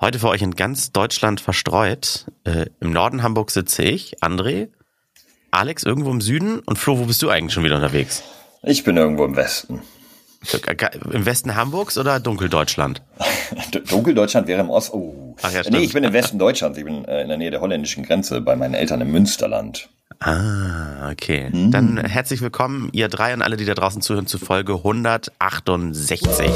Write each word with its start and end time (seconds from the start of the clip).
Heute 0.00 0.20
für 0.20 0.28
euch 0.28 0.42
in 0.42 0.54
ganz 0.54 0.92
Deutschland 0.92 1.40
verstreut. 1.40 2.26
Äh, 2.44 2.66
Im 2.78 2.92
Norden 2.92 3.24
Hamburg 3.24 3.50
sitze 3.50 3.82
ich, 3.82 4.22
André, 4.22 4.68
Alex 5.50 5.82
irgendwo 5.82 6.12
im 6.12 6.20
Süden 6.20 6.60
und 6.60 6.78
Flo, 6.78 7.00
wo 7.00 7.06
bist 7.06 7.20
du 7.20 7.30
eigentlich 7.30 7.52
schon 7.52 7.64
wieder 7.64 7.74
unterwegs? 7.76 8.22
Ich 8.62 8.84
bin 8.84 8.96
irgendwo 8.96 9.24
im 9.24 9.34
Westen. 9.34 9.82
Im 11.10 11.26
Westen 11.26 11.56
Hamburgs 11.56 11.98
oder 11.98 12.20
Dunkeldeutschland? 12.20 13.02
Dunkeldeutschland 13.90 14.46
wäre 14.46 14.60
im 14.60 14.70
Osten. 14.70 14.96
Oh. 14.96 15.36
Ach 15.42 15.52
ja, 15.52 15.62
nee, 15.68 15.78
ich 15.78 15.92
bin 15.92 16.04
im 16.04 16.12
Westen 16.12 16.38
Deutschlands. 16.38 16.78
Ich 16.78 16.84
bin 16.84 17.04
äh, 17.04 17.22
in 17.22 17.28
der 17.28 17.36
Nähe 17.36 17.50
der 17.50 17.60
holländischen 17.60 18.04
Grenze 18.04 18.40
bei 18.40 18.54
meinen 18.54 18.74
Eltern 18.74 19.00
im 19.00 19.10
Münsterland. 19.10 19.88
Ah, 20.20 21.10
okay. 21.10 21.50
Mhm. 21.50 21.72
Dann 21.72 21.98
herzlich 21.98 22.40
willkommen, 22.40 22.88
ihr 22.92 23.08
drei 23.08 23.34
und 23.34 23.42
alle, 23.42 23.56
die 23.56 23.64
da 23.64 23.74
draußen 23.74 24.00
zuhören, 24.00 24.28
zu 24.28 24.38
Folge 24.38 24.74
168. 24.74 26.52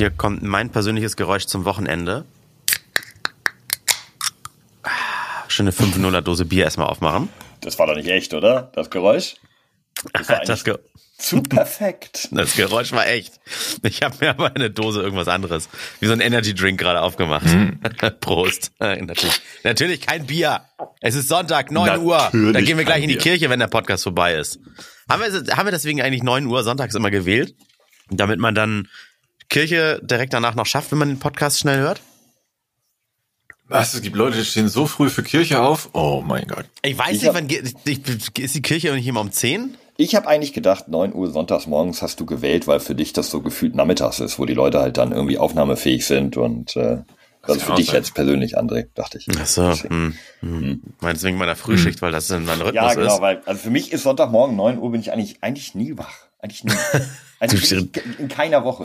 hier 0.00 0.10
kommt 0.10 0.42
mein 0.42 0.70
persönliches 0.70 1.14
Geräusch 1.14 1.44
zum 1.44 1.66
Wochenende. 1.66 2.24
Schöne 5.46 5.72
5-0er 5.72 6.22
Dose 6.22 6.46
Bier 6.46 6.64
erstmal 6.64 6.86
aufmachen. 6.86 7.28
Das 7.60 7.78
war 7.78 7.86
doch 7.86 7.94
nicht 7.94 8.08
echt, 8.08 8.32
oder? 8.32 8.72
Das 8.74 8.88
Geräusch? 8.88 9.34
Das 10.14 10.30
war 10.30 10.40
das 10.46 10.64
Ge 10.64 10.78
zu 11.18 11.42
perfekt. 11.42 12.28
Das 12.32 12.56
Geräusch 12.56 12.92
war 12.92 13.06
echt. 13.08 13.40
Ich 13.82 14.00
habe 14.00 14.16
mir 14.20 14.30
aber 14.30 14.56
eine 14.56 14.70
Dose 14.70 15.02
irgendwas 15.02 15.28
anderes, 15.28 15.68
wie 15.98 16.06
so 16.06 16.14
ein 16.14 16.20
Energy 16.20 16.54
Drink 16.54 16.80
gerade 16.80 17.02
aufgemacht. 17.02 17.44
Mm. 17.44 17.72
Prost. 18.20 18.72
natürlich, 18.78 19.42
natürlich 19.64 20.00
kein 20.00 20.24
Bier. 20.24 20.62
Es 21.02 21.14
ist 21.14 21.28
Sonntag, 21.28 21.70
9 21.70 21.86
natürlich 21.86 22.06
Uhr. 22.06 22.52
Da 22.54 22.60
gehen 22.62 22.78
wir 22.78 22.86
gleich 22.86 23.02
in 23.02 23.10
die 23.10 23.16
Bier. 23.16 23.22
Kirche, 23.22 23.50
wenn 23.50 23.60
der 23.60 23.66
Podcast 23.66 24.04
vorbei 24.04 24.32
ist. 24.32 24.60
Haben 25.10 25.20
wir, 25.20 25.56
haben 25.58 25.66
wir 25.66 25.72
deswegen 25.72 26.00
eigentlich 26.00 26.22
9 26.22 26.46
Uhr 26.46 26.62
sonntags 26.62 26.94
immer 26.94 27.10
gewählt? 27.10 27.54
Damit 28.08 28.40
man 28.40 28.54
dann 28.54 28.88
Kirche 29.50 30.00
direkt 30.02 30.32
danach 30.32 30.54
noch 30.54 30.66
schafft, 30.66 30.92
wenn 30.92 30.98
man 30.98 31.08
den 31.08 31.18
Podcast 31.18 31.58
schnell 31.58 31.78
hört? 31.78 32.00
Was? 33.68 33.94
Es 33.94 34.02
gibt 34.02 34.16
Leute, 34.16 34.38
die 34.38 34.44
stehen 34.44 34.68
so 34.68 34.86
früh 34.86 35.10
für 35.10 35.22
Kirche 35.22 35.60
auf? 35.60 35.90
Oh 35.92 36.24
mein 36.26 36.46
Gott. 36.46 36.64
Ich 36.82 36.98
weiß 36.98 37.16
ich 37.16 37.22
nicht, 37.22 37.34
wann 37.34 37.48
ist 37.48 38.54
die 38.54 38.62
Kirche 38.62 38.92
nicht 38.92 39.06
immer 39.06 39.20
um 39.20 39.30
10? 39.30 39.76
Ich 39.96 40.14
habe 40.14 40.26
eigentlich 40.26 40.52
gedacht, 40.52 40.88
9 40.88 41.12
Uhr 41.14 41.30
sonntags 41.30 41.66
morgens 41.66 42.00
hast 42.00 42.18
du 42.18 42.26
gewählt, 42.26 42.66
weil 42.66 42.80
für 42.80 42.94
dich 42.94 43.12
das 43.12 43.30
so 43.30 43.42
gefühlt 43.42 43.74
nachmittags 43.74 44.18
ist, 44.18 44.38
wo 44.38 44.46
die 44.46 44.54
Leute 44.54 44.80
halt 44.80 44.96
dann 44.96 45.12
irgendwie 45.12 45.38
aufnahmefähig 45.38 46.06
sind 46.06 46.36
und 46.36 46.74
äh, 46.74 47.02
das 47.46 47.58
ist 47.58 47.62
für 47.64 47.74
dich 47.74 47.86
sein. 47.86 47.96
jetzt 47.96 48.14
persönlich, 48.14 48.58
André, 48.58 48.86
dachte 48.94 49.18
ich. 49.18 49.26
Ach 49.38 49.46
so. 49.46 49.72
Hm, 49.72 50.14
hm. 50.40 50.60
Hm. 50.60 50.82
Meinst 51.00 51.22
wegen 51.22 51.38
meiner 51.38 51.56
Frühschicht, 51.56 52.00
hm. 52.00 52.02
weil 52.02 52.12
das 52.12 52.30
in 52.30 52.44
meinem 52.44 52.62
Rhythmus 52.62 52.68
ist? 52.68 52.74
Ja, 52.74 52.94
genau, 52.94 53.14
ist. 53.14 53.20
weil 53.20 53.42
also 53.46 53.60
für 53.60 53.70
mich 53.70 53.92
ist 53.92 54.02
Sonntagmorgen 54.02 54.56
9 54.56 54.78
Uhr 54.78 54.90
bin 54.90 55.00
ich 55.00 55.12
eigentlich 55.12 55.42
eigentlich 55.42 55.74
nie 55.74 55.96
wach. 55.96 56.14
Eigentlich 56.38 56.64
nie. 56.64 56.72
Also 57.40 57.56
in 57.74 58.28
keiner 58.28 58.64
Woche. 58.64 58.84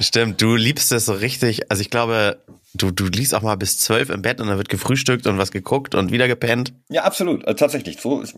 Stimmt, 0.00 0.42
du 0.42 0.56
liebst 0.56 0.90
es 0.90 1.06
so 1.06 1.12
richtig. 1.12 1.70
Also 1.70 1.80
ich 1.80 1.90
glaube, 1.90 2.42
du, 2.74 2.90
du 2.90 3.06
liest 3.06 3.36
auch 3.36 3.42
mal 3.42 3.56
bis 3.56 3.78
zwölf 3.78 4.10
im 4.10 4.20
Bett 4.20 4.40
und 4.40 4.48
dann 4.48 4.58
wird 4.58 4.68
gefrühstückt 4.68 5.28
und 5.28 5.38
was 5.38 5.52
geguckt 5.52 5.94
und 5.94 6.10
wieder 6.10 6.26
gepennt. 6.26 6.72
Ja, 6.88 7.04
absolut. 7.04 7.44
Also 7.46 7.56
tatsächlich. 7.56 8.00
So, 8.00 8.20
ist, 8.20 8.34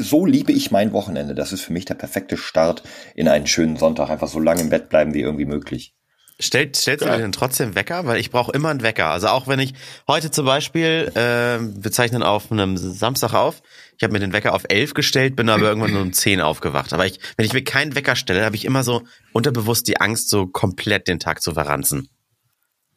so 0.00 0.26
liebe 0.26 0.52
ich 0.52 0.70
mein 0.70 0.92
Wochenende. 0.92 1.34
Das 1.34 1.54
ist 1.54 1.62
für 1.62 1.72
mich 1.72 1.86
der 1.86 1.94
perfekte 1.94 2.36
Start 2.36 2.82
in 3.14 3.26
einen 3.26 3.46
schönen 3.46 3.78
Sonntag. 3.78 4.10
Einfach 4.10 4.28
so 4.28 4.38
lange 4.38 4.60
im 4.60 4.68
Bett 4.68 4.90
bleiben 4.90 5.14
wie 5.14 5.22
irgendwie 5.22 5.46
möglich. 5.46 5.94
Stellt, 6.38 6.76
stellst 6.76 7.02
du 7.02 7.08
dir 7.08 7.16
denn 7.16 7.32
trotzdem 7.32 7.74
Wecker? 7.74 8.04
Weil 8.04 8.20
ich 8.20 8.30
brauche 8.30 8.52
immer 8.52 8.68
einen 8.68 8.82
Wecker. 8.82 9.06
Also 9.06 9.28
auch 9.28 9.48
wenn 9.48 9.58
ich 9.58 9.72
heute 10.06 10.30
zum 10.30 10.44
Beispiel, 10.44 11.10
äh, 11.14 11.58
wir 11.60 11.90
zeichnen 11.90 12.22
auf 12.22 12.52
einem 12.52 12.76
Samstag 12.76 13.32
auf, 13.32 13.62
ich 13.96 14.02
habe 14.02 14.12
mir 14.12 14.20
den 14.20 14.32
Wecker 14.32 14.52
auf 14.52 14.64
elf 14.68 14.94
gestellt, 14.94 15.36
bin 15.36 15.48
aber 15.48 15.68
irgendwann 15.68 15.92
nur 15.92 16.02
um 16.02 16.12
zehn 16.12 16.40
aufgewacht. 16.40 16.92
Aber 16.92 17.06
ich, 17.06 17.18
wenn 17.36 17.46
ich 17.46 17.52
mir 17.52 17.64
keinen 17.64 17.94
Wecker 17.94 18.16
stelle, 18.16 18.44
habe 18.44 18.56
ich 18.56 18.64
immer 18.64 18.82
so 18.82 19.02
unterbewusst 19.32 19.88
die 19.88 20.00
Angst, 20.00 20.28
so 20.28 20.46
komplett 20.46 21.08
den 21.08 21.18
Tag 21.18 21.42
zu 21.42 21.54
verranzen. 21.54 22.08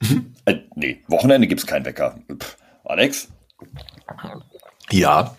Äh, 0.45 0.61
nee, 0.73 1.03
Wochenende 1.09 1.45
gibt's 1.45 1.67
keinen 1.67 1.85
Wecker. 1.85 2.17
Pff, 2.33 2.57
Alex? 2.85 3.27
Ja. 4.89 5.37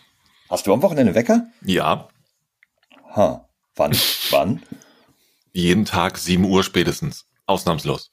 Hast 0.48 0.66
du 0.66 0.72
am 0.72 0.82
Wochenende 0.82 1.14
Wecker? 1.16 1.46
Ja. 1.64 2.08
Ha. 3.16 3.48
Wann? 3.74 3.96
Wann? 4.30 4.62
Jeden 5.52 5.84
Tag 5.84 6.18
sieben 6.18 6.44
Uhr 6.44 6.62
spätestens. 6.62 7.26
Ausnahmslos. 7.46 8.12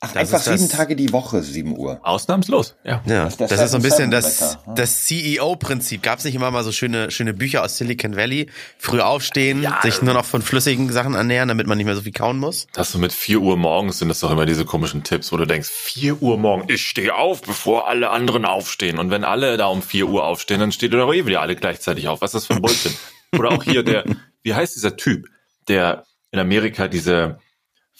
Ach, 0.00 0.12
das 0.12 0.34
einfach 0.34 0.56
sieben 0.56 0.68
Tage 0.68 0.96
die 0.96 1.12
Woche, 1.12 1.42
sieben 1.42 1.78
Uhr. 1.78 1.98
Ausnahmslos, 2.02 2.74
ja. 2.84 3.00
Ja, 3.06 3.24
das, 3.24 3.36
das, 3.38 3.50
das 3.50 3.60
ist 3.62 3.70
so 3.70 3.76
ein 3.78 3.82
bisschen 3.82 4.10
das, 4.10 4.58
das 4.74 5.04
CEO-Prinzip. 5.06 6.02
Gab 6.02 6.18
es 6.18 6.24
nicht 6.24 6.34
immer 6.34 6.50
mal 6.50 6.62
so 6.62 6.72
schöne, 6.72 7.10
schöne 7.10 7.32
Bücher 7.32 7.62
aus 7.62 7.78
Silicon 7.78 8.14
Valley? 8.16 8.50
Früh 8.76 9.00
aufstehen, 9.00 9.62
ja, 9.62 9.80
sich 9.82 10.02
nur 10.02 10.12
noch 10.12 10.26
von 10.26 10.42
flüssigen 10.42 10.92
Sachen 10.92 11.14
ernähren, 11.14 11.48
damit 11.48 11.66
man 11.66 11.78
nicht 11.78 11.86
mehr 11.86 11.94
so 11.94 12.02
viel 12.02 12.12
kauen 12.12 12.38
muss? 12.38 12.66
Das 12.74 12.92
so 12.92 12.98
mit 12.98 13.12
vier 13.12 13.40
Uhr 13.40 13.56
morgens 13.56 13.98
sind 13.98 14.08
das 14.08 14.20
doch 14.20 14.30
immer 14.30 14.44
diese 14.44 14.64
komischen 14.64 15.04
Tipps, 15.04 15.32
wo 15.32 15.36
du 15.38 15.46
denkst, 15.46 15.70
vier 15.70 16.20
Uhr 16.20 16.36
morgens, 16.36 16.66
ich 16.70 16.86
stehe 16.86 17.14
auf, 17.14 17.40
bevor 17.40 17.88
alle 17.88 18.10
anderen 18.10 18.44
aufstehen. 18.44 18.98
Und 18.98 19.10
wenn 19.10 19.24
alle 19.24 19.56
da 19.56 19.66
um 19.66 19.80
vier 19.80 20.06
Uhr 20.08 20.24
aufstehen, 20.24 20.60
dann 20.60 20.72
steht 20.72 20.92
ihr 20.92 20.98
doch 20.98 21.14
eh 21.14 21.24
wieder 21.24 21.40
alle 21.40 21.56
gleichzeitig 21.56 22.08
auf. 22.08 22.20
Was 22.20 22.34
ist 22.34 22.42
das 22.42 22.46
für 22.46 22.54
ein 22.54 22.62
Bullshit? 22.62 22.94
Oder 23.38 23.52
auch 23.52 23.62
hier 23.62 23.82
der, 23.82 24.04
wie 24.42 24.54
heißt 24.54 24.76
dieser 24.76 24.96
Typ, 24.96 25.28
der 25.68 26.04
in 26.30 26.38
Amerika 26.38 26.88
diese 26.88 27.38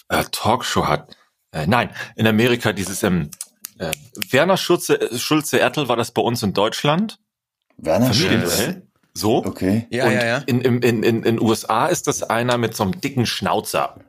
äh, 0.08 0.24
Talkshow 0.30 0.86
hat. 0.86 1.16
Äh, 1.54 1.66
nein, 1.68 1.90
in 2.16 2.26
Amerika 2.26 2.72
dieses 2.72 3.02
ähm, 3.04 3.30
äh, 3.78 3.92
Werner 4.30 4.56
Schulze, 4.56 5.00
äh, 5.00 5.18
Schulze 5.18 5.60
Ertel 5.60 5.88
war 5.88 5.96
das 5.96 6.10
bei 6.10 6.20
uns 6.20 6.42
in 6.42 6.52
Deutschland. 6.52 7.18
Werner 7.76 8.12
Schulze. 8.12 8.82
So. 9.14 9.44
Okay. 9.44 9.86
Ja, 9.90 10.06
Und 10.06 10.12
ja, 10.12 10.26
ja. 10.26 10.38
In, 10.46 10.60
in, 10.60 10.82
in, 10.82 11.02
in 11.04 11.22
in 11.22 11.40
USA 11.40 11.86
ist 11.86 12.08
das 12.08 12.24
einer 12.24 12.58
mit 12.58 12.74
so 12.74 12.82
einem 12.82 13.00
dicken 13.00 13.26
Schnauzer. 13.26 14.00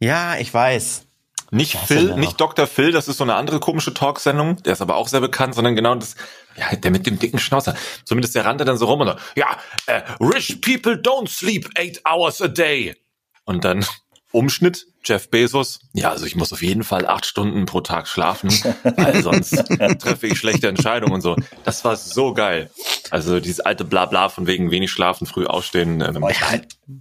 Ja, 0.00 0.36
ich 0.36 0.52
weiß. 0.52 1.06
Nicht 1.52 1.76
Phil, 1.76 2.16
nicht 2.16 2.40
Dr. 2.40 2.66
Phil, 2.66 2.92
das 2.92 3.08
ist 3.08 3.18
so 3.18 3.24
eine 3.24 3.34
andere 3.34 3.60
komische 3.60 3.92
Talksendung, 3.92 4.62
der 4.62 4.72
ist 4.72 4.80
aber 4.80 4.96
auch 4.96 5.06
sehr 5.06 5.20
bekannt, 5.20 5.54
sondern 5.54 5.76
genau 5.76 5.94
das, 5.94 6.14
ja, 6.56 6.74
der 6.74 6.90
mit 6.90 7.06
dem 7.06 7.18
dicken 7.18 7.38
Schnauzer. 7.38 7.76
Zumindest 8.06 8.34
der 8.34 8.46
rannte 8.46 8.64
dann 8.64 8.78
so 8.78 8.86
rum 8.86 9.02
und 9.02 9.08
so, 9.08 9.14
ja, 9.36 9.58
äh, 9.84 10.00
rich 10.18 10.62
people 10.62 10.94
don't 10.94 11.28
sleep 11.28 11.68
eight 11.76 12.00
hours 12.10 12.40
a 12.40 12.48
day. 12.48 12.96
Und 13.44 13.66
dann 13.66 13.84
Umschnitt, 14.32 14.86
Jeff 15.04 15.28
Bezos. 15.30 15.80
Ja, 15.92 16.10
also 16.10 16.26
ich 16.26 16.36
muss 16.36 16.52
auf 16.52 16.62
jeden 16.62 16.84
Fall 16.84 17.06
acht 17.06 17.26
Stunden 17.26 17.66
pro 17.66 17.80
Tag 17.80 18.08
schlafen, 18.08 18.50
weil 18.82 19.22
sonst 19.22 19.50
treffe 19.98 20.26
ich 20.26 20.38
schlechte 20.38 20.68
Entscheidungen 20.68 21.12
und 21.12 21.20
so. 21.20 21.36
Das 21.64 21.84
war 21.84 21.96
so 21.96 22.32
geil. 22.32 22.70
Also 23.10 23.40
dieses 23.40 23.60
alte 23.60 23.84
Blabla 23.84 24.28
von 24.28 24.46
wegen 24.46 24.70
wenig 24.70 24.90
schlafen, 24.90 25.26
früh 25.26 25.44
aufstehen. 25.44 26.00
Ähm, 26.00 26.22
ja, 26.22 26.60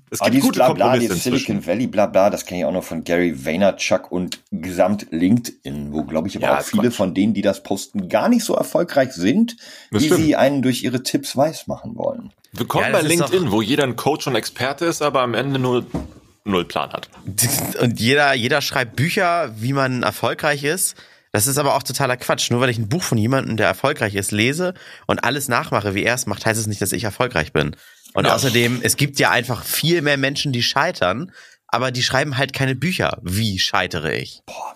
es 0.09 0.19
gibt 0.19 0.42
gute 0.42 0.53
Blabla, 0.53 0.92
Kompromisse 0.92 1.16
Silicon 1.16 1.66
Valley 1.66 1.88
Blabla, 1.88 2.30
das 2.30 2.46
kenne 2.46 2.62
ich 2.62 2.66
auch 2.66 2.74
noch 2.74 2.84
von 2.84 3.03
Gary 3.03 3.46
Vaynerchuk 3.46 4.12
und 4.12 4.40
gesamt 4.52 5.08
LinkedIn, 5.12 5.94
wo 5.94 6.03
glaube 6.03 6.28
ich 6.28 6.36
aber 6.38 6.48
ja, 6.48 6.59
auch 6.59 6.63
viele 6.63 6.84
Quatsch. 6.84 6.94
von 6.96 7.13
denen, 7.13 7.34
die 7.34 7.42
das 7.42 7.63
posten, 7.63 8.09
gar 8.09 8.30
nicht 8.30 8.44
so 8.44 8.56
erfolgreich 8.56 9.13
sind, 9.13 9.56
das 9.92 10.02
wie 10.02 10.08
stimmt. 10.08 10.22
sie 10.22 10.36
einen 10.36 10.62
durch 10.62 10.84
ihre 10.84 11.03
Tipps 11.03 11.38
weiß 11.38 11.68
machen 11.68 11.96
wollen. 11.96 12.34
Willkommen 12.53 12.86
ja, 12.86 12.92
bei 12.92 13.02
LinkedIn, 13.02 13.52
wo 13.52 13.62
jeder 13.62 13.84
ein 13.84 13.96
Coach 13.96 14.28
und 14.28 14.36
Experte 14.36 14.86
ist, 14.86 15.02
aber 15.02 15.22
am 15.22 15.34
Ende 15.34 15.58
nur 15.58 15.86
null 16.44 16.66
Plan 16.66 16.91
hat. 16.91 17.09
Und 17.79 18.00
jeder, 18.00 18.34
jeder 18.34 18.62
schreibt 18.62 18.96
Bücher, 18.96 19.53
wie 19.57 19.74
man 19.74 20.03
erfolgreich 20.03 20.63
ist. 20.63 20.96
Das 21.31 21.47
ist 21.47 21.57
aber 21.57 21.75
auch 21.75 21.84
totaler 21.84 22.18
Quatsch. 22.18 22.52
Nur 22.52 22.59
weil 22.59 22.69
ich 22.69 22.78
ein 22.78 22.90
Buch 22.90 23.03
von 23.03 23.18
jemandem, 23.18 23.57
der 23.57 23.68
erfolgreich 23.68 24.16
ist, 24.16 24.31
lese 24.31 24.74
und 25.07 25.24
alles 25.24 25.47
nachmache, 25.47 25.96
wie 25.96 26.03
er 26.03 26.16
es 26.16 26.25
macht, 26.25 26.46
heißt 26.46 26.59
es 26.59 26.68
nicht, 26.68 26.81
dass 26.81 26.91
ich 26.91 27.06
erfolgreich 27.06 27.53
bin. 27.53 27.75
Und 28.13 28.25
ja. 28.25 28.35
außerdem, 28.35 28.81
es 28.84 28.97
gibt 28.97 29.19
ja 29.19 29.31
einfach 29.31 29.63
viel 29.63 30.01
mehr 30.01 30.18
Menschen, 30.18 30.51
die 30.51 30.63
scheitern, 30.63 31.31
aber 31.68 31.91
die 31.91 32.03
schreiben 32.03 32.38
halt 32.38 32.51
keine 32.51 32.75
Bücher. 32.75 33.18
Wie 33.22 33.59
scheitere 33.59 34.13
ich? 34.13 34.41
Boah. 34.46 34.75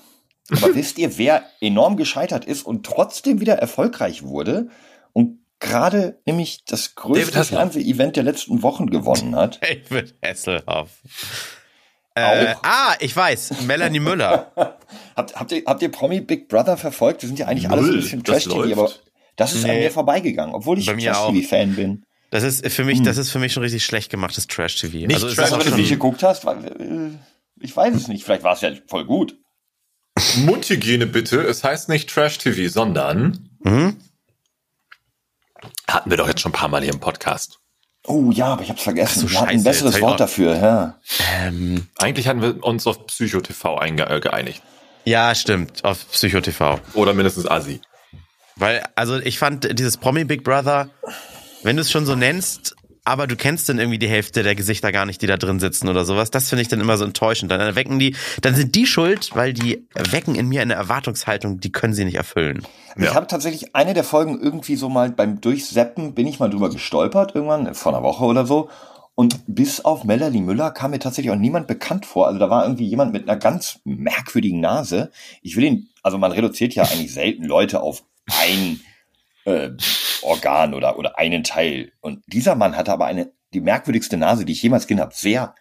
Aber 0.52 0.76
wisst 0.76 1.00
ihr, 1.00 1.18
wer 1.18 1.44
enorm 1.60 1.98
gescheitert 1.98 2.46
ist 2.46 2.66
und 2.66 2.86
trotzdem 2.86 3.42
wieder 3.42 3.56
erfolgreich 3.56 4.24
wurde? 4.24 4.70
Und 5.12 5.40
gerade 5.60 6.20
nämlich 6.26 6.64
das 6.66 6.96
größte 6.96 7.44
Fernseh-Event 7.44 8.16
der 8.16 8.24
letzten 8.24 8.62
Wochen 8.62 8.88
gewonnen 8.88 9.36
hat. 9.36 9.60
David 9.90 10.16
Hasselhoff. 10.24 10.90
Äh, 12.16 12.56
ah, 12.64 12.96
ich 13.02 13.16
weiß, 13.16 13.62
Melanie 13.64 14.00
Müller. 14.00 14.52
habt, 15.16 15.36
habt, 15.36 15.52
ihr, 15.52 15.64
habt 15.66 15.82
ihr 15.82 15.92
Promi 15.92 16.22
Big 16.22 16.48
Brother 16.48 16.78
verfolgt? 16.78 17.22
Wir 17.22 17.28
sind 17.28 17.40
ja 17.40 17.48
eigentlich 17.48 17.70
alle 17.70 17.84
so 17.84 17.92
ein 17.92 17.96
bisschen 17.98 18.24
Trash-TV, 18.24 18.72
aber 18.72 18.90
das 19.36 19.54
ist 19.54 19.64
nee. 19.64 19.72
an 19.72 19.78
mir 19.80 19.92
vorbeigegangen, 19.92 20.56
obwohl 20.56 20.80
ich 20.80 20.86
Trash-TV-Fan 20.86 21.76
bin. 21.76 22.06
Das 22.32 22.44
ist 22.44 22.66
für 22.70 22.86
mich, 22.86 23.00
hm. 23.00 23.06
das 23.06 23.18
ist 23.18 23.32
für 23.32 23.40
mich 23.40 23.52
schon 23.52 23.64
richtig 23.64 23.86
schlecht 23.86 24.10
gemachtes 24.10 24.48
Trash-TV. 24.48 25.08
Nicht 25.08 25.24
also, 25.24 25.34
Trash, 25.34 25.52
wenn 25.52 25.72
du 25.72 25.76
nicht 25.76 25.90
geguckt 25.90 26.24
hast, 26.24 26.46
weil, 26.46 26.66
äh, 26.66 27.18
ich 27.60 27.76
weiß 27.76 27.94
es 27.94 28.08
nicht. 28.08 28.24
Vielleicht 28.24 28.44
war 28.44 28.54
es 28.54 28.62
ja 28.62 28.72
voll 28.88 29.06
gut. 29.06 29.38
Mundhygiene 30.38 31.08
bitte. 31.08 31.42
Es 31.42 31.66
heißt 31.66 31.90
nicht 31.90 32.10
Trash-TV, 32.10 32.72
sondern 32.72 33.50
mhm. 33.60 33.98
hatten 35.88 36.10
wir 36.10 36.18
doch 36.18 36.28
jetzt 36.28 36.40
schon 36.40 36.52
ein 36.52 36.56
paar 36.56 36.70
Mal 36.70 36.82
hier 36.82 36.94
im 36.94 37.02
Podcast. 37.02 37.60
Oh 38.08 38.32
ja, 38.32 38.48
aber 38.48 38.62
ich 38.64 38.70
hab's 38.70 38.84
vergessen. 38.84 39.22
So, 39.22 39.32
wir 39.32 39.42
hatten 39.42 39.52
ein 39.52 39.64
besseres 39.64 40.00
Wort 40.02 40.20
dafür, 40.20 40.56
ja. 40.56 40.96
Ähm, 41.42 41.88
Eigentlich 41.98 42.28
hatten 42.28 42.42
wir 42.42 42.64
uns 42.64 42.86
auf 42.88 43.08
Psychotv 43.08 43.64
äh, 43.82 44.20
geeinigt. 44.20 44.62
Ja, 45.06 45.34
stimmt, 45.36 45.84
auf 45.84 46.12
Psychotv. 46.12 46.80
Oder 46.94 47.14
mindestens 47.14 47.48
Asi. 47.48 47.82
Weil, 48.56 48.84
also 48.96 49.18
ich 49.18 49.38
fand 49.38 49.78
dieses 49.78 49.98
Promi 49.98 50.24
Big 50.24 50.44
Brother, 50.44 50.90
wenn 51.64 51.76
du 51.76 51.82
es 51.82 51.92
schon 51.92 52.06
so 52.06 52.16
nennst, 52.16 52.76
aber 53.06 53.28
du 53.28 53.36
kennst 53.36 53.70
dann 53.70 53.78
irgendwie 53.78 54.00
die 54.00 54.10
Hälfte 54.10 54.44
der 54.44 54.56
Gesichter 54.56 54.92
gar 54.92 55.06
nicht, 55.06 55.22
die 55.22 55.28
da 55.28 55.38
drin 55.38 55.60
sitzen 55.60 55.88
oder 55.88 56.04
sowas. 56.06 56.32
Das 56.32 56.50
finde 56.50 56.64
ich 56.64 56.68
dann 56.68 56.82
immer 56.82 56.98
so 56.98 57.06
enttäuschend. 57.06 57.52
Dann 57.52 57.62
erwecken 57.62 58.00
die, 58.00 58.16
dann 58.42 58.56
sind 58.56 58.76
die 58.76 58.88
schuld, 58.88 59.30
weil 59.36 59.54
die 59.54 59.88
wecken 59.94 60.36
in 60.36 60.48
mir 60.50 60.62
eine 60.62 60.74
Erwartungshaltung, 60.74 61.60
die 61.60 61.72
können 61.72 61.94
sie 61.94 62.04
nicht 62.04 62.16
erfüllen. 62.16 62.66
Ich 62.98 63.14
habe 63.14 63.28
tatsächlich 63.28 63.76
eine 63.76 63.94
der 63.94 64.04
Folgen 64.04 64.40
irgendwie 64.42 64.76
so 64.76 64.90
mal 64.90 65.12
beim 65.12 65.40
Durchseppen 65.40 66.14
bin 66.14 66.28
ich 66.28 66.40
mal 66.40 66.50
drüber 66.50 66.70
gestolpert, 66.70 67.36
irgendwann 67.36 67.74
vor 67.76 67.94
einer 67.94 68.04
Woche 68.04 68.24
oder 68.24 68.46
so. 68.46 68.70
Und 69.16 69.40
bis 69.48 69.84
auf 69.86 70.04
Melanie 70.04 70.42
Müller 70.42 70.72
kam 70.72 70.92
mir 70.92 71.00
tatsächlich 71.00 71.32
auch 71.32 71.40
niemand 71.40 71.68
bekannt 71.68 72.06
vor. 72.06 72.28
Also 72.28 72.40
da 72.40 72.50
war 72.50 72.64
irgendwie 72.64 72.86
jemand 72.86 73.14
mit 73.14 73.30
einer 73.30 73.38
ganz 73.38 73.80
merkwürdigen 73.86 74.60
Nase. 74.60 75.12
Ich 75.42 75.56
will 75.56 75.64
ihn, 75.64 75.90
also 76.04 76.18
man 76.18 76.34
reduziert 76.34 76.74
ja 76.74 76.84
eigentlich 76.84 77.14
selten 77.14 77.46
Leute 77.46 77.82
auf 77.82 78.04
ein 78.42 78.82
äh, 79.46 79.70
Organ 80.22 80.74
oder, 80.74 80.98
oder 80.98 81.18
einen 81.18 81.44
Teil. 81.44 81.92
Und 82.02 82.24
dieser 82.28 82.56
Mann 82.56 82.76
hatte 82.76 82.92
aber 82.92 83.06
eine, 83.06 83.32
die 83.54 83.62
merkwürdigste 83.62 84.18
Nase, 84.18 84.46
die 84.46 84.54
ich 84.54 84.62
jemals 84.62 84.88
gesehen 84.88 85.02
habe. 85.02 85.14
Sehr 85.16 85.56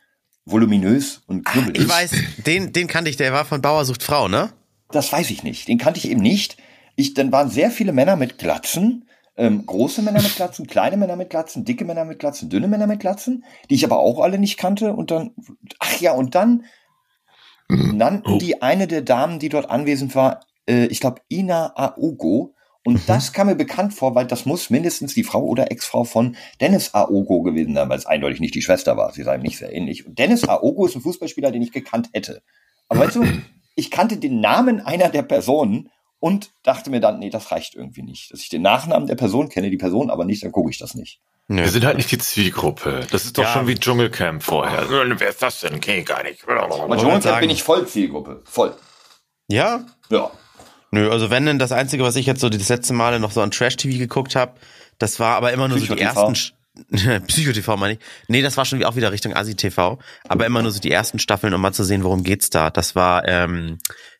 voluminös 0.44 1.22
und 1.26 1.44
knubbelig. 1.44 1.82
Ich 1.82 1.88
weiß, 1.88 2.10
den, 2.46 2.72
den 2.72 2.86
kannte 2.86 3.10
ich, 3.10 3.16
der 3.16 3.32
war 3.32 3.44
von 3.44 3.62
Bauersucht 3.62 4.02
Frau, 4.02 4.28
ne? 4.28 4.52
Das 4.90 5.12
weiß 5.12 5.30
ich 5.30 5.42
nicht. 5.42 5.68
Den 5.68 5.78
kannte 5.78 5.98
ich 5.98 6.10
eben 6.10 6.20
nicht. 6.20 6.56
Ich, 6.96 7.14
dann 7.14 7.32
waren 7.32 7.50
sehr 7.50 7.70
viele 7.70 7.92
Männer 7.92 8.16
mit 8.16 8.38
Glatzen, 8.38 9.08
ähm, 9.36 9.66
große 9.66 10.02
Männer 10.02 10.22
mit 10.22 10.36
Glatzen, 10.36 10.66
kleine 10.66 10.96
Männer 10.96 11.16
mit 11.16 11.30
Glatzen, 11.30 11.64
dicke 11.64 11.84
Männer 11.84 12.04
mit 12.04 12.20
Glatzen, 12.20 12.50
dünne 12.50 12.68
Männer 12.68 12.86
mit 12.86 13.00
Glatzen, 13.00 13.44
die 13.68 13.74
ich 13.74 13.84
aber 13.84 13.98
auch 13.98 14.20
alle 14.20 14.38
nicht 14.38 14.58
kannte. 14.58 14.92
Und 14.92 15.10
dann, 15.10 15.32
ach 15.80 16.00
ja, 16.00 16.12
und 16.12 16.34
dann 16.34 16.64
nannten 17.68 18.34
oh. 18.34 18.38
die 18.38 18.62
eine 18.62 18.86
der 18.86 19.02
Damen, 19.02 19.38
die 19.38 19.48
dort 19.48 19.70
anwesend 19.70 20.14
war, 20.14 20.40
äh, 20.68 20.86
ich 20.86 21.00
glaube 21.00 21.22
Ina 21.28 21.72
Aogo. 21.74 22.53
Und 22.84 22.94
mhm. 22.94 23.02
das 23.06 23.32
kam 23.32 23.46
mir 23.46 23.54
bekannt 23.54 23.94
vor, 23.94 24.14
weil 24.14 24.26
das 24.26 24.44
muss 24.44 24.70
mindestens 24.70 25.14
die 25.14 25.24
Frau 25.24 25.42
oder 25.42 25.70
Ex-Frau 25.70 26.04
von 26.04 26.36
Dennis 26.60 26.94
Aogo 26.94 27.42
gewesen 27.42 27.74
sein, 27.74 27.88
weil 27.88 27.98
es 27.98 28.06
eindeutig 28.06 28.40
nicht 28.40 28.54
die 28.54 28.62
Schwester 28.62 28.96
war. 28.96 29.12
Sie 29.12 29.22
sei 29.22 29.36
ihm 29.36 29.42
nicht 29.42 29.58
sehr 29.58 29.72
ähnlich. 29.72 30.06
Und 30.06 30.18
Dennis 30.18 30.46
Aogo 30.46 30.86
ist 30.86 30.94
ein 30.94 31.02
Fußballspieler, 31.02 31.50
den 31.50 31.62
ich 31.62 31.72
gekannt 31.72 32.10
hätte. 32.12 32.42
Aber 32.88 33.00
weißt 33.00 33.16
du, 33.16 33.24
ich 33.74 33.90
kannte 33.90 34.18
den 34.18 34.40
Namen 34.40 34.80
einer 34.80 35.08
der 35.08 35.22
Personen 35.22 35.90
und 36.20 36.50
dachte 36.62 36.90
mir 36.90 37.00
dann, 37.00 37.18
nee, 37.18 37.30
das 37.30 37.50
reicht 37.50 37.74
irgendwie 37.74 38.02
nicht. 38.02 38.32
Dass 38.32 38.40
ich 38.40 38.48
den 38.50 38.62
Nachnamen 38.62 39.08
der 39.08 39.16
Person 39.16 39.48
kenne, 39.48 39.70
die 39.70 39.76
Person 39.76 40.10
aber 40.10 40.24
nicht, 40.24 40.42
dann 40.42 40.52
gucke 40.52 40.70
ich 40.70 40.78
das 40.78 40.94
nicht. 40.94 41.20
Wir 41.48 41.68
sind 41.68 41.84
halt 41.84 41.98
nicht 41.98 42.10
die 42.10 42.18
Zielgruppe. 42.18 43.06
Das 43.10 43.26
ist 43.26 43.36
doch 43.36 43.42
ja. 43.42 43.52
schon 43.52 43.66
wie 43.66 43.74
Dschungelcamp 43.74 44.42
vorher. 44.42 44.88
Wer 44.88 45.28
ist 45.28 45.42
das 45.42 45.60
denn? 45.60 45.80
Kenn 45.80 45.98
ich 45.98 46.06
gar 46.06 46.22
nicht. 46.22 46.46
Aber 46.48 46.96
Dschungelcamp 46.96 47.40
bin 47.40 47.50
ich 47.50 47.62
voll 47.62 47.86
Zielgruppe. 47.86 48.42
Voll. 48.44 48.74
Ja? 49.48 49.84
Ja. 50.08 50.30
Nö, 50.94 51.10
also 51.10 51.28
wenn 51.28 51.44
denn 51.44 51.58
das 51.58 51.72
Einzige, 51.72 52.04
was 52.04 52.14
ich 52.14 52.24
jetzt 52.24 52.40
so 52.40 52.48
das 52.48 52.68
letzte 52.68 52.92
Male 52.92 53.18
noch 53.18 53.32
so 53.32 53.42
an 53.42 53.50
Trash-TV 53.50 53.98
geguckt 53.98 54.36
habe, 54.36 54.52
das 54.98 55.18
war 55.18 55.34
aber 55.34 55.52
immer 55.52 55.66
nur 55.66 55.78
Psycho 55.78 55.94
so 55.94 55.98
die 55.98 56.06
TV. 56.06 56.28
ersten... 56.28 57.26
Psycho-TV 57.26 57.76
meine 57.76 57.94
ich. 57.94 57.98
Nee, 58.28 58.42
das 58.42 58.56
war 58.56 58.64
schon 58.64 58.82
auch 58.84 58.94
wieder 58.94 59.10
Richtung 59.10 59.34
Asi-TV. 59.34 59.98
Aber 60.28 60.46
immer 60.46 60.62
nur 60.62 60.70
so 60.70 60.78
die 60.78 60.92
ersten 60.92 61.18
Staffeln, 61.18 61.52
um 61.52 61.60
mal 61.60 61.72
zu 61.72 61.82
sehen, 61.82 62.04
worum 62.04 62.22
geht's 62.22 62.48
da. 62.48 62.70
Das 62.70 62.94
war 62.94 63.26
ähm, 63.26 63.78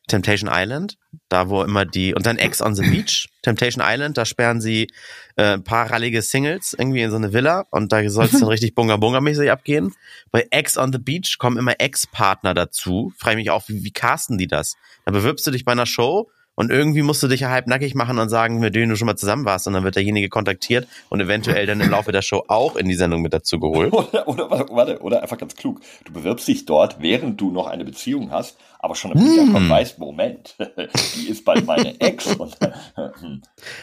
Temptation 0.09 0.49
Island, 0.53 0.97
da 1.29 1.47
wo 1.47 1.63
immer 1.63 1.85
die, 1.85 2.13
und 2.13 2.25
dann 2.25 2.37
Ex 2.37 2.61
on 2.61 2.75
the 2.75 2.81
Beach, 2.81 3.29
Temptation 3.41 3.81
Island, 3.85 4.17
da 4.17 4.25
sperren 4.25 4.59
sie 4.59 4.89
äh, 5.37 5.53
ein 5.53 5.63
paar 5.63 5.89
rallige 5.89 6.21
Singles 6.21 6.75
irgendwie 6.77 7.03
in 7.03 7.09
so 7.09 7.15
eine 7.15 7.31
Villa 7.31 7.65
und 7.71 7.93
da 7.93 8.07
soll 8.09 8.25
es 8.25 8.31
dann 8.31 8.43
richtig 8.49 8.75
bunga-bunga-mäßig 8.75 9.49
abgehen. 9.49 9.93
Bei 10.29 10.45
Ex 10.49 10.77
on 10.77 10.91
the 10.91 10.99
Beach 10.99 11.37
kommen 11.39 11.57
immer 11.57 11.79
Ex-Partner 11.79 12.53
dazu. 12.53 13.13
Frage 13.17 13.37
mich 13.37 13.49
auch, 13.49 13.69
wie, 13.69 13.85
wie 13.85 13.91
casten 13.91 14.37
die 14.37 14.47
das? 14.47 14.75
Da 15.05 15.11
bewirbst 15.11 15.47
du 15.47 15.51
dich 15.51 15.63
bei 15.63 15.71
einer 15.71 15.85
Show 15.85 16.29
und 16.55 16.71
irgendwie 16.71 17.01
musst 17.01 17.21
du 17.21 17.27
dich 17.27 17.41
ja 17.41 17.49
halb 17.49 17.67
nackig 17.67 17.95
machen 17.95 18.17
und 18.17 18.29
sagen, 18.29 18.59
mit 18.59 18.75
denen 18.75 18.89
du 18.89 18.95
schon 18.95 19.05
mal 19.05 19.17
zusammen 19.17 19.45
warst. 19.45 19.67
Und 19.67 19.73
dann 19.73 19.83
wird 19.83 19.95
derjenige 19.95 20.29
kontaktiert 20.29 20.87
und 21.09 21.19
eventuell 21.19 21.65
dann 21.65 21.81
im 21.81 21.89
Laufe 21.89 22.11
der 22.11 22.21
Show 22.21 22.43
auch 22.47 22.77
in 22.77 22.87
die 22.87 22.95
Sendung 22.95 23.21
mit 23.21 23.33
dazu 23.33 23.59
geholt. 23.59 23.93
Oder, 24.05 24.27
oder, 24.27 24.49
warte, 24.69 25.01
oder 25.01 25.21
einfach 25.21 25.37
ganz 25.37 25.55
klug. 25.55 25.81
Du 26.05 26.13
bewirbst 26.13 26.47
dich 26.47 26.65
dort, 26.65 27.01
während 27.01 27.39
du 27.39 27.51
noch 27.51 27.67
eine 27.67 27.85
Beziehung 27.85 28.31
hast, 28.31 28.57
aber 28.79 28.95
schon 28.95 29.11
im 29.11 29.19
Hinterkopf 29.19 29.61
mm. 29.61 29.69
weißt, 29.69 29.99
Moment, 29.99 30.55
die 31.15 31.29
ist 31.29 31.45
bald 31.45 31.65
meine 31.65 31.99
Ex. 31.99 32.35
Und, 32.35 32.57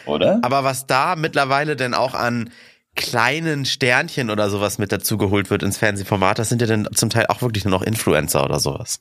oder? 0.05 0.39
Aber 0.41 0.63
was 0.63 0.87
da 0.87 1.15
mittlerweile 1.15 1.75
denn 1.75 1.93
auch 1.93 2.13
an 2.13 2.51
kleinen 2.95 3.65
Sternchen 3.65 4.29
oder 4.29 4.49
sowas 4.49 4.77
mit 4.77 4.91
dazu 4.91 5.17
geholt 5.17 5.49
wird 5.49 5.63
ins 5.63 5.77
Fernsehformat, 5.77 6.39
das 6.39 6.49
sind 6.49 6.61
ja 6.61 6.67
dann 6.67 6.87
zum 6.93 7.09
Teil 7.09 7.27
auch 7.27 7.41
wirklich 7.41 7.65
nur 7.65 7.71
noch 7.71 7.83
Influencer 7.83 8.43
oder 8.43 8.59
sowas. 8.59 8.99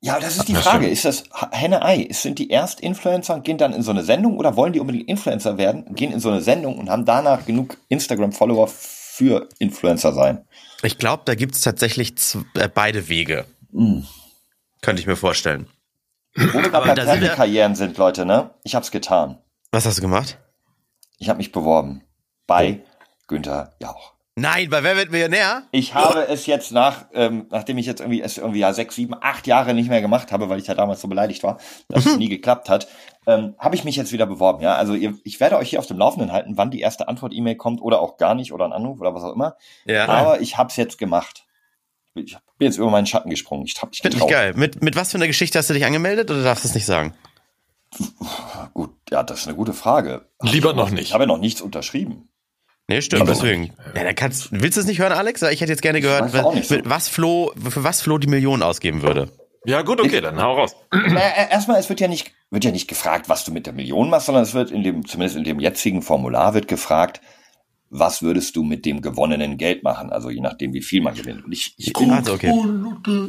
Ja, 0.00 0.20
das 0.20 0.36
ist 0.36 0.48
die 0.48 0.54
Frage. 0.54 0.88
Ist 0.88 1.04
das 1.04 1.24
Henne-Ei? 1.50 2.08
Sind 2.10 2.38
die 2.38 2.50
erst 2.50 2.80
Influencer 2.80 3.34
und 3.34 3.44
gehen 3.44 3.58
dann 3.58 3.72
in 3.72 3.82
so 3.82 3.90
eine 3.90 4.04
Sendung 4.04 4.38
oder 4.38 4.56
wollen 4.56 4.72
die 4.72 4.80
unbedingt 4.80 5.08
Influencer 5.08 5.58
werden, 5.58 5.94
gehen 5.94 6.12
in 6.12 6.20
so 6.20 6.30
eine 6.30 6.42
Sendung 6.42 6.78
und 6.78 6.90
haben 6.90 7.04
danach 7.04 7.46
genug 7.46 7.78
Instagram-Follower 7.88 8.68
für 8.68 9.48
Influencer 9.58 10.12
sein? 10.12 10.46
Ich 10.82 10.98
glaube, 10.98 11.22
da 11.24 11.34
gibt's 11.34 11.62
tatsächlich 11.62 12.14
äh, 12.54 12.68
beide 12.68 13.08
Wege. 13.08 13.46
Mm. 13.72 14.00
Könnte 14.82 15.00
ich 15.00 15.06
mir 15.06 15.16
vorstellen. 15.16 15.66
Wo 16.34 16.62
wir 16.62 16.68
gerade 16.68 17.04
bei 17.04 17.28
Karrieren 17.28 17.74
sind, 17.74 17.96
Leute, 17.96 18.26
ne? 18.26 18.50
Ich 18.62 18.74
hab's 18.74 18.90
getan. 18.90 19.38
Was 19.72 19.86
hast 19.86 19.98
du 19.98 20.02
gemacht? 20.02 20.38
Ich 21.18 21.30
habe 21.30 21.38
mich 21.38 21.50
beworben. 21.50 22.02
Bei 22.46 22.80
oh. 22.82 22.86
Günther 23.26 23.74
Jauch. 23.80 24.15
Nein, 24.38 24.68
bei 24.68 24.82
Wer 24.82 24.96
wird 24.96 25.10
Millionär? 25.10 25.62
Ich 25.70 25.94
habe 25.94 26.28
es 26.28 26.44
jetzt 26.44 26.70
nach, 26.70 27.06
ähm, 27.14 27.46
nachdem 27.50 27.78
ich 27.78 27.86
jetzt 27.86 28.00
irgendwie 28.00 28.20
es 28.20 28.36
irgendwie 28.36 28.58
ja 28.58 28.74
sechs, 28.74 28.94
sieben, 28.94 29.14
acht 29.18 29.46
Jahre 29.46 29.72
nicht 29.72 29.88
mehr 29.88 30.02
gemacht 30.02 30.30
habe, 30.30 30.50
weil 30.50 30.58
ich 30.58 30.66
ja 30.66 30.74
damals 30.74 31.00
so 31.00 31.08
beleidigt 31.08 31.42
war, 31.42 31.58
dass 31.88 32.04
es 32.04 32.12
mhm. 32.12 32.18
nie 32.18 32.28
geklappt 32.28 32.68
hat, 32.68 32.86
ähm, 33.26 33.54
habe 33.58 33.76
ich 33.76 33.84
mich 33.84 33.96
jetzt 33.96 34.12
wieder 34.12 34.26
beworben. 34.26 34.62
Ja, 34.62 34.74
also 34.74 34.92
ihr, 34.92 35.14
ich 35.24 35.40
werde 35.40 35.56
euch 35.56 35.70
hier 35.70 35.78
auf 35.78 35.86
dem 35.86 35.96
Laufenden 35.96 36.32
halten, 36.32 36.58
wann 36.58 36.70
die 36.70 36.80
erste 36.80 37.08
Antwort-E-Mail 37.08 37.56
kommt 37.56 37.80
oder 37.80 38.02
auch 38.02 38.18
gar 38.18 38.34
nicht 38.34 38.52
oder 38.52 38.66
ein 38.66 38.74
Anruf 38.74 39.00
oder 39.00 39.14
was 39.14 39.24
auch 39.24 39.32
immer. 39.32 39.56
Ja. 39.86 40.06
Aber 40.06 40.38
ich 40.42 40.58
habe 40.58 40.68
es 40.68 40.76
jetzt 40.76 40.98
gemacht. 40.98 41.46
Ich 42.14 42.36
bin 42.58 42.66
jetzt 42.66 42.76
über 42.76 42.90
meinen 42.90 43.06
Schatten 43.06 43.30
gesprungen. 43.30 43.64
Ich 43.64 43.80
hab 43.80 43.90
dich 43.90 44.02
Finde 44.02 44.18
ich 44.18 44.26
geil. 44.26 44.52
Mit, 44.54 44.82
mit 44.82 44.96
was 44.96 45.12
für 45.12 45.16
einer 45.16 45.28
Geschichte 45.28 45.58
hast 45.58 45.70
du 45.70 45.74
dich 45.74 45.86
angemeldet 45.86 46.30
oder 46.30 46.42
darfst 46.42 46.62
du 46.62 46.68
es 46.68 46.74
nicht 46.74 46.86
sagen? 46.86 47.14
Gut, 48.74 48.90
ja, 49.10 49.22
das 49.22 49.40
ist 49.40 49.46
eine 49.46 49.56
gute 49.56 49.72
Frage. 49.72 50.26
Lieber 50.42 50.74
noch 50.74 50.90
nicht. 50.90 51.04
Ich 51.04 51.14
habe 51.14 51.26
noch 51.26 51.38
nichts 51.38 51.62
unterschrieben. 51.62 52.28
Nee, 52.88 53.02
stimmt, 53.02 53.28
deswegen. 53.28 53.72
Ja, 53.94 54.04
dann 54.04 54.14
kannst, 54.14 54.48
willst 54.52 54.76
du 54.76 54.80
es 54.80 54.86
nicht 54.86 55.00
hören, 55.00 55.12
Alex? 55.12 55.42
Ich 55.42 55.60
hätte 55.60 55.72
jetzt 55.72 55.82
gerne 55.82 56.00
gehört, 56.00 56.30
so. 56.30 56.78
was 56.84 57.08
Flo, 57.08 57.52
für 57.68 57.82
was 57.82 58.00
Flo 58.00 58.18
die 58.18 58.28
Millionen 58.28 58.62
ausgeben 58.62 59.02
würde. 59.02 59.28
Ja, 59.64 59.82
gut, 59.82 60.00
okay, 60.00 60.20
dann 60.20 60.40
hau 60.40 60.54
raus. 60.54 60.76
Erstmal, 61.50 61.80
es 61.80 61.88
wird 61.88 62.00
ja 62.00 62.06
nicht, 62.06 62.30
wird 62.50 62.64
ja 62.64 62.70
nicht 62.70 62.86
gefragt, 62.86 63.28
was 63.28 63.44
du 63.44 63.50
mit 63.50 63.66
der 63.66 63.72
Million 63.72 64.08
machst, 64.08 64.26
sondern 64.26 64.44
es 64.44 64.54
wird 64.54 64.70
in 64.70 64.84
dem, 64.84 65.04
zumindest 65.04 65.36
in 65.36 65.42
dem 65.42 65.58
jetzigen 65.58 66.02
Formular 66.02 66.54
wird 66.54 66.68
gefragt, 66.68 67.20
was 67.90 68.22
würdest 68.22 68.54
du 68.54 68.62
mit 68.62 68.84
dem 68.84 69.00
gewonnenen 69.00 69.58
Geld 69.58 69.82
machen? 69.82 70.10
Also 70.10 70.30
je 70.30 70.40
nachdem, 70.40 70.72
wie 70.72 70.82
viel 70.82 71.02
man 71.02 71.14
gewinnt. 71.14 71.44
Und 71.44 71.52
ich, 71.52 71.74
ich 71.78 71.92
bin, 71.92 72.10
also 72.10 72.34
okay. 72.34 72.52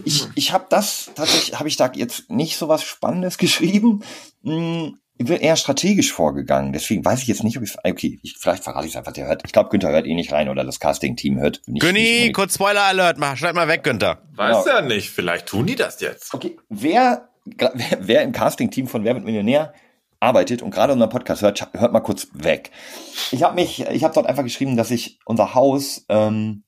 ich, 0.03 0.27
ich 0.35 0.53
habe 0.53 0.65
das 0.69 1.11
tatsächlich, 1.15 1.57
habe 1.57 1.69
ich 1.69 1.77
da 1.77 1.91
jetzt 1.93 2.29
nicht 2.29 2.57
so 2.57 2.67
was 2.67 2.83
Spannendes 2.83 3.37
geschrieben. 3.39 4.03
Ich 5.17 5.25
bin 5.25 5.37
eher 5.37 5.55
strategisch 5.55 6.11
vorgegangen. 6.11 6.73
Deswegen 6.73 7.03
weiß 7.03 7.21
ich 7.21 7.27
jetzt 7.27 7.43
nicht, 7.43 7.57
ob 7.57 7.63
ich 7.63 7.75
okay, 7.83 8.19
ich, 8.21 8.37
vielleicht 8.37 8.63
verrate 8.63 8.85
ich 8.85 8.93
es 8.93 8.97
einfach. 8.97 9.13
Der 9.13 9.27
hört. 9.27 9.43
Ich 9.45 9.51
glaube, 9.51 9.69
Günther 9.69 9.89
hört 9.89 10.05
eh 10.05 10.13
nicht 10.13 10.31
rein 10.31 10.49
oder 10.49 10.63
das 10.63 10.79
Casting-Team 10.79 11.39
hört 11.39 11.61
nicht. 11.65 11.81
Günni, 11.81 12.31
kurz 12.33 12.55
Spoiler 12.55 12.83
Alert, 12.83 13.17
mach, 13.17 13.35
schreib 13.35 13.55
mal 13.55 13.67
weg, 13.67 13.83
Günther. 13.83 14.21
Weiß 14.35 14.65
ja. 14.65 14.79
ja 14.79 14.81
nicht. 14.81 15.09
Vielleicht 15.09 15.47
tun 15.47 15.65
die 15.65 15.75
das 15.75 15.99
jetzt. 16.01 16.33
Okay, 16.33 16.57
wer 16.69 17.29
wer, 17.45 17.97
wer 17.99 18.21
im 18.23 18.31
Casting-Team 18.31 18.87
von 18.87 19.03
Wer 19.03 19.15
wird 19.15 19.25
Millionär 19.25 19.73
arbeitet 20.19 20.61
und 20.61 20.71
gerade 20.71 20.93
unseren 20.93 21.09
Podcast 21.09 21.41
hört, 21.41 21.69
hört 21.73 21.93
mal 21.93 21.99
kurz 21.99 22.27
weg. 22.33 22.71
Ich 23.31 23.43
habe 23.43 23.55
mich, 23.55 23.81
ich 23.81 24.03
habe 24.03 24.13
dort 24.13 24.25
einfach 24.25 24.43
geschrieben, 24.43 24.75
dass 24.75 24.91
ich 24.91 25.19
unser 25.25 25.53
Haus 25.53 26.05
ähm, 26.09 26.63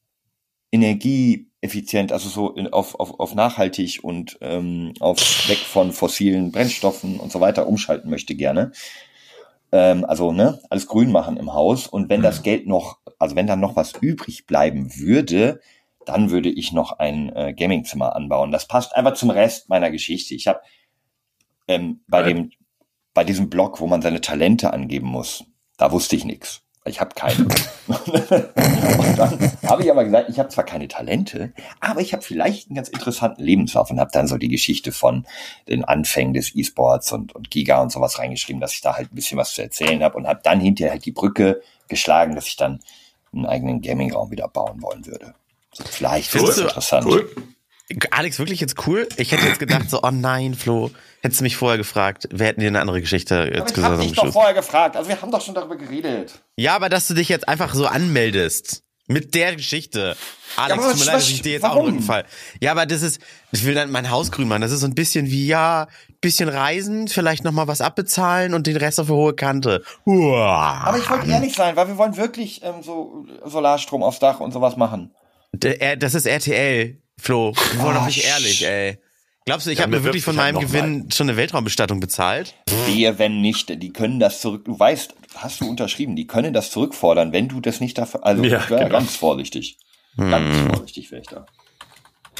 energieeffizient, 0.72 2.12
also 2.12 2.30
so 2.30 2.52
in, 2.52 2.68
auf, 2.68 3.00
auf, 3.00 3.20
auf 3.20 3.36
nachhaltig 3.36 4.00
und 4.04 4.38
ähm, 4.42 4.94
auf 5.00 5.20
weg 5.48 5.58
von 5.58 5.92
fossilen 5.92 6.52
Brennstoffen 6.52 7.20
und 7.20 7.32
so 7.32 7.40
weiter 7.40 7.68
umschalten 7.68 8.10
möchte 8.10 8.36
gerne. 8.36 8.72
Ähm, 9.72 10.06
also 10.06 10.32
ne, 10.32 10.60
alles 10.70 10.88
grün 10.88 11.12
machen 11.12 11.38
im 11.38 11.54
Haus 11.54 11.88
und 11.88 12.10
wenn 12.10 12.20
mhm. 12.22 12.26
das 12.26 12.44
Geld 12.44 12.68
noch, 12.68 13.00
also 13.18 13.36
wenn 13.36 13.48
da 13.48 13.56
noch 13.56 13.76
was 13.76 13.94
übrig 14.00 14.46
bleiben 14.46 14.96
würde, 14.98 15.62
dann 16.06 16.32
würde 16.32 16.50
ich 16.50 16.72
noch 16.72 16.94
ein 16.94 17.36
äh, 17.36 17.54
Gamingzimmer 17.54 18.16
anbauen. 18.16 18.52
Das 18.52 18.68
passt 18.68 18.96
einfach 18.96 19.14
zum 19.14 19.30
Rest 19.30 19.70
meiner 19.70 19.92
Geschichte. 19.92 20.34
Ich 20.34 20.48
habe 20.48 20.62
ähm, 21.68 22.02
bei 22.08 22.24
dem 22.24 22.52
bei 23.14 23.24
diesem 23.24 23.50
Blog, 23.50 23.82
wo 23.82 23.88
man 23.88 24.02
seine 24.02 24.22
Talente 24.22 24.72
angeben 24.72 25.08
muss, 25.08 25.44
da 25.78 25.92
wusste 25.92 26.16
ich 26.16 26.26
nichts. 26.26 26.62
Ich 26.90 27.00
habe 27.00 27.12
keine. 27.16 27.46
und 27.88 29.18
dann 29.18 29.52
habe 29.66 29.84
ich 29.84 29.92
aber 29.92 30.04
gesagt, 30.04 30.30
ich 30.30 30.40
habe 30.40 30.50
zwar 30.50 30.64
keine 30.64 30.88
Talente, 30.88 31.54
aber 31.80 32.02
ich 32.02 32.14
habe 32.14 32.24
vielleicht 32.24 32.68
einen 32.68 32.76
ganz 32.76 32.90
interessanten 32.90 33.44
Lebenslauf 33.44 33.90
und 33.92 34.00
habe 34.00 34.12
dann 34.12 34.28
so 34.28 34.38
die 34.38 34.50
Geschichte 34.50 34.92
von 34.92 35.26
den 35.68 35.86
Anfängen 35.86 36.34
des 36.34 36.56
E-Sports 36.56 37.12
und, 37.12 37.36
und 37.36 37.52
Giga 37.52 37.82
und 37.82 37.92
sowas 37.92 38.20
reingeschrieben, 38.20 38.60
dass 38.60 38.74
ich 38.74 38.82
da 38.82 38.96
halt 38.96 39.12
ein 39.12 39.16
bisschen 39.16 39.38
was 39.38 39.54
zu 39.54 39.62
erzählen 39.62 40.04
habe 40.04 40.18
und 40.18 40.28
habe 40.28 40.42
dann 40.44 40.60
hinterher 40.60 40.94
halt 40.94 41.06
die 41.06 41.12
Brücke 41.12 41.62
geschlagen, 41.88 42.36
dass 42.36 42.48
ich 42.48 42.58
dann 42.58 42.80
einen 43.34 43.46
eigenen 43.46 43.82
Gaming-Raum 43.82 44.32
wieder 44.32 44.48
bauen 44.48 44.82
wollen 44.82 45.06
würde. 45.06 45.34
So, 45.72 45.84
vielleicht 45.84 46.34
ist 46.34 46.48
das 46.48 46.58
interessant. 46.58 47.06
Cool. 47.06 47.30
Alex, 48.12 48.38
wirklich 48.38 48.60
jetzt 48.60 48.88
cool? 48.88 49.08
Ich 49.18 49.32
hätte 49.32 49.48
jetzt 49.48 49.60
gedacht, 49.60 49.90
so, 49.90 50.02
oh 50.04 50.12
nein, 50.12 50.54
Flo, 50.54 50.92
hättest 51.22 51.42
du 51.42 51.44
mich 51.44 51.56
vorher 51.56 51.78
gefragt, 51.78 52.28
wir 52.32 52.46
hätten 52.46 52.62
dir 52.62 52.68
eine 52.68 52.82
andere 52.82 53.02
Geschichte 53.02 53.52
jetzt 53.54 53.74
gesagt. 53.74 54.04
Ich 54.04 54.10
hab 54.10 54.16
dich 54.16 54.24
doch 54.24 54.34
vorher 54.34 54.54
gefragt, 54.54 54.96
also 54.96 55.10
wir 55.10 55.22
haben 55.22 55.32
doch 55.32 55.42
schon 55.42 55.56
darüber 55.56 55.76
geredet. 55.76 56.34
Ja, 56.56 56.76
aber 56.76 56.90
dass 56.90 57.08
du 57.08 57.16
dich 57.16 57.30
jetzt 57.30 57.48
einfach 57.48 57.74
so 57.74 57.88
anmeldest. 57.88 58.84
Mit 59.12 59.34
der 59.34 59.56
Geschichte. 59.56 60.16
Alex, 60.56 60.84
ja, 60.84 60.92
tut 60.92 61.00
mir 61.00 61.06
leid, 61.06 61.16
dass 61.16 61.30
ich 61.30 61.42
dir 61.42 61.54
jetzt 61.54 61.64
warum? 61.64 61.78
auch 61.78 61.82
einen 61.82 61.94
Rückenfall. 61.94 62.26
Ja, 62.62 62.70
aber 62.70 62.86
das 62.86 63.02
ist, 63.02 63.20
ich 63.52 63.66
will 63.66 63.74
dann 63.74 63.90
mein 63.90 64.12
Haus 64.12 64.32
grün 64.32 64.48
machen. 64.48 64.62
Das 64.62 64.72
ist 64.72 64.82
so 64.82 64.86
ein 64.86 64.94
bisschen 64.94 65.32
wie, 65.32 65.48
ja, 65.48 65.88
bisschen 66.22 66.48
reisen, 66.48 67.08
vielleicht 67.08 67.44
nochmal 67.44 67.68
was 67.68 67.82
abbezahlen 67.82 68.54
und 68.54 68.68
den 68.68 68.78
Rest 68.78 69.00
auf 69.00 69.08
eine 69.08 69.18
hohe 69.18 69.34
Kante. 69.34 69.84
Uah. 70.06 70.84
Aber 70.86 71.00
ich 71.00 71.10
wollte 71.10 71.28
ehrlich 71.28 71.56
sein, 71.56 71.76
weil 71.76 71.88
wir 71.88 71.98
wollen 71.98 72.18
wirklich 72.18 72.62
ähm, 72.64 72.84
so 72.84 73.26
Solarstrom 73.46 74.04
aufs 74.04 74.20
Dach 74.20 74.40
und 74.42 74.52
sowas 74.52 74.78
machen. 74.78 75.12
Das 75.54 76.14
ist 76.14 76.28
RTL. 76.28 77.02
Flo, 77.20 77.54
wir 77.74 77.82
wollen 77.82 77.96
doch 77.96 78.06
nicht 78.06 78.24
ehrlich, 78.24 78.66
ey. 78.66 78.98
Glaubst 79.46 79.66
du, 79.66 79.72
ich 79.72 79.80
ja, 79.80 79.84
habe 79.84 79.98
mir 79.98 80.04
wirklich 80.04 80.24
von 80.24 80.36
meinem 80.36 80.60
Gewinn 80.60 81.00
mal. 81.00 81.12
schon 81.12 81.28
eine 81.28 81.38
Weltraumbestattung 81.38 82.00
bezahlt? 82.00 82.54
Wehe, 82.86 83.18
wenn 83.18 83.42
nicht. 83.42 83.82
Die 83.82 83.92
können 83.92 84.20
das 84.20 84.42
zurück. 84.42 84.66
Du 84.66 84.80
weißt, 84.80 85.16
hast 85.36 85.62
du 85.62 85.70
unterschrieben, 85.70 86.16
die 86.16 86.28
können 86.28 86.54
das 86.54 86.72
zurückfordern, 86.72 87.32
wenn 87.32 87.48
du 87.48 87.60
das 87.60 87.80
nicht 87.80 87.98
dafür. 87.98 88.26
Also 88.26 88.44
ja, 88.44 88.64
genau. 88.68 88.90
ganz 88.90 89.16
vorsichtig. 89.16 89.80
Hm. 90.16 90.30
Ganz 90.30 90.76
vorsichtig 90.76 91.12
wäre 91.12 91.22
ich 91.22 91.28
da. 91.28 91.46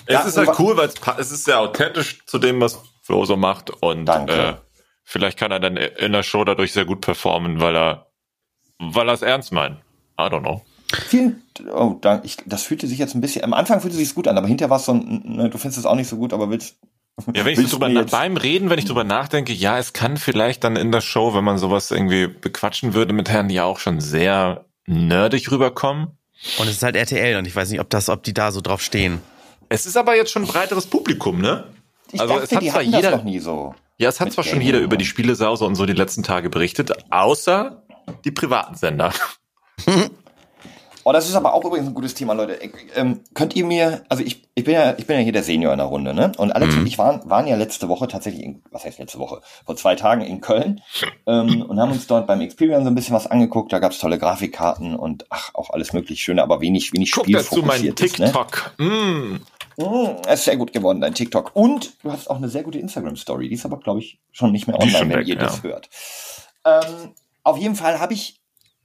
Es 0.06 0.14
ja, 0.14 0.22
ist 0.22 0.38
halt 0.38 0.60
cool, 0.60 0.78
weil 0.78 0.90
es 1.18 1.32
ist 1.32 1.46
sehr 1.46 1.60
authentisch 1.60 2.26
zu 2.26 2.38
dem, 2.38 2.62
was 2.62 2.80
Flo 3.02 3.26
so 3.26 3.38
macht. 3.38 3.72
Und 3.82 4.08
äh, 4.08 4.56
vielleicht 5.04 5.38
kann 5.38 5.52
er 5.52 5.60
dann 5.60 5.78
in 5.78 6.12
der 6.12 6.24
Show 6.24 6.44
dadurch 6.44 6.74
sehr 6.74 6.86
gut 6.86 7.02
performen, 7.02 7.60
weil 7.60 7.76
er 7.76 8.10
weil 8.80 9.10
er 9.10 9.14
es 9.14 9.22
ernst 9.22 9.52
meint. 9.52 9.78
I 10.20 10.24
don't 10.24 10.42
know. 10.42 10.64
Vielen, 10.92 11.44
oh, 11.72 11.96
da, 12.02 12.22
ich, 12.24 12.38
das 12.46 12.64
fühlte 12.64 12.88
sich 12.88 12.98
jetzt 12.98 13.16
ein 13.16 13.22
bisschen, 13.22 13.44
am 13.44 13.54
Anfang 13.54 13.80
fühlte 13.82 13.96
sich 13.96 14.16
gut 14.16 14.28
an, 14.28 14.38
aber 14.38 14.48
hinterher 14.48 14.70
war 14.70 14.78
es 14.78 14.86
so 14.86 14.94
ein, 14.94 15.22
ne, 15.26 15.50
du 15.50 15.58
findest 15.58 15.78
es 15.78 15.86
auch 15.86 15.96
nicht 15.96 16.08
so 16.08 16.18
gut, 16.18 16.34
aber 16.34 16.50
willst, 16.50 16.78
ja, 17.34 17.46
wenn 17.46 17.60
ich 17.60 17.70
drüber, 17.70 17.90
beim 18.06 18.38
Reden, 18.38 18.70
wenn 18.70 18.80
ich 18.80 18.86
drüber 18.86 19.04
nachdenke, 19.04 19.54
ja, 19.54 19.78
es 19.78 19.94
kann 19.94 20.18
vielleicht 20.18 20.64
dann 20.64 20.76
in 20.76 20.92
der 20.92 21.02
Show, 21.02 21.34
wenn 21.34 21.44
man 21.44 21.58
sowas 21.58 21.92
irgendwie 21.92 22.28
bequatschen 22.28 22.94
würde 22.94 23.14
mit 23.14 23.30
Herrn, 23.30 23.50
ja 23.50 23.66
auch 23.66 23.80
schon 23.80 24.00
sehr 24.00 24.66
nerdig 24.86 25.52
rüberkommen. 25.52 26.18
Und 26.58 26.68
es 26.68 26.78
ist 26.78 26.84
halt 26.84 26.96
RTL 26.96 27.38
und 27.38 27.46
ich 27.46 27.56
weiß 27.56 27.70
nicht, 27.70 27.82
ob 27.82 27.90
das, 27.90 28.10
ob 28.10 28.24
die 28.24 28.34
da 28.34 28.52
so 28.52 28.62
drauf 28.62 28.82
stehen. 28.82 29.20
Es 29.68 29.86
ist 29.86 29.98
aber 29.98 30.16
jetzt 30.16 30.32
schon 30.32 30.44
ein 30.44 30.48
breiteres 30.48 30.88
Publikum, 30.88 31.42
ne? 31.42 31.66
Ich 32.12 32.20
also 32.20 32.36
dachte, 32.36 32.46
es 32.46 32.56
hat 32.56 32.64
zwar 32.64 32.82
jeder 32.82 33.12
noch 33.12 33.24
nie 33.24 33.40
so. 33.40 33.76
Ja, 33.98 34.10
es 34.10 34.20
hat 34.20 34.32
zwar 34.32 34.46
schon 34.46 34.62
jeder 34.62 34.80
über 34.80 34.96
die 34.96 35.06
Spielesause 35.06 35.66
und 35.66 35.76
so 35.76 35.86
die 35.86 35.94
letzten 35.94 36.24
Tage 36.24 36.50
berichtet, 36.50 36.92
außer 37.12 37.84
die 38.24 38.32
privaten 38.32 38.76
Sender. 38.76 39.14
Oh, 41.04 41.12
das 41.14 41.28
ist 41.28 41.36
aber 41.36 41.54
auch 41.54 41.64
übrigens 41.64 41.88
ein 41.88 41.94
gutes 41.94 42.14
Thema, 42.14 42.34
Leute. 42.34 42.60
Ähm, 42.96 43.22
könnt 43.34 43.56
ihr 43.56 43.66
mir, 43.66 44.04
also 44.10 44.24
ich, 44.24 44.44
ich 44.56 44.64
bin 44.64 44.74
ja, 44.74 44.96
ich 44.98 45.08
bin 45.08 45.18
ja 45.18 45.24
hier 45.24 45.32
der 45.32 45.44
Senior 45.44 45.72
in 45.72 45.80
der 45.80 45.88
Runde, 45.88 46.14
ne? 46.14 46.32
Und 46.38 46.52
Alex 46.52 46.74
mhm. 46.74 46.82
und 46.82 46.88
ich 46.88 46.98
waren, 46.98 47.30
waren 47.30 47.48
ja 47.48 47.56
letzte 47.56 47.88
Woche 47.88 48.08
tatsächlich, 48.08 48.44
in, 48.44 48.62
was 48.72 48.86
heißt 48.86 49.00
letzte 49.00 49.20
Woche? 49.20 49.42
Vor 49.66 49.76
zwei 49.76 49.96
Tagen 49.96 50.22
in 50.22 50.42
Köln 50.42 50.82
ähm, 51.26 51.62
und 51.62 51.80
haben 51.80 51.92
uns 51.92 52.08
dort 52.08 52.28
beim 52.28 52.42
Experience 52.42 52.84
so 52.84 52.92
ein 52.92 52.96
bisschen 52.96 53.16
was 53.16 53.28
angeguckt. 53.28 53.72
Da 53.72 53.80
gab's 53.80 54.00
tolle 54.00 54.20
Grafikkarten 54.20 54.96
und 54.96 55.26
ach, 55.30 55.52
auch 55.54 55.70
alles 55.70 55.94
möglich 55.94 56.22
schöne, 56.22 56.44
aber 56.44 56.62
wenig, 56.62 56.94
wenig 56.94 57.12
Guck 57.12 57.28
dazu 57.28 57.64
mein 57.64 57.82
ne? 57.82 57.96
TikTok. 57.96 58.74
Ne? 58.78 58.86
Mm. 58.86 59.40
Mm, 59.78 60.18
ist 60.32 60.44
sehr 60.44 60.58
gut 60.58 60.74
geworden, 60.74 61.00
dein 61.00 61.14
TikTok. 61.14 61.52
Und 61.54 61.94
du 62.04 62.12
hast 62.12 62.30
auch 62.30 62.36
eine 62.36 62.50
sehr 62.50 62.64
gute 62.64 62.80
Instagram-Story. 62.80 63.48
Die 63.48 63.56
ist 63.56 63.66
aber, 63.66 63.78
glaube 63.78 64.00
ich, 64.00 64.20
schon 64.32 64.52
nicht 64.52 64.68
mehr 64.68 64.78
online, 64.78 65.10
wenn 65.10 65.20
weg, 65.20 65.28
ihr 65.28 65.36
ja. 65.36 65.42
das 65.42 65.64
hört. 65.64 65.90
Ähm, 66.66 67.14
auf 67.44 67.58
jeden 67.58 67.76
Fall 67.76 68.00
habe 68.00 68.14
ich 68.14 68.39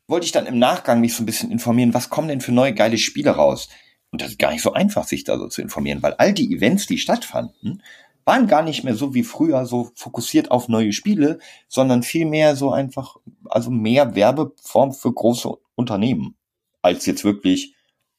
wollte 0.06 0.26
ich 0.26 0.32
dann 0.32 0.46
im 0.46 0.58
Nachgang 0.58 1.00
mich 1.00 1.14
so 1.14 1.22
ein 1.22 1.26
bisschen 1.26 1.50
informieren, 1.50 1.94
was 1.94 2.10
kommen 2.10 2.28
denn 2.28 2.40
für 2.40 2.52
neue 2.52 2.74
geile 2.74 2.98
Spiele 2.98 3.30
raus? 3.30 3.68
Und 4.10 4.20
das 4.20 4.30
ist 4.30 4.38
gar 4.38 4.52
nicht 4.52 4.62
so 4.62 4.72
einfach, 4.72 5.04
sich 5.04 5.24
da 5.24 5.38
so 5.38 5.48
zu 5.48 5.62
informieren, 5.62 6.02
weil 6.02 6.14
all 6.14 6.32
die 6.32 6.54
Events, 6.54 6.86
die 6.86 6.98
stattfanden, 6.98 7.82
waren 8.24 8.46
gar 8.46 8.62
nicht 8.62 8.84
mehr 8.84 8.94
so 8.94 9.14
wie 9.14 9.22
früher 9.22 9.66
so 9.66 9.90
fokussiert 9.96 10.50
auf 10.50 10.68
neue 10.68 10.92
Spiele, 10.92 11.38
sondern 11.68 12.02
vielmehr 12.02 12.56
so 12.56 12.70
einfach, 12.70 13.16
also 13.46 13.70
mehr 13.70 14.14
Werbeform 14.14 14.92
für 14.92 15.12
große 15.12 15.50
Unternehmen, 15.74 16.36
als 16.80 17.06
jetzt 17.06 17.24
wirklich, 17.24 17.74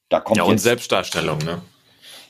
da 0.08 0.20
kommt 0.20 0.36
Ja, 0.36 0.44
und 0.44 0.52
jetzt, 0.52 0.62
Selbstdarstellung, 0.62 1.38
ne? 1.38 1.62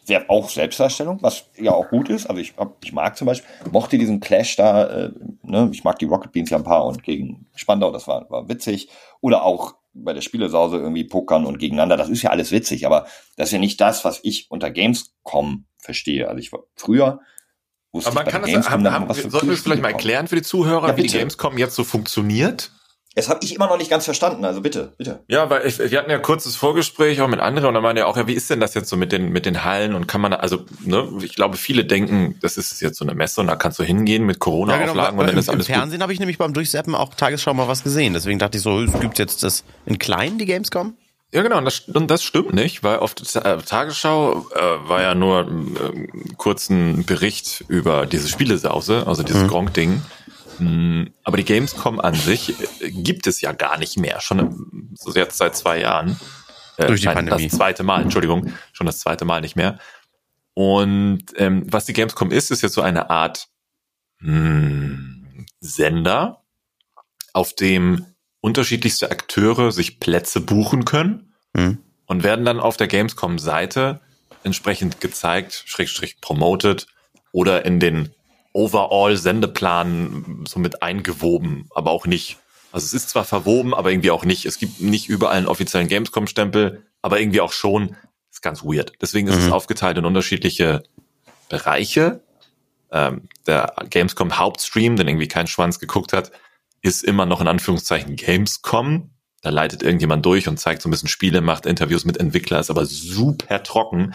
Sehr, 0.07 0.31
auch 0.31 0.49
Selbstdarstellung, 0.49 1.19
was 1.21 1.51
ja 1.59 1.73
auch 1.73 1.89
gut 1.89 2.09
ist. 2.09 2.27
Also 2.27 2.41
ich, 2.41 2.55
ich 2.83 2.93
mag 2.93 3.17
zum 3.17 3.27
Beispiel, 3.27 3.49
mochte 3.73 3.99
diesen 3.99 4.21
Clash 4.21 4.57
da, 4.57 4.87
äh, 4.87 5.11
ne, 5.43 5.69
ich 5.73 5.83
mag 5.83 5.99
die 5.99 6.05
Rocket 6.05 6.33
Beans 6.33 6.51
ja 6.51 6.57
ein 6.57 6.65
paar 6.65 6.85
und 6.85 7.03
gegen 7.03 7.47
Spandau, 7.55 7.91
das 7.91 8.07
war, 8.07 8.31
war 8.31 8.49
witzig. 8.49 8.89
Oder 9.21 9.43
auch 9.43 9.75
bei 9.93 10.13
der 10.13 10.21
Spielesause 10.21 10.77
irgendwie 10.77 11.05
pokern 11.05 11.45
und 11.45 11.59
gegeneinander, 11.59 11.97
das 11.97 12.09
ist 12.09 12.23
ja 12.23 12.31
alles 12.31 12.53
witzig, 12.53 12.87
aber 12.87 13.07
das 13.37 13.49
ist 13.49 13.53
ja 13.53 13.59
nicht 13.59 13.81
das, 13.81 14.05
was 14.05 14.21
ich 14.23 14.51
unter 14.51 14.71
Gamescom 14.71 15.67
verstehe. 15.79 16.29
Also 16.29 16.39
ich 16.39 16.53
war 16.53 16.61
früher 16.77 17.21
wusste 17.97 18.11
aber 18.11 18.23
man 18.23 18.27
kann 18.27 18.43
das, 18.43 18.71
haben, 18.71 18.91
haben, 18.91 19.13
sollten 19.13 19.49
wir 19.49 19.55
es 19.55 19.63
vielleicht 19.63 19.83
mal 19.83 19.91
erklären 19.91 20.29
für 20.29 20.37
die 20.37 20.43
Zuhörer, 20.43 20.89
ja, 20.89 20.97
wie 20.97 21.03
die 21.03 21.09
Gamescom 21.09 21.59
jetzt 21.59 21.75
so 21.75 21.83
funktioniert? 21.83 22.71
Das 23.17 23.31
habe 23.31 23.41
ich 23.43 23.55
immer 23.55 23.67
noch 23.67 23.79
nicht 23.79 23.89
ganz 23.89 24.05
verstanden, 24.05 24.45
also 24.45 24.61
bitte, 24.61 24.93
bitte. 24.99 25.21
Ja, 25.27 25.49
weil 25.49 25.67
ich, 25.67 25.79
wir 25.79 25.99
hatten 25.99 26.11
ja 26.11 26.17
ein 26.17 26.23
kurzes 26.23 26.55
Vorgespräch 26.55 27.23
auch 27.23 27.29
mit 27.29 27.41
anderen 27.41 27.69
und 27.69 27.73
da 27.73 27.81
meinte 27.81 28.01
ja 28.01 28.07
auch, 28.07 28.17
ja, 28.19 28.27
wie 28.27 28.35
ist 28.35 28.51
denn 28.51 28.61
das 28.61 28.75
jetzt 28.75 28.91
so 28.91 28.99
mit 28.99 29.11
den, 29.11 29.31
mit 29.31 29.47
den 29.47 29.65
Hallen 29.65 29.95
und 29.95 30.07
kann 30.07 30.21
man, 30.21 30.35
also, 30.35 30.67
ne, 30.85 31.09
ich 31.23 31.35
glaube, 31.35 31.57
viele 31.57 31.87
denken, 31.87 32.37
das 32.43 32.59
ist 32.59 32.79
jetzt 32.83 32.99
so 32.99 33.07
eine 33.07 33.15
Messe 33.15 33.41
und 33.41 33.47
da 33.47 33.57
kannst 33.57 33.79
du 33.79 33.85
hingehen 33.85 34.27
mit 34.27 34.39
Corona-Auflagen 34.39 34.97
ja, 34.99 35.11
genau, 35.11 35.21
und 35.23 35.29
dann 35.29 35.39
ist 35.39 35.49
alles 35.49 35.67
Im 35.67 35.75
Fernsehen 35.77 36.03
habe 36.03 36.13
ich 36.13 36.21
nämlich 36.21 36.37
beim 36.37 36.53
Durchseppen 36.53 36.95
auch 36.95 37.15
Tagesschau 37.15 37.55
mal 37.55 37.69
was 37.69 37.83
gesehen, 37.83 38.13
deswegen 38.13 38.39
dachte 38.39 38.59
ich 38.59 38.63
so, 38.63 38.83
es 38.83 39.01
gibt 39.01 39.19
jetzt 39.19 39.43
das 39.43 39.65
in 39.87 39.99
klein, 39.99 40.37
die 40.37 40.45
Gamescom? 40.45 40.95
Ja, 41.33 41.43
genau, 41.43 41.57
und 41.59 41.65
das, 41.65 41.81
und 41.81 42.11
das 42.11 42.23
stimmt 42.23 42.53
nicht, 42.53 42.85
weil 42.85 42.99
auf 42.99 43.15
der 43.15 43.65
Tagesschau 43.65 44.47
äh, 44.55 44.89
war 44.89 45.01
ja 45.01 45.15
nur 45.15 45.41
äh, 45.41 46.35
kurzen 46.37 47.05
Bericht 47.07 47.65
über 47.69 48.05
diese 48.05 48.29
Spielesause, 48.29 49.05
also 49.07 49.23
dieses 49.23 49.45
mhm. 49.45 49.49
Gronk-Ding. 49.49 50.03
Hm, 50.59 51.13
aber 51.25 51.37
die 51.37 51.45
Gamescom 51.45 52.01
an 52.01 52.15
sich 52.15 52.61
äh, 52.81 52.91
gibt 52.91 53.27
es 53.27 53.41
ja 53.41 53.53
gar 53.53 53.79
nicht 53.79 53.99
mehr, 53.99 54.21
schon 54.21 54.95
so 54.95 55.13
jetzt 55.13 55.39
seit 55.39 55.57
zwei 55.57 55.81
Jahren. 55.81 56.19
Äh, 56.77 56.87
Durch 56.87 57.01
die 57.01 57.07
nein, 57.07 57.17
Pandemie. 57.17 57.49
Das 57.49 57.57
zweite 57.57 57.83
Mal, 57.83 58.03
Entschuldigung, 58.03 58.53
schon 58.73 58.87
das 58.87 58.99
zweite 58.99 59.25
Mal 59.25 59.41
nicht 59.41 59.57
mehr. 59.57 59.79
Und 60.55 61.25
ähm, 61.37 61.65
was 61.67 61.85
die 61.85 61.93
Gamescom 61.93 62.31
ist, 62.31 62.51
ist 62.51 62.63
jetzt 62.63 62.75
so 62.75 62.83
eine 62.83 63.11
Art 63.11 63.49
hm, 64.19 65.47
Sender, 65.61 66.43
auf 67.33 67.55
dem 67.55 68.07
unterschiedlichste 68.41 69.11
Akteure 69.11 69.73
sich 69.73 70.01
Plätze 70.01 70.41
buchen 70.41 70.87
können 70.87 71.35
mhm. 71.53 71.79
und 72.07 72.23
werden 72.23 72.45
dann 72.47 72.61
auf 72.61 72.79
der 72.79 72.87
Gamescom-Seite 72.87 74.01
entsprechend 74.43 75.01
gezeigt, 75.01 75.65
schrägstrich 75.67 76.21
promoted 76.21 76.87
oder 77.33 77.67
in 77.67 77.79
den 77.81 78.15
Overall-Sendeplan 78.57 80.45
so 80.49 80.59
mit 80.59 80.83
eingewoben, 80.83 81.69
aber 81.75 81.91
auch 81.91 82.07
nicht. 82.07 82.39
Also 82.73 82.87
es 82.87 82.95
ist 82.95 83.11
zwar 83.11 83.25
verwoben, 83.25 83.75
aber 83.75 83.91
irgendwie 83.91 84.11
auch 84.11 84.25
nicht. 84.25 84.47
Es 84.47 84.59
gibt 84.59 84.81
nicht 84.81 85.09
überall 85.09 85.37
einen 85.37 85.47
offiziellen 85.47 85.89
Gamescom-Stempel, 85.89 86.83
aber 87.03 87.21
irgendwie 87.21 87.43
auch 87.43 87.53
schon. 87.53 87.97
Ist 88.31 88.43
ganz 88.43 88.65
weird. 88.65 88.93
Deswegen 89.01 89.29
ist 89.29 89.37
mhm. 89.37 89.47
es 89.47 89.53
aufgeteilt 89.53 89.99
in 89.99 90.05
unterschiedliche 90.05 90.83
Bereiche. 91.49 92.23
Ähm, 92.91 93.29
der 93.47 93.75
Gamescom 93.91 94.39
Hauptstream, 94.39 94.97
den 94.97 95.07
irgendwie 95.07 95.29
kein 95.29 95.47
Schwanz 95.47 95.79
geguckt 95.79 96.13
hat, 96.13 96.33
ist 96.83 97.05
immer 97.05 97.27
noch 97.27 97.41
in 97.41 97.49
Anführungszeichen 97.49 98.17
Gamescom. 98.17 99.11
Da 99.43 99.51
leitet 99.51 99.83
irgendjemand 99.83 100.25
durch 100.25 100.49
und 100.49 100.59
zeigt 100.59 100.83
so 100.83 100.89
ein 100.89 100.93
bisschen 100.93 101.09
Spiele, 101.09 101.41
macht 101.41 101.67
Interviews 101.67 102.05
mit 102.05 102.17
Entwicklern, 102.17 102.61
ist 102.61 102.71
aber 102.71 102.87
super 102.87 103.63
trocken. 103.63 104.15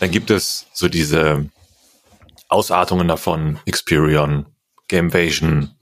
Dann 0.00 0.10
gibt 0.10 0.30
es 0.30 0.66
so 0.72 0.88
diese 0.88 1.48
Ausartungen 2.48 3.08
davon, 3.08 3.58
Experion, 3.66 4.46
Gamevasion, 4.88 5.74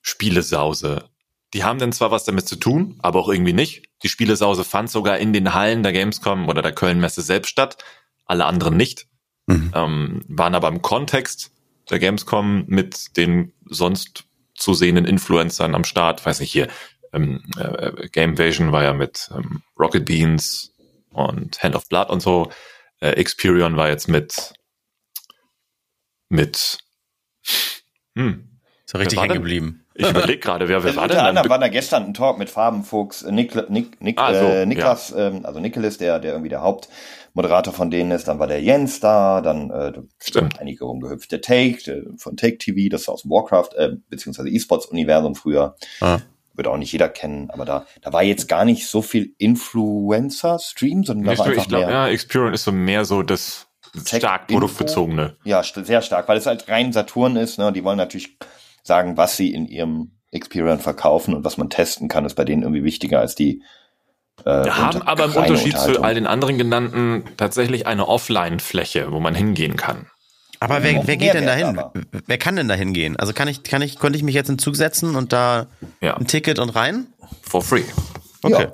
Spielesause. 0.00 1.08
Die 1.54 1.64
haben 1.64 1.78
dann 1.78 1.92
zwar 1.92 2.10
was 2.10 2.24
damit 2.24 2.48
zu 2.48 2.56
tun, 2.56 2.98
aber 3.00 3.20
auch 3.20 3.28
irgendwie 3.28 3.52
nicht. 3.52 3.82
Die 4.02 4.08
Spielesause 4.08 4.64
fand 4.64 4.90
sogar 4.90 5.18
in 5.18 5.32
den 5.32 5.54
Hallen 5.54 5.82
der 5.82 5.92
Gamescom 5.92 6.48
oder 6.48 6.62
der 6.62 6.72
Köln-Messe 6.72 7.22
selbst 7.22 7.50
statt, 7.50 7.76
alle 8.24 8.46
anderen 8.46 8.76
nicht. 8.76 9.06
Mhm. 9.46 9.72
Ähm, 9.74 10.24
waren 10.28 10.54
aber 10.54 10.68
im 10.68 10.82
Kontext 10.82 11.50
der 11.90 11.98
Gamescom 11.98 12.64
mit 12.68 13.16
den 13.16 13.52
sonst 13.66 14.24
zu 14.54 14.74
sehenden 14.74 15.04
Influencern 15.04 15.74
am 15.74 15.84
Start. 15.84 16.24
Weiß 16.24 16.40
nicht, 16.40 16.52
hier, 16.52 16.68
ähm, 17.12 17.42
äh, 17.56 18.08
Gamevasion 18.08 18.72
war 18.72 18.84
ja 18.84 18.92
mit 18.92 19.30
ähm, 19.34 19.62
Rocket 19.78 20.04
Beans 20.04 20.72
und 21.10 21.62
Hand 21.62 21.74
of 21.74 21.88
Blood 21.88 22.10
und 22.10 22.20
so. 22.20 22.50
Äh, 23.00 23.10
Experion 23.10 23.76
war 23.76 23.88
jetzt 23.88 24.08
mit 24.08 24.54
mit 26.32 26.78
hm, 28.14 28.48
so 28.86 28.98
richtig 28.98 29.20
hängen 29.20 29.34
geblieben. 29.34 29.84
Ich 29.94 30.08
überlege 30.08 30.38
gerade, 30.38 30.68
wer, 30.68 30.82
wer 30.82 30.88
also 30.88 31.00
war 31.00 31.08
denn? 31.08 31.18
Unter 31.18 31.28
anderem 31.28 31.50
war 31.50 31.58
da 31.58 31.68
gestern 31.68 32.06
ein 32.06 32.14
Talk 32.14 32.38
mit 32.38 32.48
Farbenfuchs, 32.48 33.22
äh, 33.22 33.30
Nik, 33.30 33.68
Nik, 33.68 34.00
Nik, 34.00 34.18
ah, 34.18 34.32
so, 34.32 34.46
äh, 34.46 34.64
Niklas, 34.64 35.10
ja. 35.10 35.28
ähm, 35.28 35.44
also 35.44 35.60
Nicholas, 35.60 35.98
der, 35.98 36.18
der 36.18 36.32
irgendwie 36.32 36.48
der 36.48 36.62
Hauptmoderator 36.62 37.74
von 37.74 37.90
denen 37.90 38.10
ist. 38.12 38.28
Dann 38.28 38.38
war 38.38 38.46
der 38.46 38.62
Jens 38.62 39.00
da, 39.00 39.42
dann 39.42 39.70
äh, 39.70 39.92
Stimmt. 40.18 40.58
einige 40.58 40.86
rumgehüpft. 40.86 41.30
Der 41.30 41.42
Take 41.42 41.78
der, 41.84 42.02
von 42.16 42.38
Take 42.38 42.56
TV, 42.56 42.88
das 42.90 43.06
war 43.06 43.14
aus 43.14 43.22
dem 43.22 43.30
Warcraft, 43.30 43.74
äh, 43.76 43.90
beziehungsweise 44.08 44.48
E-Sports-Universum 44.48 45.34
früher. 45.34 45.76
Ah. 46.00 46.20
würde 46.54 46.70
auch 46.70 46.78
nicht 46.78 46.92
jeder 46.92 47.10
kennen, 47.10 47.50
aber 47.50 47.66
da, 47.66 47.86
da 48.00 48.12
war 48.14 48.22
jetzt 48.22 48.48
gar 48.48 48.64
nicht 48.64 48.86
so 48.86 49.02
viel 49.02 49.34
Influencer-Stream, 49.36 51.04
sondern 51.04 51.26
da 51.26 51.38
war 51.38 51.46
einfach 51.46 51.62
ich 51.62 51.68
glaub, 51.68 51.82
mehr. 51.82 51.90
Ja, 51.90 52.08
Experience 52.08 52.60
ist 52.60 52.64
so 52.64 52.72
mehr 52.72 53.04
so 53.04 53.22
das 53.22 53.68
stark 53.94 54.48
produktbezogene. 54.48 55.36
Ja, 55.44 55.62
sehr 55.62 56.02
stark, 56.02 56.28
weil 56.28 56.38
es 56.38 56.46
halt 56.46 56.68
rein 56.68 56.92
Saturn 56.92 57.36
ist. 57.36 57.58
Ne? 57.58 57.72
Die 57.72 57.84
wollen 57.84 57.98
natürlich 57.98 58.36
sagen, 58.82 59.16
was 59.16 59.36
sie 59.36 59.52
in 59.52 59.66
ihrem 59.66 60.12
Experian 60.30 60.80
verkaufen 60.80 61.34
und 61.34 61.44
was 61.44 61.58
man 61.58 61.70
testen 61.70 62.08
kann, 62.08 62.24
ist 62.24 62.34
bei 62.34 62.44
denen 62.44 62.62
irgendwie 62.62 62.84
wichtiger 62.84 63.20
als 63.20 63.34
die 63.34 63.62
äh, 64.44 64.70
haben 64.70 65.02
aber 65.02 65.26
im 65.26 65.36
Unterschied 65.36 65.78
zu 65.78 66.02
all 66.02 66.14
den 66.14 66.26
anderen 66.26 66.58
genannten 66.58 67.24
tatsächlich 67.36 67.86
eine 67.86 68.08
Offline-Fläche, 68.08 69.12
wo 69.12 69.20
man 69.20 69.34
hingehen 69.34 69.76
kann. 69.76 70.06
Aber 70.58 70.82
wer, 70.82 71.06
wer 71.06 71.16
geht 71.16 71.34
denn 71.34 71.46
dahin? 71.46 71.80
Wer 72.26 72.38
kann 72.38 72.56
denn 72.56 72.68
dahin 72.68 72.92
gehen? 72.92 73.16
Also 73.16 73.32
kann 73.32 73.48
ich, 73.48 73.62
kann 73.62 73.82
ich, 73.82 73.98
konnte 73.98 74.16
ich 74.16 74.22
mich 74.22 74.34
jetzt 74.34 74.48
in 74.48 74.54
den 74.54 74.58
Zug 74.60 74.76
setzen 74.76 75.16
und 75.16 75.32
da 75.32 75.66
ja. 76.00 76.16
ein 76.16 76.26
Ticket 76.26 76.58
und 76.58 76.70
rein? 76.70 77.08
For 77.42 77.62
free. 77.62 77.82
Okay. 78.42 78.64
Ja. 78.64 78.72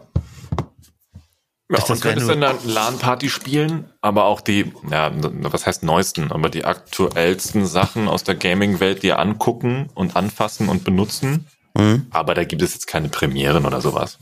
Ja, 1.70 1.82
und 1.84 2.00
könntest 2.00 2.30
dann 2.30 2.42
eine 2.42 2.58
LAN-Party 2.64 3.28
spielen, 3.28 3.90
aber 4.00 4.24
auch 4.24 4.40
die, 4.40 4.72
ja, 4.90 5.10
was 5.14 5.66
heißt 5.66 5.82
neuesten, 5.82 6.32
aber 6.32 6.48
die 6.48 6.64
aktuellsten 6.64 7.66
Sachen 7.66 8.08
aus 8.08 8.24
der 8.24 8.36
Gaming-Welt 8.36 9.02
dir 9.02 9.18
angucken 9.18 9.90
und 9.94 10.16
anfassen 10.16 10.70
und 10.70 10.84
benutzen. 10.84 11.46
Mhm. 11.74 12.06
Aber 12.10 12.34
da 12.34 12.44
gibt 12.44 12.62
es 12.62 12.72
jetzt 12.72 12.86
keine 12.86 13.10
Premieren 13.10 13.66
oder 13.66 13.82
sowas. 13.82 14.18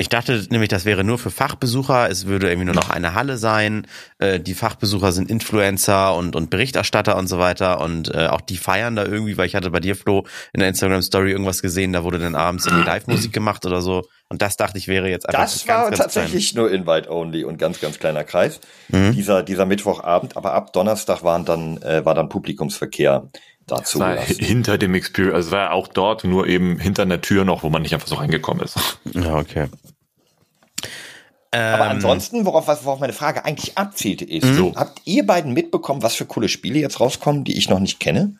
Ich 0.00 0.08
dachte 0.08 0.46
nämlich, 0.50 0.68
das 0.68 0.84
wäre 0.84 1.02
nur 1.02 1.18
für 1.18 1.32
Fachbesucher. 1.32 2.08
Es 2.08 2.26
würde 2.26 2.48
irgendwie 2.48 2.66
nur 2.66 2.74
noch 2.76 2.88
eine 2.88 3.14
Halle 3.14 3.36
sein. 3.36 3.84
Äh, 4.18 4.38
die 4.38 4.54
Fachbesucher 4.54 5.10
sind 5.10 5.28
Influencer 5.28 6.14
und, 6.14 6.36
und 6.36 6.50
Berichterstatter 6.50 7.16
und 7.16 7.26
so 7.26 7.40
weiter. 7.40 7.80
Und 7.80 8.14
äh, 8.14 8.28
auch 8.28 8.40
die 8.40 8.58
feiern 8.58 8.94
da 8.94 9.04
irgendwie, 9.04 9.36
weil 9.36 9.46
ich 9.46 9.56
hatte 9.56 9.72
bei 9.72 9.80
dir, 9.80 9.96
Flo, 9.96 10.24
in 10.52 10.60
der 10.60 10.68
Instagram-Story 10.68 11.32
irgendwas 11.32 11.62
gesehen, 11.62 11.92
da 11.92 12.04
wurde 12.04 12.20
dann 12.20 12.36
abends 12.36 12.64
irgendwie 12.66 12.86
Live-Musik 12.86 13.32
gemacht 13.32 13.66
oder 13.66 13.82
so. 13.82 14.04
Und 14.28 14.40
das 14.40 14.56
dachte 14.56 14.78
ich 14.78 14.86
wäre 14.86 15.08
jetzt 15.08 15.28
einfach 15.28 15.42
Das 15.42 15.66
war 15.66 15.86
ganz, 15.86 15.98
tatsächlich 15.98 16.52
klein. 16.52 16.62
nur 16.62 16.70
Invite-only 16.72 17.42
und 17.42 17.58
ganz, 17.58 17.80
ganz 17.80 17.98
kleiner 17.98 18.22
Kreis. 18.22 18.60
Mhm. 18.88 19.12
Dieser, 19.14 19.42
dieser 19.42 19.66
Mittwochabend. 19.66 20.36
Aber 20.36 20.52
ab 20.52 20.72
Donnerstag 20.72 21.24
waren 21.24 21.44
dann, 21.44 21.82
äh, 21.82 22.04
war 22.04 22.14
dann 22.14 22.28
Publikumsverkehr 22.28 23.28
dazu. 23.70 24.00
War 24.00 24.16
hinter 24.16 24.78
dem 24.78 24.94
Experience, 24.94 25.34
also 25.34 25.50
war 25.52 25.72
auch 25.72 25.88
dort, 25.88 26.24
nur 26.24 26.46
eben 26.46 26.78
hinter 26.78 27.02
einer 27.02 27.20
Tür 27.20 27.44
noch, 27.44 27.62
wo 27.62 27.70
man 27.70 27.82
nicht 27.82 27.94
einfach 27.94 28.08
so 28.08 28.16
reingekommen 28.16 28.64
ist. 28.64 28.76
Ja, 29.14 29.36
okay. 29.36 29.68
Aber 31.50 31.84
ähm, 31.86 31.90
ansonsten, 31.92 32.44
worauf, 32.44 32.66
worauf 32.66 33.00
meine 33.00 33.14
Frage 33.14 33.44
eigentlich 33.44 33.78
abzielte, 33.78 34.24
ist, 34.24 34.54
so. 34.54 34.74
habt 34.76 35.00
ihr 35.06 35.24
beiden 35.24 35.54
mitbekommen, 35.54 36.02
was 36.02 36.14
für 36.14 36.26
coole 36.26 36.48
Spiele 36.48 36.78
jetzt 36.78 37.00
rauskommen, 37.00 37.44
die 37.44 37.56
ich 37.56 37.70
noch 37.70 37.80
nicht 37.80 38.00
kenne? 38.00 38.36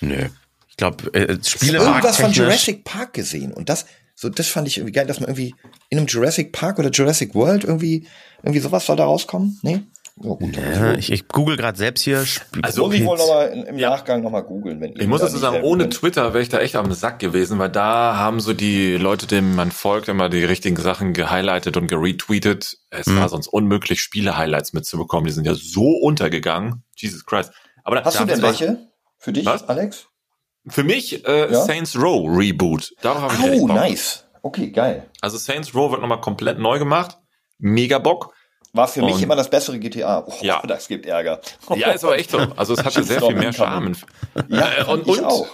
Nö. 0.00 0.28
Ich 0.68 0.76
glaube, 0.76 1.14
äh, 1.14 1.38
Spiele. 1.42 1.78
Ich 1.78 1.84
irgendwas 1.84 2.20
von 2.20 2.32
Jurassic 2.32 2.84
Park 2.84 3.14
gesehen 3.14 3.52
und 3.52 3.70
das, 3.70 3.86
so, 4.14 4.28
das 4.28 4.48
fand 4.48 4.68
ich 4.68 4.76
irgendwie 4.78 4.92
geil, 4.92 5.06
dass 5.06 5.20
man 5.20 5.30
irgendwie 5.30 5.54
in 5.88 5.98
einem 5.98 6.06
Jurassic 6.06 6.52
Park 6.52 6.78
oder 6.78 6.90
Jurassic 6.90 7.34
World 7.34 7.64
irgendwie, 7.64 8.06
irgendwie 8.42 8.60
sowas 8.60 8.84
soll 8.84 8.96
da 8.96 9.04
rauskommen? 9.04 9.58
Nee? 9.62 9.80
Ja, 10.18 10.30
gut, 10.32 10.56
ja, 10.56 10.94
ich, 10.94 11.12
ich 11.12 11.28
google 11.28 11.58
gerade 11.58 11.76
selbst 11.76 12.02
hier. 12.02 12.24
Also 12.62 12.90
ich 12.90 13.04
wollte 13.04 13.24
noch 13.24 13.68
im 13.68 13.76
Nachgang 13.76 14.22
nochmal 14.22 14.44
googeln. 14.44 14.80
Wenn 14.80 14.94
ich 14.98 15.06
muss 15.06 15.20
dazu 15.20 15.36
sagen, 15.36 15.62
ohne 15.62 15.90
Twitter 15.90 16.32
wäre 16.32 16.42
ich 16.42 16.48
da 16.48 16.58
echt 16.58 16.74
am 16.74 16.90
Sack 16.92 17.18
gewesen, 17.18 17.58
weil 17.58 17.68
da 17.68 18.16
haben 18.16 18.40
so 18.40 18.54
die 18.54 18.96
Leute, 18.96 19.26
denen 19.26 19.54
man 19.54 19.70
folgt, 19.70 20.08
immer 20.08 20.30
die 20.30 20.42
richtigen 20.42 20.76
Sachen 20.76 21.12
gehighlightet 21.12 21.76
und 21.76 21.86
geretweetet. 21.86 22.78
Es 22.88 23.06
mhm. 23.06 23.18
war 23.18 23.28
sonst 23.28 23.48
unmöglich, 23.48 24.00
Spiele-Highlights 24.00 24.72
mitzubekommen. 24.72 25.26
Die 25.26 25.32
sind 25.32 25.46
ja 25.46 25.54
so 25.54 25.84
untergegangen. 25.84 26.82
Jesus 26.96 27.26
Christ. 27.26 27.52
Aber 27.84 28.02
Hast 28.02 28.18
da, 28.18 28.24
du 28.24 28.32
denn 28.32 28.42
welche? 28.42 28.88
Für 29.18 29.34
dich, 29.34 29.44
was? 29.44 29.68
Alex? 29.68 30.06
Für 30.66 30.82
mich 30.82 31.26
äh, 31.26 31.52
ja? 31.52 31.62
Saints 31.62 31.94
Row 31.94 32.26
Reboot. 32.26 32.94
Darauf 33.02 33.22
habe 33.38 33.54
ich 33.54 33.60
Oh, 33.60 33.66
nice. 33.66 34.24
Okay, 34.42 34.70
geil. 34.70 35.10
Also 35.20 35.36
Saints 35.36 35.74
Row 35.74 35.90
wird 35.90 36.00
nochmal 36.00 36.20
komplett 36.20 36.58
neu 36.58 36.78
gemacht. 36.78 37.18
Mega 37.58 37.98
Bock. 37.98 38.32
War 38.76 38.88
für 38.88 39.02
und 39.02 39.12
mich 39.12 39.22
immer 39.22 39.36
das 39.36 39.50
bessere 39.50 39.78
GTA. 39.78 40.24
Oh, 40.26 40.34
ja. 40.42 40.62
Das 40.66 40.88
gibt 40.88 41.06
Ärger. 41.06 41.40
Ja, 41.74 41.92
ist 41.92 42.04
aber 42.04 42.18
echt 42.18 42.30
so. 42.30 42.38
Also 42.38 42.74
es 42.74 42.84
hatte 42.84 43.02
sehr 43.02 43.20
viel 43.20 43.34
mehr 43.34 43.52
Charme. 43.52 43.96
Ja, 44.48 44.70
äh, 44.78 44.84
und, 44.84 45.06
und 45.06 45.24
auch. 45.24 45.46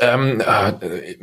Ähm, 0.00 0.40
äh, 0.40 1.14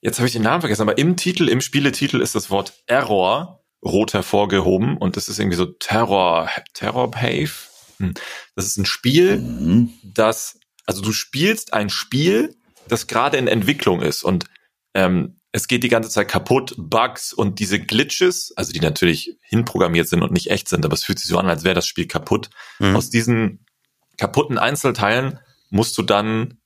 jetzt 0.00 0.18
habe 0.18 0.26
ich 0.26 0.32
den 0.32 0.42
Namen 0.42 0.60
vergessen, 0.60 0.82
aber 0.82 0.98
im 0.98 1.16
Titel, 1.16 1.48
im 1.48 1.60
Spieletitel 1.60 2.20
ist 2.20 2.34
das 2.34 2.50
Wort 2.50 2.74
Error 2.86 3.62
rot 3.84 4.12
hervorgehoben 4.12 4.96
und 4.96 5.16
das 5.16 5.28
ist 5.28 5.38
irgendwie 5.38 5.56
so 5.56 5.66
Terror, 5.66 6.50
Terror 6.74 7.10
Pave. 7.10 7.52
Hm. 7.98 8.14
Das 8.54 8.66
ist 8.66 8.76
ein 8.76 8.86
Spiel, 8.86 9.38
mhm. 9.38 9.92
das, 10.02 10.58
also 10.84 11.00
du 11.00 11.12
spielst 11.12 11.72
ein 11.72 11.90
Spiel, 11.90 12.56
das 12.88 13.06
gerade 13.06 13.36
in 13.36 13.48
Entwicklung 13.48 14.02
ist 14.02 14.24
und 14.24 14.46
ähm, 14.94 15.37
es 15.52 15.66
geht 15.66 15.82
die 15.82 15.88
ganze 15.88 16.10
Zeit 16.10 16.28
kaputt, 16.28 16.74
Bugs 16.76 17.32
und 17.32 17.58
diese 17.58 17.80
Glitches, 17.80 18.52
also 18.56 18.72
die 18.72 18.80
natürlich 18.80 19.38
hinprogrammiert 19.42 20.08
sind 20.08 20.22
und 20.22 20.32
nicht 20.32 20.50
echt 20.50 20.68
sind, 20.68 20.84
aber 20.84 20.94
es 20.94 21.04
fühlt 21.04 21.18
sich 21.18 21.28
so 21.28 21.38
an, 21.38 21.48
als 21.48 21.64
wäre 21.64 21.74
das 21.74 21.86
Spiel 21.86 22.06
kaputt. 22.06 22.50
Mhm. 22.78 22.96
Aus 22.96 23.10
diesen 23.10 23.64
kaputten 24.18 24.58
Einzelteilen 24.58 25.38
musst 25.70 25.96
du 25.96 26.02
dann 26.02 26.58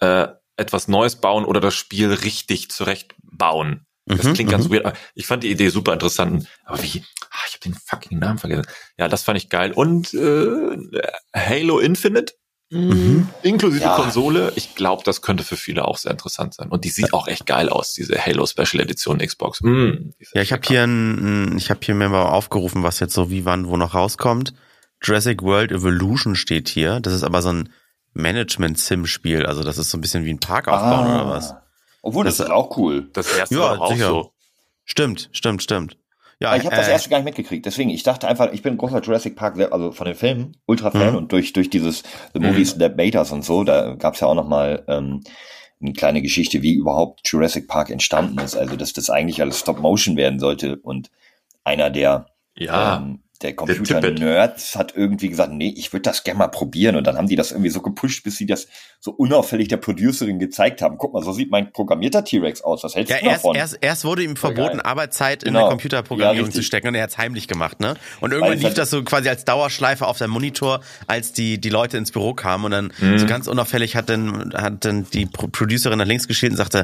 äh, 0.00 0.28
etwas 0.56 0.88
Neues 0.88 1.16
bauen 1.16 1.44
oder 1.44 1.60
das 1.60 1.74
Spiel 1.74 2.12
richtig 2.12 2.70
zurechtbauen. 2.70 3.86
Das 4.06 4.24
mhm, 4.24 4.34
klingt 4.34 4.50
ganz 4.50 4.68
mhm. 4.68 4.74
weird. 4.74 4.96
Ich 5.14 5.26
fand 5.26 5.42
die 5.42 5.50
Idee 5.50 5.68
super 5.68 5.92
interessant. 5.92 6.48
Aber 6.64 6.82
wie? 6.82 7.04
Ah, 7.30 7.44
ich 7.46 7.54
habe 7.54 7.64
den 7.64 7.74
fucking 7.74 8.18
Namen 8.18 8.38
vergessen. 8.38 8.66
Ja, 8.96 9.08
das 9.08 9.22
fand 9.22 9.36
ich 9.36 9.50
geil. 9.50 9.72
Und 9.72 10.14
äh, 10.14 11.00
Halo 11.34 11.78
Infinite 11.78 12.34
Mhm. 12.70 13.28
Inklusive 13.42 13.84
ja. 13.84 13.96
Konsole. 13.96 14.52
Ich 14.56 14.74
glaube, 14.74 15.02
das 15.02 15.22
könnte 15.22 15.42
für 15.42 15.56
viele 15.56 15.86
auch 15.86 15.96
sehr 15.96 16.12
interessant 16.12 16.54
sein. 16.54 16.68
Und 16.68 16.84
die 16.84 16.90
sieht 16.90 17.14
auch 17.14 17.26
echt 17.26 17.46
geil 17.46 17.68
aus, 17.70 17.94
diese 17.94 18.14
Halo 18.24 18.46
Special 18.46 18.80
Edition 18.82 19.18
Xbox. 19.18 19.62
Mhm, 19.62 20.12
ja, 20.34 20.42
ich 20.42 20.52
habe 20.52 20.62
hier 20.66 20.84
ein, 20.84 21.56
ich 21.56 21.70
habe 21.70 21.80
hier 21.82 21.94
mir 21.94 22.08
mal 22.08 22.26
aufgerufen, 22.26 22.82
was 22.82 23.00
jetzt 23.00 23.14
so 23.14 23.30
wie 23.30 23.44
wann 23.44 23.68
wo 23.68 23.76
noch 23.76 23.94
rauskommt. 23.94 24.52
Jurassic 25.02 25.42
World 25.42 25.72
Evolution 25.72 26.34
steht 26.34 26.68
hier. 26.68 27.00
Das 27.00 27.14
ist 27.14 27.22
aber 27.22 27.40
so 27.40 27.50
ein 27.50 27.72
Management-Sim-Spiel. 28.12 29.46
Also 29.46 29.62
das 29.62 29.78
ist 29.78 29.90
so 29.90 29.96
ein 29.96 30.00
bisschen 30.00 30.24
wie 30.24 30.32
ein 30.32 30.40
Park 30.40 30.68
aufbauen 30.68 31.06
ah. 31.06 31.22
oder 31.22 31.30
was. 31.30 31.54
Obwohl, 32.02 32.24
das, 32.24 32.36
das 32.36 32.46
ist 32.48 32.52
auch 32.52 32.76
cool. 32.76 33.08
Das 33.12 33.34
erste 33.34 33.54
ja, 33.54 33.60
war 33.60 33.80
auch 33.80 33.92
sicher. 33.92 34.08
so. 34.08 34.32
Stimmt, 34.84 35.28
stimmt, 35.32 35.62
stimmt. 35.62 35.96
Ja, 36.40 36.54
ich 36.54 36.64
habe 36.64 36.74
äh, 36.74 36.78
das 36.78 36.88
erste 36.88 37.10
gar 37.10 37.18
nicht 37.18 37.24
mitgekriegt. 37.24 37.66
Deswegen, 37.66 37.90
ich 37.90 38.04
dachte 38.04 38.28
einfach, 38.28 38.52
ich 38.52 38.62
bin 38.62 38.74
ein 38.74 38.78
großer 38.78 39.00
Jurassic 39.00 39.34
Park, 39.34 39.58
also 39.72 39.90
von 39.90 40.06
den 40.06 40.14
Filmen, 40.14 40.56
Ultra-Fan 40.66 41.10
mhm. 41.10 41.16
und 41.16 41.32
durch, 41.32 41.52
durch 41.52 41.68
dieses 41.68 42.04
The 42.32 42.40
Movies 42.40 42.76
mhm. 42.76 42.80
The 42.80 42.88
Betas 42.90 43.32
und 43.32 43.44
so, 43.44 43.64
da 43.64 43.94
gab's 43.94 44.20
ja 44.20 44.28
auch 44.28 44.34
noch 44.34 44.46
mal 44.46 44.84
ähm, 44.86 45.22
eine 45.80 45.92
kleine 45.92 46.22
Geschichte, 46.22 46.62
wie 46.62 46.74
überhaupt 46.74 47.20
Jurassic 47.24 47.66
Park 47.66 47.90
entstanden 47.90 48.38
ist. 48.38 48.56
Also, 48.56 48.76
dass 48.76 48.92
das 48.92 49.10
eigentlich 49.10 49.40
alles 49.40 49.58
Stop-Motion 49.58 50.16
werden 50.16 50.38
sollte 50.38 50.76
und 50.76 51.10
einer 51.64 51.90
der 51.90 52.26
ja. 52.56 52.98
ähm, 52.98 53.20
der 53.42 53.54
Computer-Nerds 53.54 54.74
hat 54.74 54.96
irgendwie 54.96 55.28
gesagt, 55.28 55.52
nee, 55.52 55.72
ich 55.76 55.92
würde 55.92 56.02
das 56.02 56.24
gerne 56.24 56.38
mal 56.38 56.48
probieren. 56.48 56.96
Und 56.96 57.06
dann 57.06 57.16
haben 57.16 57.28
die 57.28 57.36
das 57.36 57.52
irgendwie 57.52 57.70
so 57.70 57.80
gepusht, 57.80 58.24
bis 58.24 58.36
sie 58.36 58.46
das 58.46 58.66
so 58.98 59.12
unauffällig 59.12 59.68
der 59.68 59.76
Producerin 59.76 60.40
gezeigt 60.40 60.82
haben. 60.82 60.98
Guck 60.98 61.12
mal, 61.12 61.22
so 61.22 61.32
sieht 61.32 61.50
mein 61.50 61.72
programmierter 61.72 62.24
T-Rex 62.24 62.62
aus. 62.62 62.82
Was 62.82 62.96
hältst 62.96 63.12
ja, 63.12 63.20
du 63.20 63.26
erst, 63.26 63.44
davon? 63.44 63.54
Erst, 63.54 63.78
erst 63.80 64.04
wurde 64.04 64.24
ihm 64.24 64.34
verboten, 64.34 64.80
Arbeitszeit 64.80 65.44
genau. 65.44 65.58
in 65.58 65.62
der 65.62 65.70
Computerprogrammierung 65.70 66.48
ja, 66.48 66.54
zu 66.54 66.62
stecken 66.64 66.88
und 66.88 66.94
er 66.96 67.04
hat 67.04 67.10
es 67.10 67.18
heimlich 67.18 67.46
gemacht. 67.46 67.78
ne? 67.78 67.94
Und 68.20 68.32
irgendwann 68.32 68.58
lief 68.58 68.74
das 68.74 68.90
so 68.90 69.04
quasi 69.04 69.28
als 69.28 69.44
Dauerschleife 69.44 70.08
auf 70.08 70.18
dem 70.18 70.30
Monitor, 70.30 70.80
als 71.06 71.32
die, 71.32 71.60
die 71.60 71.70
Leute 71.70 71.96
ins 71.96 72.10
Büro 72.10 72.34
kamen. 72.34 72.64
Und 72.64 72.70
dann 72.72 72.92
mhm. 72.98 73.18
so 73.18 73.26
ganz 73.26 73.46
unauffällig 73.46 73.94
hat 73.94 74.08
dann, 74.08 74.52
hat 74.54 74.84
dann 74.84 75.06
die 75.12 75.26
Producerin 75.26 75.98
nach 75.98 76.06
links 76.06 76.26
geschielt 76.26 76.50
und 76.52 76.58
sagte, 76.58 76.82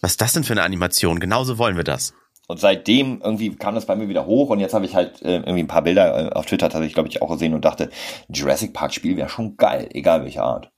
was 0.00 0.12
ist 0.12 0.22
das 0.22 0.32
denn 0.32 0.44
für 0.44 0.54
eine 0.54 0.62
Animation? 0.62 1.20
Genauso 1.20 1.58
wollen 1.58 1.76
wir 1.76 1.84
das. 1.84 2.14
Und 2.48 2.60
seitdem 2.60 3.20
irgendwie 3.22 3.54
kam 3.56 3.74
das 3.74 3.86
bei 3.86 3.96
mir 3.96 4.08
wieder 4.08 4.26
hoch 4.26 4.50
und 4.50 4.60
jetzt 4.60 4.72
habe 4.72 4.84
ich 4.84 4.94
halt 4.94 5.20
äh, 5.22 5.36
irgendwie 5.36 5.64
ein 5.64 5.66
paar 5.66 5.82
Bilder 5.82 6.30
äh, 6.30 6.32
auf 6.32 6.46
Twitter 6.46 6.68
tatsächlich, 6.68 6.94
glaube 6.94 7.08
ich, 7.08 7.20
auch 7.20 7.30
gesehen 7.30 7.54
und 7.54 7.64
dachte, 7.64 7.90
Jurassic 8.28 8.72
Park 8.72 8.94
Spiel 8.94 9.16
wäre 9.16 9.28
schon 9.28 9.56
geil, 9.56 9.88
egal 9.92 10.22
welche 10.22 10.42
Art. 10.42 10.70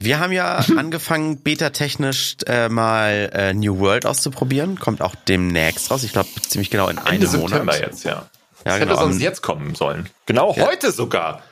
Wir 0.00 0.18
haben 0.18 0.32
ja 0.32 0.56
angefangen, 0.76 1.40
beta-technisch 1.42 2.38
äh, 2.46 2.68
mal 2.68 3.30
äh, 3.32 3.54
New 3.54 3.78
World 3.78 4.04
auszuprobieren. 4.04 4.80
Kommt 4.80 5.00
auch 5.00 5.14
demnächst 5.14 5.92
raus. 5.92 6.02
Ich 6.02 6.12
glaube, 6.12 6.28
ziemlich 6.40 6.70
genau 6.70 6.88
in 6.88 6.98
einem 6.98 7.30
Monat. 7.30 7.50
September 7.50 7.80
jetzt, 7.80 8.04
ja. 8.04 8.10
ja 8.10 8.24
das 8.64 8.78
genau. 8.80 8.90
hätte 8.90 9.00
sonst 9.00 9.22
jetzt 9.22 9.42
kommen 9.42 9.76
sollen. 9.76 10.08
Genau 10.26 10.54
ja. 10.56 10.66
heute 10.66 10.90
sogar. 10.90 11.42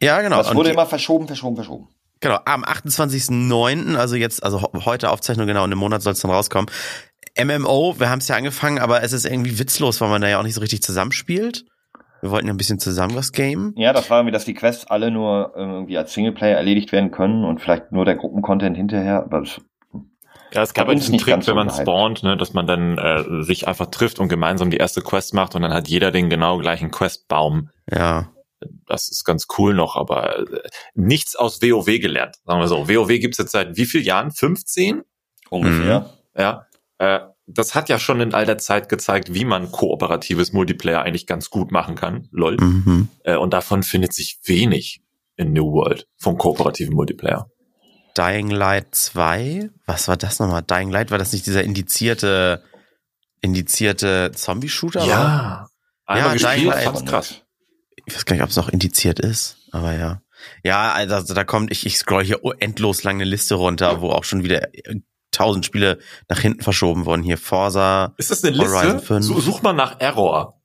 Ja, 0.00 0.20
genau. 0.20 0.38
Das 0.38 0.54
wurde 0.54 0.68
und 0.68 0.74
immer 0.74 0.86
verschoben, 0.86 1.26
verschoben, 1.26 1.56
verschoben. 1.56 1.88
Genau, 2.20 2.38
am 2.44 2.64
28.09., 2.64 3.96
also 3.96 4.16
jetzt, 4.16 4.42
also 4.42 4.70
heute 4.86 5.10
Aufzeichnung, 5.10 5.46
genau, 5.46 5.64
in 5.64 5.72
einem 5.72 5.78
Monat 5.78 6.02
soll 6.02 6.14
es 6.14 6.20
dann 6.20 6.30
rauskommen, 6.30 6.70
MMO, 7.42 7.98
wir 7.98 8.08
haben 8.08 8.20
es 8.20 8.28
ja 8.28 8.36
angefangen, 8.36 8.78
aber 8.78 9.02
es 9.02 9.12
ist 9.12 9.26
irgendwie 9.26 9.58
witzlos, 9.58 10.00
weil 10.00 10.08
man 10.08 10.22
da 10.22 10.28
ja 10.28 10.38
auch 10.38 10.42
nicht 10.42 10.54
so 10.54 10.60
richtig 10.60 10.82
zusammenspielt. 10.82 11.64
Wir 12.22 12.30
wollten 12.30 12.46
ja 12.46 12.54
ein 12.54 12.56
bisschen 12.56 12.78
zusammen 12.78 13.14
was 13.14 13.32
game. 13.32 13.74
Ja, 13.76 13.92
das 13.92 14.08
war 14.08 14.18
irgendwie, 14.18 14.32
dass 14.32 14.44
die 14.44 14.54
Quests 14.54 14.86
alle 14.86 15.10
nur 15.10 15.52
ähm, 15.56 15.70
irgendwie 15.70 15.98
als 15.98 16.14
Singleplayer 16.14 16.56
erledigt 16.56 16.92
werden 16.92 17.10
können 17.10 17.44
und 17.44 17.60
vielleicht 17.60 17.92
nur 17.92 18.04
der 18.04 18.16
Gruppencontent 18.16 18.76
hinterher. 18.76 19.22
Aber 19.22 19.40
das 19.40 19.60
ja, 20.52 20.62
es 20.62 20.74
gab 20.74 20.88
ja 20.88 20.94
diesen 20.94 21.18
Trick, 21.18 21.46
wenn 21.46 21.54
man 21.56 21.70
spawnt, 21.70 22.22
ne, 22.22 22.36
dass 22.36 22.54
man 22.54 22.66
dann 22.66 22.98
äh, 22.98 23.42
sich 23.42 23.68
einfach 23.68 23.86
trifft 23.86 24.18
und 24.18 24.28
gemeinsam 24.28 24.70
die 24.70 24.76
erste 24.76 25.02
Quest 25.02 25.34
macht 25.34 25.54
und 25.54 25.62
dann 25.62 25.74
hat 25.74 25.88
jeder 25.88 26.12
den 26.12 26.30
genau 26.30 26.58
gleichen 26.58 26.90
Questbaum. 26.90 27.70
Ja. 27.90 28.30
Das 28.86 29.10
ist 29.10 29.24
ganz 29.24 29.46
cool 29.58 29.74
noch, 29.74 29.96
aber 29.96 30.38
äh, 30.38 30.60
nichts 30.94 31.36
aus 31.36 31.60
WoW 31.60 32.00
gelernt, 32.00 32.36
sagen 32.44 32.60
wir 32.60 32.68
so. 32.68 32.88
WoW 32.88 33.08
gibt's 33.08 33.38
jetzt 33.38 33.52
seit 33.52 33.76
wie 33.76 33.84
vielen 33.84 34.04
Jahren? 34.04 34.30
15? 34.30 35.02
Ungefähr. 35.50 36.00
Mhm. 36.00 36.06
Ja. 36.40 36.66
Äh, 36.98 37.20
das 37.46 37.74
hat 37.74 37.88
ja 37.88 37.98
schon 37.98 38.20
in 38.20 38.34
all 38.34 38.46
der 38.46 38.58
Zeit 38.58 38.88
gezeigt, 38.88 39.32
wie 39.32 39.44
man 39.44 39.70
kooperatives 39.70 40.52
Multiplayer 40.52 41.02
eigentlich 41.02 41.26
ganz 41.26 41.50
gut 41.50 41.70
machen 41.70 41.94
kann. 41.94 42.28
Lol. 42.32 42.56
Mhm. 42.56 43.08
Äh, 43.22 43.36
und 43.36 43.52
davon 43.52 43.82
findet 43.82 44.12
sich 44.12 44.38
wenig 44.44 45.02
in 45.36 45.52
New 45.52 45.72
World 45.72 46.08
vom 46.16 46.38
kooperativen 46.38 46.94
Multiplayer. 46.94 47.50
Dying 48.16 48.50
Light 48.50 48.94
2? 48.94 49.70
Was 49.84 50.08
war 50.08 50.16
das 50.16 50.38
nochmal? 50.38 50.62
Dying 50.62 50.90
Light, 50.90 51.10
war 51.10 51.18
das 51.18 51.32
nicht 51.32 51.46
dieser 51.46 51.62
indizierte, 51.62 52.62
indizierte 53.42 54.32
Zombie-Shooter? 54.34 55.04
Ja. 55.04 55.68
Einmal 56.06 56.38
ja, 56.38 56.54
gespielt, 56.54 56.74
fand's 56.74 57.04
krass. 57.04 57.42
Ich 58.06 58.14
weiß 58.14 58.24
gar 58.24 58.34
nicht, 58.34 58.42
ob 58.42 58.50
es 58.50 58.56
noch 58.56 58.68
indiziert 58.68 59.20
ist, 59.20 59.58
aber 59.72 59.92
ja. 59.92 60.22
Ja, 60.62 60.92
also 60.92 61.34
da 61.34 61.44
kommt, 61.44 61.70
ich, 61.72 61.86
ich 61.86 61.98
scroll 61.98 62.24
hier 62.24 62.40
endlos 62.60 63.02
lange 63.02 63.24
Liste 63.24 63.56
runter, 63.56 64.00
wo 64.00 64.10
auch 64.10 64.24
schon 64.24 64.44
wieder 64.44 64.68
tausend 65.36 65.64
Spiele 65.64 65.98
nach 66.28 66.40
hinten 66.40 66.62
verschoben 66.62 67.04
wurden. 67.04 67.22
Hier 67.22 67.38
Forza. 67.38 68.14
Ist 68.16 68.30
das 68.30 68.42
eine 68.42 68.56
Liste? 68.56 68.98
5. 68.98 69.24
Such 69.24 69.62
mal 69.62 69.72
nach 69.72 70.00
Error. 70.00 70.60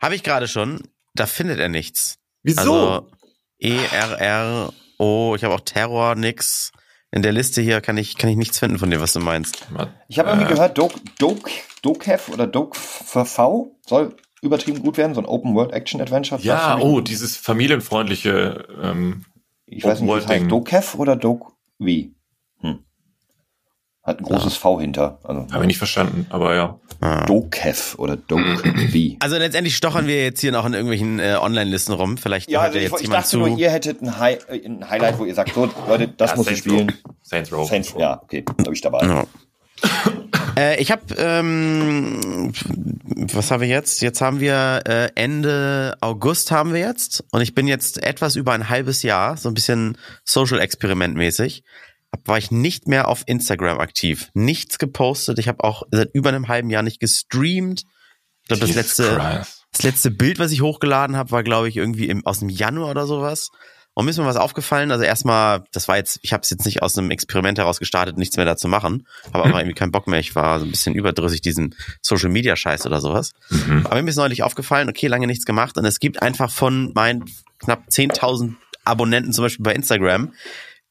Habe 0.00 0.14
ich 0.14 0.22
gerade 0.22 0.48
schon. 0.48 0.80
Da 1.14 1.26
findet 1.26 1.60
er 1.60 1.68
nichts. 1.68 2.18
Wieso? 2.42 2.60
Also, 2.60 3.10
E 3.58 3.76
R 3.92 4.20
R 4.20 4.72
O. 4.98 5.34
Ich 5.36 5.44
habe 5.44 5.54
auch 5.54 5.60
Terror 5.60 6.14
nix. 6.14 6.72
In 7.10 7.22
der 7.22 7.32
Liste 7.32 7.62
hier 7.62 7.80
kann 7.80 7.96
ich 7.96 8.16
kann 8.16 8.28
ich 8.28 8.36
nichts 8.36 8.58
finden 8.58 8.78
von 8.78 8.90
dem, 8.90 9.00
was 9.00 9.12
du 9.12 9.20
meinst. 9.20 9.64
Ich 10.08 10.18
habe 10.18 10.30
irgendwie 10.30 10.50
äh. 10.50 10.54
gehört, 10.54 10.76
Doke 10.76 10.98
Doke 11.18 11.50
Dokev 11.82 12.32
oder 12.32 12.46
Doke 12.46 12.76
V 12.76 13.76
soll 13.86 14.16
übertrieben 14.42 14.82
gut 14.82 14.96
werden, 14.96 15.14
so 15.14 15.20
ein 15.20 15.26
Open 15.26 15.54
World 15.54 15.72
Action 15.72 16.00
Adventure. 16.00 16.40
Ja, 16.42 16.78
oh, 16.78 17.00
dieses 17.00 17.36
familienfreundliche. 17.36 18.66
Ähm, 18.82 19.24
ich 19.66 19.84
weiß 19.84 20.00
nicht, 20.00 20.12
das 20.12 20.26
heißt 20.26 20.50
Dokev 20.50 20.96
oder 20.98 21.14
Doke 21.14 21.52
wie? 21.78 22.14
Hat 24.04 24.20
ein 24.20 24.24
großes 24.24 24.54
ja. 24.56 24.60
V 24.60 24.80
hinter. 24.80 25.18
Also, 25.24 25.46
Habe 25.50 25.64
ich 25.64 25.68
nicht 25.68 25.78
verstanden, 25.78 26.26
aber 26.28 26.54
ja. 26.54 26.78
Ah. 27.00 27.24
Dokev 27.24 27.94
oder 27.96 28.18
Dokev. 28.18 29.16
Also 29.20 29.38
letztendlich 29.38 29.74
stochern 29.76 30.06
wir 30.06 30.22
jetzt 30.22 30.40
hier 30.40 30.52
noch 30.52 30.66
in 30.66 30.74
irgendwelchen 30.74 31.18
äh, 31.18 31.38
Online-Listen 31.40 31.94
rum. 31.94 32.18
Vielleicht 32.18 32.50
ja, 32.50 32.60
also 32.60 32.76
ich, 32.76 32.90
jetzt 32.90 33.00
ich 33.00 33.08
dachte 33.08 33.28
zu. 33.28 33.38
nur, 33.38 33.58
ihr 33.58 33.70
hättet 33.70 34.02
ein, 34.02 34.18
Hi 34.18 34.34
äh, 34.48 34.66
ein, 34.66 34.90
Highlight, 34.90 35.18
wo 35.18 35.24
ihr 35.24 35.34
sagt, 35.34 35.54
so, 35.54 35.70
Leute, 35.88 36.08
das 36.08 36.32
ja, 36.32 36.36
muss 36.36 36.50
ich 36.50 36.58
spielen. 36.58 36.90
Row. 36.90 37.12
Saints 37.22 37.50
Row. 37.50 37.66
Saints, 37.66 37.94
ja, 37.96 38.20
okay, 38.22 38.44
da 38.44 38.52
bin 38.52 38.72
ich 38.74 38.82
dabei. 38.82 39.06
Ja. 39.06 39.24
äh, 40.58 40.80
ich 40.82 40.92
habe, 40.92 41.02
ähm, 41.16 42.52
was 43.32 43.50
haben 43.50 43.62
wir 43.62 43.68
jetzt? 43.68 44.02
Jetzt 44.02 44.20
haben 44.20 44.40
wir 44.40 44.82
äh, 44.86 45.08
Ende 45.14 45.96
August 46.02 46.50
haben 46.50 46.74
wir 46.74 46.80
jetzt 46.80 47.24
und 47.32 47.40
ich 47.40 47.54
bin 47.54 47.66
jetzt 47.66 48.02
etwas 48.02 48.36
über 48.36 48.52
ein 48.52 48.68
halbes 48.68 49.02
Jahr, 49.02 49.38
so 49.38 49.48
ein 49.48 49.54
bisschen 49.54 49.96
Social-Experiment 50.24 51.16
mäßig 51.16 51.64
war 52.24 52.38
ich 52.38 52.50
nicht 52.50 52.86
mehr 52.88 53.08
auf 53.08 53.22
Instagram 53.26 53.80
aktiv. 53.80 54.30
Nichts 54.34 54.78
gepostet. 54.78 55.38
Ich 55.38 55.48
habe 55.48 55.62
auch 55.64 55.82
seit 55.90 56.10
über 56.14 56.28
einem 56.30 56.48
halben 56.48 56.70
Jahr 56.70 56.82
nicht 56.82 57.00
gestreamt. 57.00 57.84
Ich 58.42 58.48
glaube, 58.48 58.66
das 58.66 58.74
letzte, 58.74 59.44
das 59.72 59.82
letzte 59.82 60.10
Bild, 60.10 60.38
was 60.38 60.52
ich 60.52 60.60
hochgeladen 60.60 61.16
habe, 61.16 61.30
war, 61.30 61.42
glaube 61.42 61.68
ich, 61.68 61.76
irgendwie 61.76 62.08
im, 62.08 62.24
aus 62.26 62.40
dem 62.40 62.48
Januar 62.48 62.90
oder 62.90 63.06
sowas. 63.06 63.50
Und 63.94 64.04
mir 64.04 64.10
ist 64.10 64.18
mir 64.18 64.26
was 64.26 64.36
aufgefallen. 64.36 64.90
Also 64.90 65.04
erstmal, 65.04 65.64
das 65.72 65.86
war 65.86 65.96
jetzt, 65.96 66.18
ich 66.22 66.32
habe 66.32 66.42
es 66.42 66.50
jetzt 66.50 66.64
nicht 66.64 66.82
aus 66.82 66.98
einem 66.98 67.12
Experiment 67.12 67.58
heraus 67.58 67.78
gestartet, 67.78 68.18
nichts 68.18 68.36
mehr 68.36 68.44
da 68.44 68.56
zu 68.56 68.66
machen. 68.66 69.06
Habe 69.32 69.44
aber 69.44 69.60
irgendwie 69.60 69.74
keinen 69.74 69.92
Bock 69.92 70.08
mehr. 70.08 70.18
Ich 70.18 70.34
war 70.34 70.58
so 70.58 70.66
ein 70.66 70.70
bisschen 70.70 70.94
überdrüssig, 70.94 71.42
diesen 71.42 71.76
Social 72.02 72.28
Media 72.28 72.56
Scheiß 72.56 72.86
oder 72.86 73.00
sowas. 73.00 73.32
Mhm. 73.50 73.86
Aber 73.86 74.02
mir 74.02 74.10
ist 74.10 74.16
neulich 74.16 74.42
aufgefallen, 74.42 74.88
okay, 74.88 75.06
lange 75.06 75.28
nichts 75.28 75.44
gemacht. 75.44 75.78
Und 75.78 75.84
es 75.84 76.00
gibt 76.00 76.22
einfach 76.22 76.50
von 76.50 76.92
meinen 76.92 77.24
knapp 77.60 77.84
10.000 77.88 78.54
Abonnenten 78.84 79.32
zum 79.32 79.44
Beispiel 79.44 79.62
bei 79.62 79.72
Instagram 79.72 80.32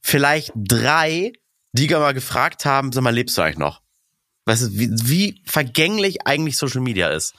vielleicht 0.04 0.52
drei, 0.56 1.34
die 1.72 1.88
mal 1.88 2.14
gefragt 2.14 2.66
haben, 2.66 2.92
sag 2.92 3.02
mal, 3.02 3.14
lebst 3.14 3.38
du 3.38 3.42
eigentlich 3.42 3.58
noch? 3.58 3.82
Weißt 4.46 4.64
du, 4.64 4.68
wie, 4.74 4.90
wie 4.92 5.42
vergänglich 5.46 6.28
eigentlich 6.28 6.58
Social 6.58 6.82
Media 6.82 7.08
ist. 7.08 7.34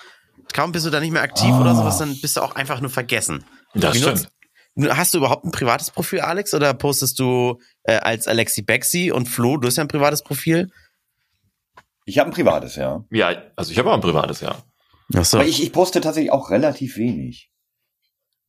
Kaum 0.52 0.72
bist 0.72 0.86
du 0.86 0.90
da 0.90 1.00
nicht 1.00 1.12
mehr 1.12 1.22
aktiv 1.22 1.50
oh. 1.52 1.60
oder 1.60 1.74
sowas, 1.74 1.98
dann 1.98 2.18
bist 2.20 2.36
du 2.36 2.40
auch 2.40 2.54
einfach 2.54 2.80
nur 2.80 2.90
vergessen. 2.90 3.44
Das 3.74 3.94
wie 3.94 3.98
stimmt. 4.00 4.30
Nutzt, 4.76 4.96
hast 4.96 5.14
du 5.14 5.18
überhaupt 5.18 5.44
ein 5.44 5.52
privates 5.52 5.90
Profil, 5.90 6.20
Alex, 6.20 6.54
oder 6.54 6.74
postest 6.74 7.18
du 7.18 7.60
äh, 7.84 7.96
als 7.96 8.26
Alexi 8.26 8.62
Bexi 8.62 9.12
und 9.12 9.28
Flo, 9.28 9.56
du 9.58 9.68
hast 9.68 9.76
ja 9.76 9.84
ein 9.84 9.88
privates 9.88 10.22
Profil? 10.22 10.70
Ich 12.06 12.18
habe 12.18 12.30
ein 12.30 12.34
privates, 12.34 12.76
ja. 12.76 13.04
Ja, 13.10 13.42
also 13.56 13.70
ich 13.70 13.78
habe 13.78 13.90
auch 13.90 13.94
ein 13.94 14.00
privates, 14.00 14.40
ja. 14.40 14.56
Ach 15.14 15.24
so. 15.24 15.38
Aber 15.38 15.46
ich, 15.46 15.62
ich 15.62 15.72
poste 15.72 16.00
tatsächlich 16.00 16.32
auch 16.32 16.50
relativ 16.50 16.96
wenig. 16.96 17.50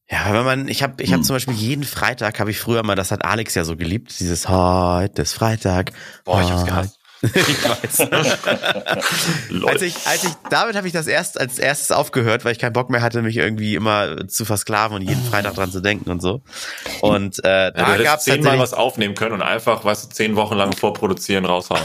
Ja, 0.09 0.33
wenn 0.33 0.45
man, 0.45 0.67
ich 0.67 0.83
habe, 0.83 1.01
ich 1.01 1.11
habe 1.11 1.21
hm. 1.21 1.23
zum 1.23 1.35
Beispiel 1.35 1.55
jeden 1.55 1.83
Freitag 1.83 2.39
habe 2.39 2.51
ich 2.51 2.59
früher 2.59 2.83
mal, 2.83 2.95
das 2.95 3.11
hat 3.11 3.25
Alex 3.25 3.55
ja 3.55 3.63
so 3.63 3.75
geliebt, 3.75 4.19
dieses 4.19 4.47
heute 4.47 5.23
ist 5.23 5.33
Freitag. 5.33 5.91
Boah, 6.25 6.41
ich 6.41 6.51
hab's 6.51 6.65
gehasst. 6.65 6.99
ich 7.23 7.69
weiß. 7.69 8.01
als 9.65 9.81
ich, 9.81 9.95
als 10.05 10.23
ich, 10.25 10.31
damit 10.49 10.75
habe 10.75 10.85
ich 10.85 10.93
das 10.93 11.07
erst 11.07 11.39
als 11.39 11.57
erstes 11.57 11.91
aufgehört, 11.91 12.45
weil 12.45 12.51
ich 12.51 12.59
keinen 12.59 12.73
Bock 12.73 12.91
mehr 12.91 13.01
hatte, 13.01 13.23
mich 13.23 13.37
irgendwie 13.37 13.73
immer 13.73 14.27
zu 14.27 14.45
versklaven 14.45 14.97
und 14.97 15.01
jeden 15.01 15.23
Freitag 15.23 15.55
dran 15.55 15.71
zu 15.71 15.81
denken 15.81 16.11
und 16.11 16.21
so. 16.21 16.41
Und 17.01 17.39
äh, 17.39 17.71
da 17.71 17.95
ja, 17.95 18.03
gab's 18.03 18.25
zehnmal 18.25 18.59
was 18.59 18.73
aufnehmen 18.73 19.15
können 19.15 19.33
und 19.33 19.41
einfach, 19.41 19.83
weißt 19.83 20.05
du, 20.05 20.09
zehn 20.09 20.35
Wochen 20.35 20.55
lang 20.55 20.75
vorproduzieren, 20.75 21.45
raushauen. 21.45 21.81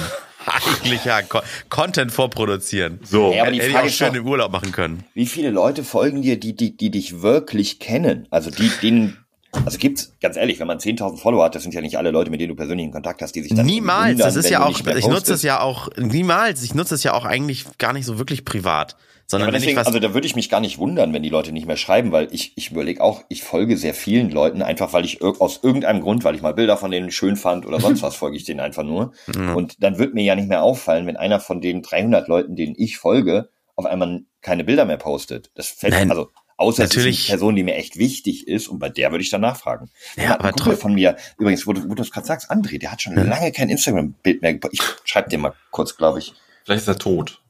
Eigentlich 0.51 1.05
ja, 1.05 1.21
Content 1.69 2.13
vorproduzieren. 2.13 3.01
So, 3.03 3.33
ja, 3.33 3.43
aber 3.43 3.53
die 3.53 3.61
Hätte 3.61 3.71
Frage 3.71 3.89
ich 3.89 3.95
auch 3.95 4.07
schön 4.07 4.15
im 4.15 4.27
Urlaub 4.27 4.53
machen 4.53 4.73
können. 4.73 5.05
Wie 5.15 5.27
viele 5.27 5.51
Leute 5.51 5.85
folgen 5.85 6.23
dir, 6.23 6.39
die, 6.39 6.55
die, 6.55 6.77
die 6.77 6.91
dich 6.91 7.23
wirklich 7.23 7.79
kennen? 7.79 8.27
Also 8.31 8.51
die, 8.51 8.71
denen, 8.83 9.19
also 9.65 9.79
gibt's, 9.79 10.15
ganz 10.21 10.37
ehrlich, 10.37 10.59
wenn 10.61 10.67
man 10.67 10.79
10.000 10.79 11.19
Follower 11.19 11.45
hat, 11.45 11.55
das 11.55 11.63
sind 11.63 11.75
ja 11.75 11.81
nicht 11.81 11.99
alle 11.99 12.11
Leute, 12.11 12.31
mit 12.31 12.41
denen 12.41 12.51
du 12.51 12.57
persönlich 12.57 12.87
in 12.87 12.93
Kontakt 12.93 13.23
hast, 13.23 13.35
die 13.35 13.43
sich 13.43 13.55
dann 13.55 13.67
Niemals, 13.67 14.13
wundern, 14.13 14.27
das 14.27 14.37
ist 14.37 14.51
ja 14.51 14.65
auch, 14.65 14.81
ich 14.81 15.07
nutze 15.07 15.35
es 15.35 15.43
ja 15.43 15.61
auch, 15.61 15.89
niemals, 15.97 16.63
ich 16.63 16.75
nutze 16.75 16.95
es 16.95 17.03
ja 17.03 17.15
auch 17.15 17.25
eigentlich 17.25 17.67
gar 17.79 17.93
nicht 17.93 18.07
so 18.07 18.19
wirklich 18.19 18.45
privat. 18.45 18.97
Sondern 19.31 19.51
ja, 19.51 19.59
deswegen, 19.61 19.79
also 19.79 20.01
da 20.01 20.13
würde 20.13 20.27
ich 20.27 20.35
mich 20.35 20.49
gar 20.49 20.59
nicht 20.59 20.79
wundern, 20.79 21.13
wenn 21.13 21.23
die 21.23 21.29
Leute 21.29 21.53
nicht 21.53 21.65
mehr 21.65 21.77
schreiben, 21.77 22.11
weil 22.11 22.27
ich, 22.33 22.53
ich 22.57 22.73
überlege 22.73 23.01
auch, 23.01 23.23
ich 23.29 23.45
folge 23.45 23.77
sehr 23.77 23.95
vielen 23.95 24.29
Leuten 24.29 24.61
einfach, 24.61 24.93
weil 24.93 25.05
ich 25.05 25.23
aus 25.23 25.61
irgendeinem 25.63 26.01
Grund, 26.01 26.25
weil 26.25 26.35
ich 26.35 26.43
mal 26.43 26.53
Bilder 26.53 26.77
von 26.77 26.91
denen 26.91 27.13
schön 27.13 27.37
fand 27.37 27.65
oder 27.65 27.79
sonst 27.79 28.03
was, 28.03 28.17
folge 28.17 28.37
ich 28.37 28.43
denen 28.43 28.59
einfach 28.59 28.83
nur. 28.83 29.13
Mhm. 29.33 29.55
Und 29.55 29.85
dann 29.85 29.99
wird 29.99 30.15
mir 30.15 30.25
ja 30.25 30.35
nicht 30.35 30.49
mehr 30.49 30.65
auffallen, 30.65 31.07
wenn 31.07 31.17
einer 31.17 31.39
von 31.39 31.61
den 31.61 31.83
300 31.83 32.27
Leuten, 32.27 32.57
denen 32.57 32.75
ich 32.77 32.99
folge, 32.99 33.51
auf 33.77 33.87
einmal 33.87 34.23
keine 34.41 34.65
Bilder 34.65 34.85
mehr 34.85 34.97
postet. 34.97 35.53
Das 35.55 35.69
fällt, 35.69 35.95
Nein. 35.95 36.11
also 36.11 36.31
Außer 36.57 36.83
Natürlich. 36.83 37.15
es 37.15 37.21
ist 37.21 37.31
eine 37.31 37.39
Person, 37.39 37.57
die 37.57 37.63
mir 37.63 37.77
echt 37.77 37.99
wichtig 37.99 38.49
ist 38.49 38.67
und 38.67 38.81
bei 38.81 38.91
der 38.91 39.13
würde 39.13 39.23
ich 39.23 39.31
dann 39.31 39.41
nachfragen. 39.43 39.91
Ja, 40.17 40.35
aber 40.39 40.51
Kumpel 40.53 40.77
von 40.77 40.93
mir, 40.93 41.17
übrigens, 41.39 41.67
wo 41.69 41.73
du, 41.73 41.89
wo 41.89 41.95
du 41.95 42.03
es 42.03 42.11
gerade 42.11 42.27
sagst, 42.27 42.51
André, 42.51 42.79
der 42.79 42.93
hat 42.93 43.01
schon 43.01 43.17
ja. 43.17 43.23
lange 43.23 43.53
kein 43.53 43.71
Instagram-Bild 43.71 44.43
mehr. 44.43 44.59
Ich 44.73 44.83
schreib 45.05 45.31
dir 45.31 45.39
mal 45.39 45.55
kurz, 45.71 45.97
glaube 45.97 46.19
ich. 46.19 46.35
Vielleicht 46.65 46.83
ist 46.83 46.89
er 46.89 46.99
tot. 46.99 47.41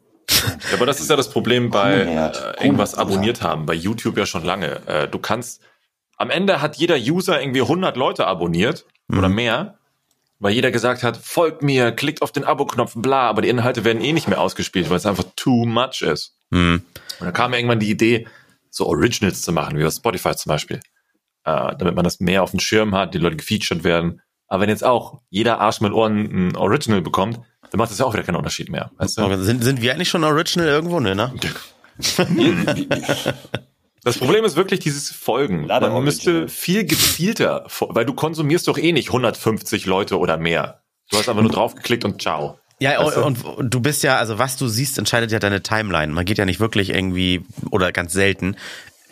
Ja, 0.46 0.74
aber 0.74 0.86
das 0.86 1.00
ist 1.00 1.10
ja 1.10 1.16
das 1.16 1.30
Problem 1.30 1.70
bei 1.70 1.92
äh, 1.94 2.64
irgendwas 2.64 2.94
abonniert 2.94 3.42
haben, 3.42 3.66
bei 3.66 3.74
YouTube 3.74 4.16
ja 4.18 4.26
schon 4.26 4.44
lange. 4.44 4.86
Äh, 4.86 5.08
du 5.08 5.18
kannst, 5.18 5.62
am 6.16 6.30
Ende 6.30 6.60
hat 6.60 6.76
jeder 6.76 6.96
User 6.96 7.40
irgendwie 7.40 7.62
100 7.62 7.96
Leute 7.96 8.26
abonniert 8.26 8.86
mhm. 9.08 9.18
oder 9.18 9.28
mehr, 9.28 9.78
weil 10.38 10.52
jeder 10.52 10.70
gesagt 10.70 11.02
hat, 11.02 11.16
folgt 11.16 11.62
mir, 11.62 11.92
klickt 11.92 12.22
auf 12.22 12.32
den 12.32 12.44
Abo-Knopf, 12.44 12.94
bla, 12.96 13.28
aber 13.28 13.42
die 13.42 13.48
Inhalte 13.48 13.84
werden 13.84 14.02
eh 14.02 14.12
nicht 14.12 14.28
mehr 14.28 14.40
ausgespielt, 14.40 14.88
weil 14.88 14.96
es 14.96 15.06
einfach 15.06 15.24
too 15.36 15.66
much 15.66 16.02
ist. 16.02 16.34
Mhm. 16.50 16.82
Und 17.20 17.26
dann 17.26 17.34
kam 17.34 17.52
irgendwann 17.52 17.80
die 17.80 17.90
Idee, 17.90 18.26
so 18.70 18.86
Originals 18.86 19.42
zu 19.42 19.52
machen, 19.52 19.78
wie 19.78 19.82
bei 19.82 19.90
Spotify 19.90 20.34
zum 20.34 20.50
Beispiel, 20.50 20.80
äh, 21.44 21.76
damit 21.76 21.94
man 21.94 22.04
das 22.04 22.20
mehr 22.20 22.42
auf 22.42 22.52
dem 22.52 22.60
Schirm 22.60 22.94
hat, 22.94 23.14
die 23.14 23.18
Leute 23.18 23.36
gefeatured 23.36 23.84
werden. 23.84 24.22
Aber 24.46 24.62
wenn 24.62 24.70
jetzt 24.70 24.84
auch 24.84 25.20
jeder 25.28 25.60
Arsch 25.60 25.80
mit 25.80 25.92
Ohren 25.92 26.48
ein 26.48 26.56
Original 26.56 27.02
bekommt, 27.02 27.40
dann 27.70 27.78
macht 27.78 27.90
das 27.90 27.98
ja 27.98 28.04
auch 28.04 28.12
wieder 28.12 28.22
keinen 28.22 28.36
Unterschied 28.36 28.68
mehr. 28.68 28.90
Weißt 28.98 29.18
du? 29.18 29.42
sind, 29.42 29.62
sind 29.62 29.80
wir 29.80 29.92
eigentlich 29.92 30.08
schon 30.08 30.24
Original 30.24 30.68
irgendwo, 30.68 31.00
ne? 31.00 31.14
ne? 31.14 31.32
Das 34.02 34.16
Problem 34.16 34.44
ist 34.44 34.56
wirklich 34.56 34.80
dieses 34.80 35.10
Folgen. 35.10 35.66
Man 35.66 36.04
müsste 36.04 36.48
viel 36.48 36.84
gezielter, 36.84 37.66
weil 37.80 38.06
du 38.06 38.14
konsumierst 38.14 38.66
doch 38.66 38.78
eh 38.78 38.92
nicht 38.92 39.08
150 39.08 39.84
Leute 39.84 40.18
oder 40.18 40.38
mehr. 40.38 40.82
Du 41.10 41.18
hast 41.18 41.28
aber 41.28 41.42
nur 41.42 41.50
draufgeklickt 41.50 42.04
und 42.04 42.22
ciao. 42.22 42.58
Ja, 42.78 43.04
weißt 43.04 43.18
du? 43.18 43.24
und, 43.24 43.44
und 43.44 43.74
du 43.74 43.80
bist 43.80 44.02
ja, 44.02 44.16
also 44.16 44.38
was 44.38 44.56
du 44.56 44.66
siehst, 44.66 44.96
entscheidet 44.96 45.32
ja 45.32 45.38
deine 45.38 45.62
Timeline. 45.62 46.12
Man 46.14 46.24
geht 46.24 46.38
ja 46.38 46.46
nicht 46.46 46.60
wirklich 46.60 46.90
irgendwie, 46.90 47.44
oder 47.70 47.92
ganz 47.92 48.14
selten, 48.14 48.56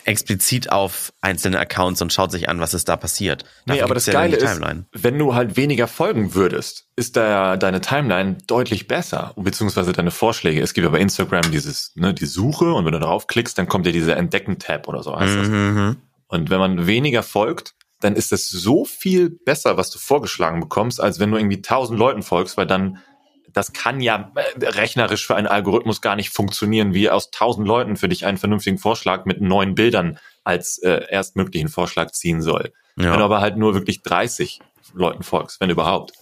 explizit 0.05 0.71
auf 0.71 1.13
einzelne 1.21 1.59
Accounts 1.59 2.01
und 2.01 2.13
schaut 2.13 2.31
sich 2.31 2.49
an, 2.49 2.59
was 2.59 2.73
ist 2.73 2.89
da 2.89 2.97
passiert. 2.97 3.43
Dafür 3.65 3.73
nee, 3.73 3.81
aber 3.81 3.93
das 3.93 4.05
ja 4.05 4.13
Geile 4.13 4.37
ist, 4.37 4.61
wenn 4.93 5.17
du 5.17 5.35
halt 5.35 5.57
weniger 5.57 5.87
folgen 5.87 6.33
würdest, 6.35 6.87
ist 6.95 7.15
da 7.15 7.57
deine 7.57 7.81
Timeline 7.81 8.37
deutlich 8.47 8.87
besser, 8.87 9.33
beziehungsweise 9.37 9.93
deine 9.93 10.11
Vorschläge. 10.11 10.61
Es 10.61 10.73
gibt 10.73 10.85
ja 10.85 10.91
bei 10.91 10.99
Instagram 10.99 11.51
dieses, 11.51 11.93
ne, 11.95 12.13
die 12.13 12.25
Suche 12.25 12.73
und 12.73 12.85
wenn 12.85 12.93
du 12.93 12.99
darauf 12.99 13.27
klickst, 13.27 13.57
dann 13.57 13.67
kommt 13.67 13.85
dir 13.85 13.93
dieser 13.93 14.17
Entdecken-Tab 14.17 14.87
oder 14.87 15.03
so 15.03 15.17
heißt 15.17 15.37
das. 15.37 15.47
Mhm. 15.47 15.97
Und 16.27 16.49
wenn 16.49 16.59
man 16.59 16.87
weniger 16.87 17.23
folgt, 17.23 17.73
dann 17.99 18.15
ist 18.15 18.31
es 18.31 18.49
so 18.49 18.85
viel 18.85 19.29
besser, 19.29 19.77
was 19.77 19.91
du 19.91 19.99
vorgeschlagen 19.99 20.61
bekommst, 20.61 21.01
als 21.01 21.19
wenn 21.19 21.31
du 21.31 21.37
irgendwie 21.37 21.61
tausend 21.61 21.99
Leuten 21.99 22.23
folgst, 22.23 22.55
weil 22.55 22.67
dann 22.67 22.99
das 23.53 23.73
kann 23.73 24.01
ja 24.01 24.31
äh, 24.35 24.65
rechnerisch 24.67 25.25
für 25.25 25.35
einen 25.35 25.47
Algorithmus 25.47 26.01
gar 26.01 26.15
nicht 26.15 26.29
funktionieren, 26.29 26.93
wie 26.93 27.09
aus 27.09 27.31
tausend 27.31 27.67
Leuten 27.67 27.97
für 27.97 28.09
dich 28.09 28.25
einen 28.25 28.37
vernünftigen 28.37 28.77
Vorschlag 28.77 29.25
mit 29.25 29.41
neuen 29.41 29.75
Bildern 29.75 30.19
als 30.43 30.77
äh, 30.79 31.05
erstmöglichen 31.09 31.69
Vorschlag 31.69 32.11
ziehen 32.11 32.41
soll. 32.41 32.73
Ja. 32.97 33.11
Wenn 33.11 33.19
du 33.19 33.25
aber 33.25 33.41
halt 33.41 33.57
nur 33.57 33.73
wirklich 33.73 34.01
30 34.01 34.59
Leuten 34.93 35.23
folgst, 35.23 35.61
wenn 35.61 35.69
überhaupt, 35.69 36.13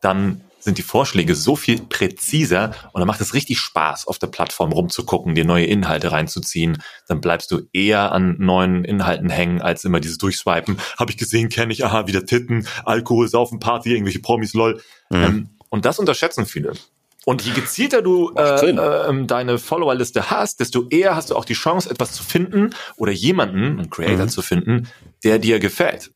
dann 0.00 0.40
sind 0.66 0.78
die 0.78 0.82
Vorschläge 0.82 1.36
so 1.36 1.54
viel 1.54 1.80
präziser 1.80 2.72
und 2.92 3.00
dann 3.00 3.06
macht 3.06 3.20
es 3.20 3.34
richtig 3.34 3.60
Spaß, 3.60 4.08
auf 4.08 4.18
der 4.18 4.26
Plattform 4.26 4.72
rumzugucken, 4.72 5.36
dir 5.36 5.44
neue 5.44 5.64
Inhalte 5.64 6.10
reinzuziehen. 6.10 6.82
Dann 7.06 7.20
bleibst 7.20 7.52
du 7.52 7.62
eher 7.72 8.10
an 8.10 8.34
neuen 8.38 8.84
Inhalten 8.84 9.30
hängen, 9.30 9.62
als 9.62 9.84
immer 9.84 10.00
dieses 10.00 10.18
Durchswipen. 10.18 10.78
Habe 10.98 11.12
ich 11.12 11.18
gesehen, 11.18 11.50
kenne 11.50 11.72
ich, 11.72 11.84
aha, 11.84 12.08
wieder 12.08 12.26
Titten, 12.26 12.66
Alkohol, 12.84 13.28
Saufen, 13.28 13.60
Party, 13.60 13.92
irgendwelche 13.92 14.18
Promis, 14.18 14.54
lol. 14.54 14.82
Mhm. 15.08 15.22
Ähm, 15.22 15.48
und 15.76 15.84
das 15.84 15.98
unterschätzen 15.98 16.46
viele. 16.46 16.72
Und 17.26 17.42
je 17.42 17.52
gezielter 17.52 18.02
du 18.02 18.32
äh, 18.36 18.70
äh, 18.70 19.26
deine 19.26 19.58
Followerliste 19.58 20.30
hast, 20.30 20.60
desto 20.60 20.88
eher 20.88 21.16
hast 21.16 21.30
du 21.30 21.36
auch 21.36 21.44
die 21.44 21.54
Chance, 21.54 21.90
etwas 21.90 22.12
zu 22.12 22.22
finden 22.22 22.70
oder 22.96 23.12
jemanden, 23.12 23.78
einen 23.78 23.90
Creator 23.90 24.24
mhm. 24.24 24.28
zu 24.30 24.42
finden, 24.42 24.88
der 25.22 25.38
dir 25.38 25.58
gefällt. 25.58 26.12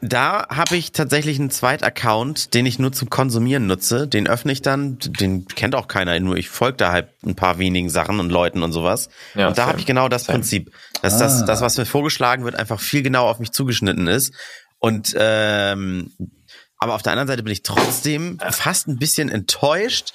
Da 0.00 0.46
habe 0.48 0.76
ich 0.76 0.92
tatsächlich 0.92 1.38
einen 1.38 1.50
Zweit-Account, 1.50 2.54
den 2.54 2.64
ich 2.64 2.78
nur 2.78 2.92
zum 2.92 3.10
Konsumieren 3.10 3.66
nutze. 3.66 4.08
Den 4.08 4.26
öffne 4.26 4.52
ich 4.52 4.62
dann, 4.62 4.98
den 4.98 5.46
kennt 5.46 5.74
auch 5.74 5.88
keiner, 5.88 6.18
nur 6.20 6.36
ich 6.36 6.48
folge 6.48 6.78
da 6.78 6.92
halt 6.92 7.08
ein 7.26 7.34
paar 7.34 7.58
wenigen 7.58 7.90
Sachen 7.90 8.18
und 8.20 8.30
Leuten 8.30 8.62
und 8.62 8.72
sowas. 8.72 9.10
Ja, 9.34 9.48
und 9.48 9.58
da 9.58 9.66
habe 9.66 9.78
ich 9.78 9.84
genau 9.84 10.08
das 10.08 10.24
same. 10.24 10.38
Prinzip, 10.38 10.72
dass 11.02 11.14
ah. 11.14 11.18
das, 11.18 11.44
das, 11.44 11.60
was 11.60 11.76
mir 11.76 11.84
vorgeschlagen 11.84 12.44
wird, 12.44 12.54
einfach 12.54 12.80
viel 12.80 13.02
genau 13.02 13.26
auf 13.26 13.40
mich 13.40 13.52
zugeschnitten 13.52 14.06
ist. 14.06 14.32
Und 14.78 15.14
ähm, 15.18 16.12
aber 16.80 16.94
auf 16.94 17.02
der 17.02 17.12
anderen 17.12 17.28
Seite 17.28 17.42
bin 17.42 17.52
ich 17.52 17.62
trotzdem 17.62 18.38
fast 18.50 18.88
ein 18.88 18.96
bisschen 18.96 19.28
enttäuscht 19.28 20.12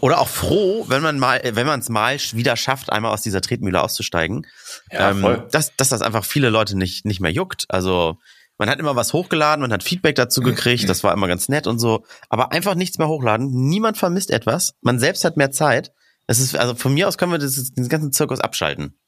oder 0.00 0.20
auch 0.20 0.28
froh, 0.28 0.84
wenn 0.88 1.02
man 1.02 1.18
mal, 1.18 1.40
wenn 1.44 1.66
man 1.66 1.80
es 1.80 1.88
mal 1.88 2.16
wieder 2.32 2.56
schafft, 2.56 2.92
einmal 2.92 3.12
aus 3.12 3.22
dieser 3.22 3.40
Tretmühle 3.40 3.82
auszusteigen, 3.82 4.46
ja, 4.92 5.10
ähm, 5.10 5.42
dass, 5.50 5.74
dass 5.76 5.88
das 5.88 6.02
einfach 6.02 6.24
viele 6.24 6.50
Leute 6.50 6.76
nicht, 6.76 7.04
nicht 7.04 7.20
mehr 7.20 7.32
juckt. 7.32 7.64
Also 7.68 8.16
man 8.58 8.68
hat 8.68 8.78
immer 8.78 8.96
was 8.96 9.12
hochgeladen, 9.12 9.62
man 9.62 9.72
hat 9.72 9.82
Feedback 9.82 10.14
dazu 10.14 10.40
gekriegt, 10.40 10.88
das 10.88 11.02
war 11.04 11.12
immer 11.12 11.28
ganz 11.28 11.48
nett 11.48 11.66
und 11.66 11.78
so, 11.78 12.04
aber 12.28 12.52
einfach 12.52 12.74
nichts 12.74 12.98
mehr 12.98 13.08
hochladen. 13.08 13.50
Niemand 13.50 13.98
vermisst 13.98 14.30
etwas, 14.30 14.74
man 14.80 14.98
selbst 14.98 15.24
hat 15.24 15.36
mehr 15.36 15.50
Zeit. 15.50 15.92
Es 16.26 16.38
ist, 16.38 16.54
also 16.56 16.74
von 16.74 16.92
mir 16.92 17.08
aus 17.08 17.18
können 17.18 17.32
wir 17.32 17.38
das, 17.38 17.54
diesen 17.54 17.88
ganzen 17.88 18.12
Zirkus 18.12 18.40
abschalten. 18.40 18.98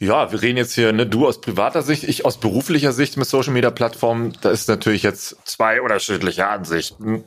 Ja, 0.00 0.32
wir 0.32 0.42
reden 0.42 0.56
jetzt 0.56 0.74
hier, 0.74 0.92
ne, 0.92 1.06
du 1.06 1.26
aus 1.26 1.40
privater 1.40 1.82
Sicht, 1.82 2.04
ich 2.04 2.24
aus 2.24 2.38
beruflicher 2.38 2.92
Sicht 2.92 3.16
mit 3.16 3.26
Social 3.26 3.52
Media 3.52 3.70
Plattformen. 3.70 4.36
Da 4.40 4.50
ist 4.50 4.68
natürlich 4.68 5.02
jetzt 5.02 5.36
zwei 5.44 5.80
unterschiedliche 5.80 6.46
Ansichten. 6.46 7.24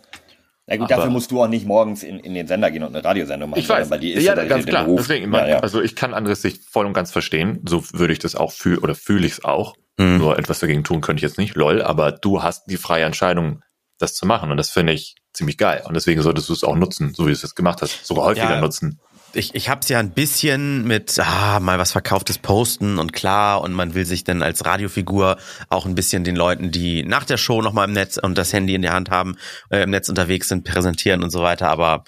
Na 0.67 0.77
gut, 0.77 0.91
dafür 0.91 1.09
musst 1.09 1.31
du 1.31 1.41
auch 1.41 1.47
nicht 1.47 1.65
morgens 1.65 2.03
in, 2.03 2.19
in 2.19 2.35
den 2.35 2.45
Sender 2.45 2.69
gehen 2.69 2.83
und 2.83 2.95
eine 2.95 3.03
Radiosendung 3.03 3.49
machen. 3.49 3.59
Ich 3.59 3.67
weiß, 3.67 3.89
weil 3.89 3.99
die 3.99 4.11
ist 4.11 4.23
ja, 4.23 4.35
ja 4.35 4.43
ganz 4.45 4.67
klar. 4.67 4.85
Deswegen, 4.87 5.33
ja, 5.33 5.47
ja. 5.47 5.59
also 5.59 5.81
ich 5.81 5.95
kann 5.95 6.13
Andres 6.13 6.43
Sicht 6.43 6.63
voll 6.69 6.85
und 6.85 6.93
ganz 6.93 7.11
verstehen. 7.11 7.61
So 7.67 7.83
würde 7.91 8.13
ich 8.13 8.19
das 8.19 8.35
auch 8.35 8.51
fühlen 8.51 8.77
oder 8.77 8.93
fühle 8.93 9.25
ich 9.25 9.33
es 9.33 9.43
auch. 9.43 9.75
Mhm. 9.97 10.17
Nur 10.19 10.37
etwas 10.37 10.59
dagegen 10.59 10.83
tun 10.83 11.01
könnte 11.01 11.19
ich 11.21 11.29
jetzt 11.29 11.39
nicht. 11.39 11.55
Lol, 11.55 11.81
aber 11.81 12.11
du 12.11 12.43
hast 12.43 12.67
die 12.69 12.77
freie 12.77 13.05
Entscheidung, 13.05 13.61
das 13.97 14.13
zu 14.13 14.27
machen. 14.27 14.51
Und 14.51 14.57
das 14.57 14.69
finde 14.69 14.93
ich 14.93 15.15
ziemlich 15.33 15.57
geil. 15.57 15.81
Und 15.85 15.95
deswegen 15.95 16.21
solltest 16.21 16.49
du 16.49 16.53
es 16.53 16.63
auch 16.63 16.75
nutzen, 16.75 17.15
so 17.15 17.23
wie 17.23 17.29
du 17.29 17.33
es 17.33 17.41
jetzt 17.41 17.55
gemacht 17.55 17.81
hast. 17.81 18.05
Sogar 18.05 18.25
häufiger 18.25 18.51
ja, 18.51 18.61
nutzen 18.61 18.99
ich, 19.33 19.55
ich 19.55 19.69
habe 19.69 19.81
es 19.81 19.89
ja 19.89 19.99
ein 19.99 20.11
bisschen 20.11 20.85
mit 20.85 21.19
ah, 21.19 21.59
mal 21.59 21.79
was 21.79 21.91
verkauftes 21.91 22.37
posten 22.37 22.99
und 22.99 23.13
klar 23.13 23.61
und 23.61 23.73
man 23.73 23.93
will 23.93 24.05
sich 24.05 24.23
dann 24.23 24.41
als 24.41 24.65
Radiofigur 24.65 25.37
auch 25.69 25.85
ein 25.85 25.95
bisschen 25.95 26.23
den 26.23 26.35
Leuten, 26.35 26.71
die 26.71 27.03
nach 27.03 27.23
der 27.23 27.37
Show 27.37 27.61
noch 27.61 27.73
mal 27.73 27.85
im 27.85 27.93
Netz 27.93 28.17
und 28.17 28.37
das 28.37 28.53
Handy 28.53 28.75
in 28.75 28.81
der 28.81 28.93
Hand 28.93 29.09
haben, 29.09 29.37
äh, 29.69 29.83
im 29.83 29.89
Netz 29.89 30.09
unterwegs 30.09 30.47
sind, 30.47 30.63
präsentieren 30.63 31.23
und 31.23 31.29
so 31.29 31.41
weiter. 31.41 31.69
Aber 31.69 32.03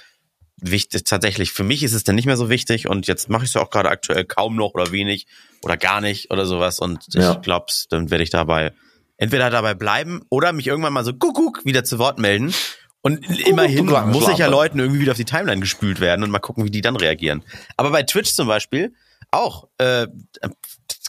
wichtig 0.58 1.04
tatsächlich 1.06 1.52
für 1.52 1.64
mich 1.64 1.84
ist 1.84 1.94
es 1.94 2.04
dann 2.04 2.16
nicht 2.16 2.26
mehr 2.26 2.38
so 2.38 2.50
wichtig 2.50 2.88
und 2.88 3.08
jetzt 3.08 3.30
mache 3.30 3.44
ich 3.44 3.50
es 3.50 3.54
ja 3.56 3.62
auch 3.62 3.70
gerade 3.70 3.90
aktuell 3.90 4.26
kaum 4.26 4.56
noch 4.56 4.74
oder 4.74 4.92
wenig 4.92 5.28
oder 5.64 5.78
gar 5.78 6.02
nicht 6.02 6.32
oder 6.32 6.46
sowas 6.46 6.80
und 6.80 7.06
ja. 7.14 7.34
ich 7.34 7.42
glaube, 7.42 7.68
dann 7.90 8.12
werde 8.12 8.24
ich 8.24 8.30
dabei 8.30 8.74
entweder 9.18 9.50
dabei 9.50 9.74
bleiben 9.74 10.22
oder 10.30 10.54
mich 10.54 10.68
irgendwann 10.68 10.94
mal 10.94 11.04
so 11.04 11.14
guck 11.14 11.66
wieder 11.66 11.84
zu 11.84 12.00
Wort 12.00 12.20
melden 12.20 12.54
und 13.02 13.26
immerhin 13.48 13.86
muss 13.86 14.28
ich 14.28 14.38
ja 14.38 14.48
Leuten 14.48 14.80
irgendwie 14.80 15.02
wieder 15.02 15.12
auf 15.12 15.18
die 15.18 15.26
Timeline 15.26 15.60
gespült 15.60 16.00
werden 16.00 16.24
und 16.24 16.30
mal 16.30 16.40
gucken, 16.40 16.66
wie 16.66 16.72
die 16.72 16.82
dann 16.82 16.96
reagieren. 16.96 17.44
Aber 17.78 17.90
bei 17.90 18.04
Twitch 18.04 18.34
zum 18.34 18.48
Beispiel 18.48 18.94
auch, 19.32 19.68
äh, 19.78 20.08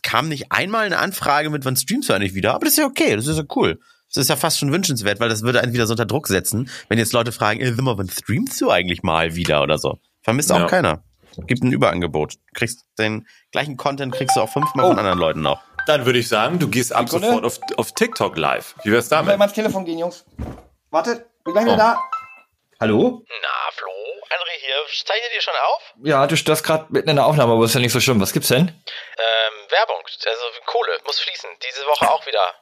kam 0.02 0.28
nicht 0.28 0.52
einmal 0.52 0.84
eine 0.84 0.98
Anfrage 0.98 1.50
mit, 1.50 1.64
wann 1.64 1.76
streamst 1.76 2.08
du 2.08 2.12
eigentlich 2.12 2.34
wieder? 2.34 2.54
Aber 2.54 2.64
das 2.64 2.74
ist 2.74 2.78
ja 2.78 2.86
okay, 2.86 3.16
das 3.16 3.26
ist 3.26 3.38
ja 3.38 3.44
cool. 3.56 3.78
Das 4.08 4.22
ist 4.22 4.28
ja 4.28 4.36
fast 4.36 4.58
schon 4.58 4.72
wünschenswert, 4.72 5.20
weil 5.20 5.28
das 5.28 5.42
würde 5.42 5.62
einen 5.62 5.72
wieder 5.72 5.86
so 5.86 5.94
unter 5.94 6.04
Druck 6.04 6.28
setzen, 6.28 6.68
wenn 6.88 6.98
jetzt 6.98 7.12
Leute 7.12 7.32
fragen, 7.32 7.60
ey, 7.60 7.72
mal, 7.72 7.96
wann 7.96 8.08
streamst 8.08 8.60
du 8.60 8.70
eigentlich 8.70 9.02
mal 9.02 9.34
wieder 9.34 9.62
oder 9.62 9.78
so? 9.78 9.98
Vermisst 10.22 10.50
ja. 10.50 10.62
auch 10.62 10.68
keiner. 10.68 11.02
Gibt 11.46 11.62
ein 11.62 11.72
Überangebot. 11.72 12.34
Kriegst 12.52 12.84
den 12.98 13.26
gleichen 13.52 13.78
Content 13.78 14.12
kriegst 14.12 14.36
du 14.36 14.40
auch 14.40 14.50
fünfmal 14.50 14.84
oh. 14.84 14.88
von 14.90 14.98
anderen 14.98 15.18
Leuten 15.18 15.40
noch. 15.40 15.62
Dann 15.86 16.04
würde 16.04 16.18
ich 16.18 16.28
sagen, 16.28 16.58
du 16.58 16.68
gehst 16.68 16.94
ab 16.94 17.08
Sekunde. 17.08 17.28
sofort 17.28 17.44
auf, 17.46 17.60
auf 17.78 17.92
TikTok 17.92 18.36
live. 18.36 18.74
Wie 18.84 18.92
wär's 18.92 19.08
damit? 19.08 19.32
Ich 19.32 19.38
mal 19.38 19.44
ans 19.44 19.54
Telefon 19.54 19.86
gehen, 19.86 19.98
Jungs. 19.98 20.26
Wartet. 20.90 21.24
Bin 21.44 21.54
gleich 21.54 21.64
wieder 21.64 21.74
oh. 21.74 21.78
da. 21.78 22.10
Hallo? 22.80 23.22
Na, 23.42 23.72
Flo, 23.72 23.90
André 24.30 24.60
hier. 24.60 24.76
Zeichnet 25.04 25.30
ihr 25.34 25.42
schon 25.42 25.54
auf? 25.66 25.82
Ja, 26.04 26.26
du 26.26 26.36
störst 26.36 26.64
gerade 26.64 26.86
mitten 26.90 27.08
in 27.08 27.16
der 27.16 27.26
Aufnahme, 27.26 27.54
aber 27.54 27.64
ist 27.64 27.74
ja 27.74 27.80
nicht 27.80 27.92
so 27.92 28.00
schlimm. 28.00 28.20
Was 28.20 28.32
gibt's 28.32 28.48
denn? 28.48 28.68
Ähm, 28.68 29.70
Werbung. 29.70 30.02
Also 30.04 30.44
Kohle 30.66 30.98
muss 31.04 31.18
fließen. 31.20 31.50
Diese 31.62 31.84
Woche 31.86 32.10
auch 32.10 32.24
wieder. 32.26 32.54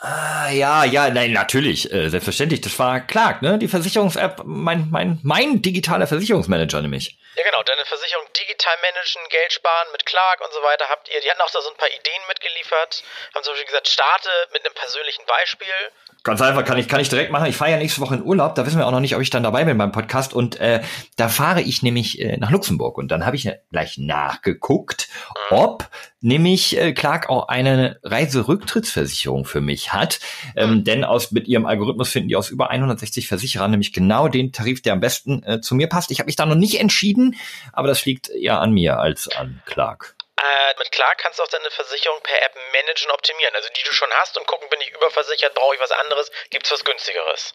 Ah, 0.00 0.48
ja, 0.50 0.84
ja, 0.84 1.10
nein, 1.10 1.32
natürlich, 1.32 1.92
äh, 1.92 2.08
selbstverständlich. 2.08 2.62
Das 2.62 2.78
war 2.78 3.00
Clark, 3.00 3.42
ne? 3.42 3.58
Die 3.58 3.68
Versicherungs-App, 3.68 4.42
mein, 4.44 4.88
mein, 4.90 5.20
mein 5.22 5.60
digitaler 5.60 6.06
Versicherungsmanager 6.06 6.80
nämlich. 6.80 7.18
Ja, 7.36 7.44
genau, 7.44 7.62
deine 7.62 7.84
Versicherung 7.84 8.24
digital 8.32 8.76
managen, 8.80 9.20
Geld 9.28 9.52
sparen 9.52 9.88
mit 9.92 10.06
Clark 10.06 10.40
und 10.40 10.52
so 10.52 10.62
weiter 10.62 10.88
habt 10.88 11.08
ihr. 11.08 11.20
Die 11.20 11.30
hatten 11.30 11.40
auch 11.42 11.50
da 11.50 11.60
so 11.60 11.68
ein 11.68 11.76
paar 11.76 11.88
Ideen 11.88 12.22
mitgeliefert. 12.28 13.04
Haben 13.34 13.44
zum 13.44 13.52
Beispiel 13.52 13.66
gesagt, 13.68 13.88
starte 13.88 14.30
mit 14.52 14.64
einem 14.64 14.74
persönlichen 14.74 15.24
Beispiel 15.26 15.92
Ganz 16.22 16.42
einfach, 16.42 16.66
kann 16.66 16.76
ich, 16.76 16.86
kann 16.86 17.00
ich 17.00 17.08
direkt 17.08 17.32
machen. 17.32 17.46
Ich 17.46 17.56
fahre 17.56 17.70
ja 17.70 17.78
nächste 17.78 18.02
Woche 18.02 18.16
in 18.16 18.22
Urlaub, 18.22 18.54
da 18.54 18.66
wissen 18.66 18.76
wir 18.76 18.86
auch 18.86 18.90
noch 18.90 19.00
nicht, 19.00 19.16
ob 19.16 19.22
ich 19.22 19.30
dann 19.30 19.42
dabei 19.42 19.64
bin 19.64 19.78
beim 19.78 19.90
Podcast. 19.90 20.34
Und 20.34 20.60
äh, 20.60 20.82
da 21.16 21.28
fahre 21.28 21.62
ich 21.62 21.82
nämlich 21.82 22.20
äh, 22.20 22.36
nach 22.36 22.50
Luxemburg. 22.50 22.98
Und 22.98 23.10
dann 23.10 23.24
habe 23.24 23.36
ich 23.36 23.50
gleich 23.70 23.96
nachgeguckt, 23.96 25.08
ob 25.50 25.88
nämlich 26.20 26.78
äh, 26.78 26.92
Clark 26.92 27.30
auch 27.30 27.48
eine 27.48 27.98
Reiserücktrittsversicherung 28.02 29.46
für 29.46 29.62
mich 29.62 29.94
hat. 29.94 30.20
Ähm, 30.56 30.84
denn 30.84 31.04
aus 31.04 31.32
mit 31.32 31.48
ihrem 31.48 31.64
Algorithmus 31.64 32.10
finden 32.10 32.28
die 32.28 32.36
aus 32.36 32.50
über 32.50 32.68
160 32.68 33.26
Versicherern 33.26 33.70
nämlich 33.70 33.94
genau 33.94 34.28
den 34.28 34.52
Tarif, 34.52 34.82
der 34.82 34.92
am 34.92 35.00
besten 35.00 35.42
äh, 35.44 35.62
zu 35.62 35.74
mir 35.74 35.88
passt. 35.88 36.10
Ich 36.10 36.18
habe 36.18 36.26
mich 36.26 36.36
da 36.36 36.44
noch 36.44 36.54
nicht 36.54 36.80
entschieden, 36.80 37.36
aber 37.72 37.88
das 37.88 38.04
liegt 38.04 38.28
eher 38.28 38.60
an 38.60 38.72
mir 38.72 38.98
als 38.98 39.28
an 39.34 39.62
Clark. 39.64 40.16
Äh, 40.40 40.78
mit 40.78 40.90
klar 40.90 41.12
kannst 41.18 41.38
du 41.38 41.42
auch 41.42 41.48
deine 41.48 41.70
Versicherung 41.70 42.18
per 42.22 42.40
App 42.42 42.54
managen, 42.72 43.10
optimieren. 43.10 43.54
Also 43.54 43.68
die 43.76 43.82
du 43.82 43.92
schon 43.92 44.08
hast 44.22 44.38
und 44.38 44.46
gucken, 44.46 44.68
bin 44.70 44.80
ich 44.80 44.90
überversichert, 44.90 45.54
brauche 45.54 45.74
ich 45.74 45.80
was 45.80 45.92
anderes, 45.92 46.30
gibt's 46.48 46.72
was 46.72 46.84
günstigeres. 46.84 47.54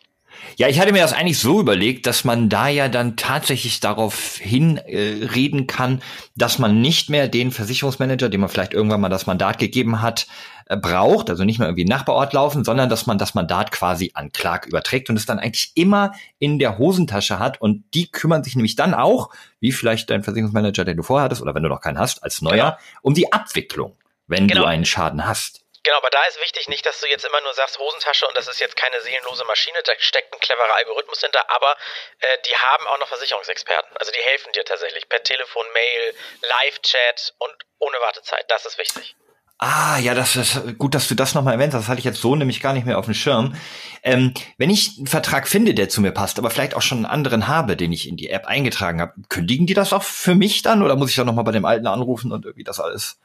Ja, 0.58 0.68
ich 0.68 0.80
hatte 0.80 0.92
mir 0.92 1.02
das 1.02 1.14
eigentlich 1.14 1.40
so 1.40 1.60
überlegt, 1.60 2.06
dass 2.06 2.24
man 2.24 2.50
da 2.50 2.68
ja 2.68 2.88
dann 2.88 3.18
tatsächlich 3.18 3.80
darauf 3.80 4.38
hinreden 4.38 5.62
äh, 5.62 5.66
kann, 5.66 6.04
dass 6.36 6.60
man 6.60 6.82
nicht 6.82 7.10
mehr 7.10 7.28
den 7.28 7.52
Versicherungsmanager, 7.52 8.30
dem 8.30 8.42
man 8.42 8.50
vielleicht 8.50 8.74
irgendwann 8.74 9.02
mal 9.02 9.10
das 9.10 9.26
Mandat 9.26 9.58
gegeben 9.60 10.02
hat, 10.02 10.28
äh, 10.68 10.78
braucht, 10.78 11.30
also 11.30 11.44
nicht 11.44 11.60
mehr 11.60 11.68
irgendwie 11.68 11.86
Nachbarort 11.86 12.34
laufen, 12.34 12.64
sondern 12.64 12.90
dass 12.90 13.06
man 13.06 13.20
das 13.20 13.36
Mandat 13.36 13.72
quasi 13.72 14.12
an 14.16 14.32
Clark 14.32 14.66
überträgt 14.66 15.10
und 15.10 15.16
es 15.16 15.28
dann 15.28 15.38
eigentlich 15.38 15.72
immer 15.76 16.14
in 16.40 16.58
der 16.58 16.80
Hosentasche 16.80 17.38
hat 17.38 17.62
und 17.62 17.84
die 17.94 18.10
kümmern 18.10 18.44
sich 18.44 18.56
nämlich 18.56 18.76
dann 18.76 18.96
auch, 18.96 19.30
wie 19.60 19.72
vielleicht 19.72 20.10
dein 20.10 20.24
Versicherungsmanager, 20.24 20.84
den 20.84 20.98
du 20.98 21.04
vorher 21.04 21.26
hattest 21.26 21.44
oder 21.44 21.54
wenn 21.54 21.62
du 21.62 21.70
noch 21.70 21.82
keinen 21.82 22.00
hast, 22.00 22.24
als 22.24 22.42
neuer, 22.42 22.78
genau. 22.78 23.00
um 23.04 23.14
die 23.14 23.32
Abwicklung, 23.32 23.96
wenn 24.26 24.48
genau. 24.48 24.62
du 24.62 24.68
einen 24.68 24.86
Schaden 24.86 25.28
hast. 25.28 25.62
Genau, 25.84 25.98
aber 25.98 26.10
da 26.10 26.24
ist 26.24 26.42
wichtig 26.42 26.68
nicht, 26.68 26.84
dass 26.84 27.00
du 27.00 27.08
jetzt 27.08 27.26
immer 27.26 27.42
nur 27.42 27.54
sagst 27.54 27.78
Hosentasche 27.78 28.26
und 28.26 28.36
das 28.36 28.48
ist 28.48 28.60
jetzt 28.60 28.76
keine 28.76 29.00
seelenlose 29.02 29.46
Maschine, 29.46 29.78
da 29.86 29.94
steckt 30.00 30.34
ein 30.34 30.40
cleverer 30.40 30.76
Algorithmus 30.78 31.22
hinter, 31.22 31.48
aber 31.52 31.78
äh, 32.22 32.38
die 32.50 32.56
haben 32.56 32.88
auch 32.88 32.98
noch 32.98 33.08
Versicherungsexperten. 33.08 33.96
Also 33.98 34.12
die 34.12 34.22
helfen 34.22 34.52
dir 34.54 34.66
tatsächlich 34.66 35.08
per 35.08 35.22
Telefon, 35.22 35.64
Mail, 35.74 36.16
Live-Chat 36.42 37.36
und 37.38 37.54
ohne 37.78 37.98
Wartezeit. 37.98 38.46
Das 38.50 38.66
ist 38.66 38.80
wichtig. 38.80 39.16
Ah, 39.58 39.98
ja, 40.00 40.14
das 40.14 40.36
ist 40.36 40.78
gut, 40.78 40.96
dass 40.96 41.08
du 41.08 41.16
das 41.16 41.34
nochmal 41.34 41.54
erwähnt 41.54 41.74
hast. 41.74 41.84
Das 41.84 41.88
hatte 41.88 42.00
ich 42.00 42.06
jetzt 42.06 42.20
so 42.20 42.36
nämlich 42.36 42.60
gar 42.60 42.74
nicht 42.74 42.86
mehr 42.86 43.00
auf 43.00 43.06
dem 43.06 43.14
Schirm. 43.14 43.56
Ähm, 44.04 44.34
wenn 44.58 44.70
ich 44.70 44.98
einen 44.98 45.08
Vertrag 45.08 45.48
finde, 45.48 45.74
der 45.74 45.88
zu 45.88 46.02
mir 46.02 46.12
passt, 46.12 46.38
aber 46.38 46.50
vielleicht 46.50 46.76
auch 46.76 46.82
schon 46.82 47.00
einen 47.00 47.06
anderen 47.06 47.48
habe, 47.48 47.78
den 47.78 47.94
ich 47.94 48.08
in 48.08 48.18
die 48.18 48.30
App 48.30 48.48
eingetragen 48.48 49.00
habe, 49.00 49.14
kündigen 49.30 49.66
die 49.66 49.74
das 49.74 49.94
auch 49.94 50.04
für 50.04 50.36
mich 50.36 50.62
dann 50.62 50.84
oder 50.84 50.98
muss 50.98 51.10
ich 51.10 51.16
dann 51.16 51.26
nochmal 51.26 51.46
bei 51.46 51.54
dem 51.54 51.64
alten 51.64 51.88
anrufen 51.88 52.34
und 52.34 52.44
irgendwie 52.44 52.66
das 52.66 52.82
alles? 52.82 53.18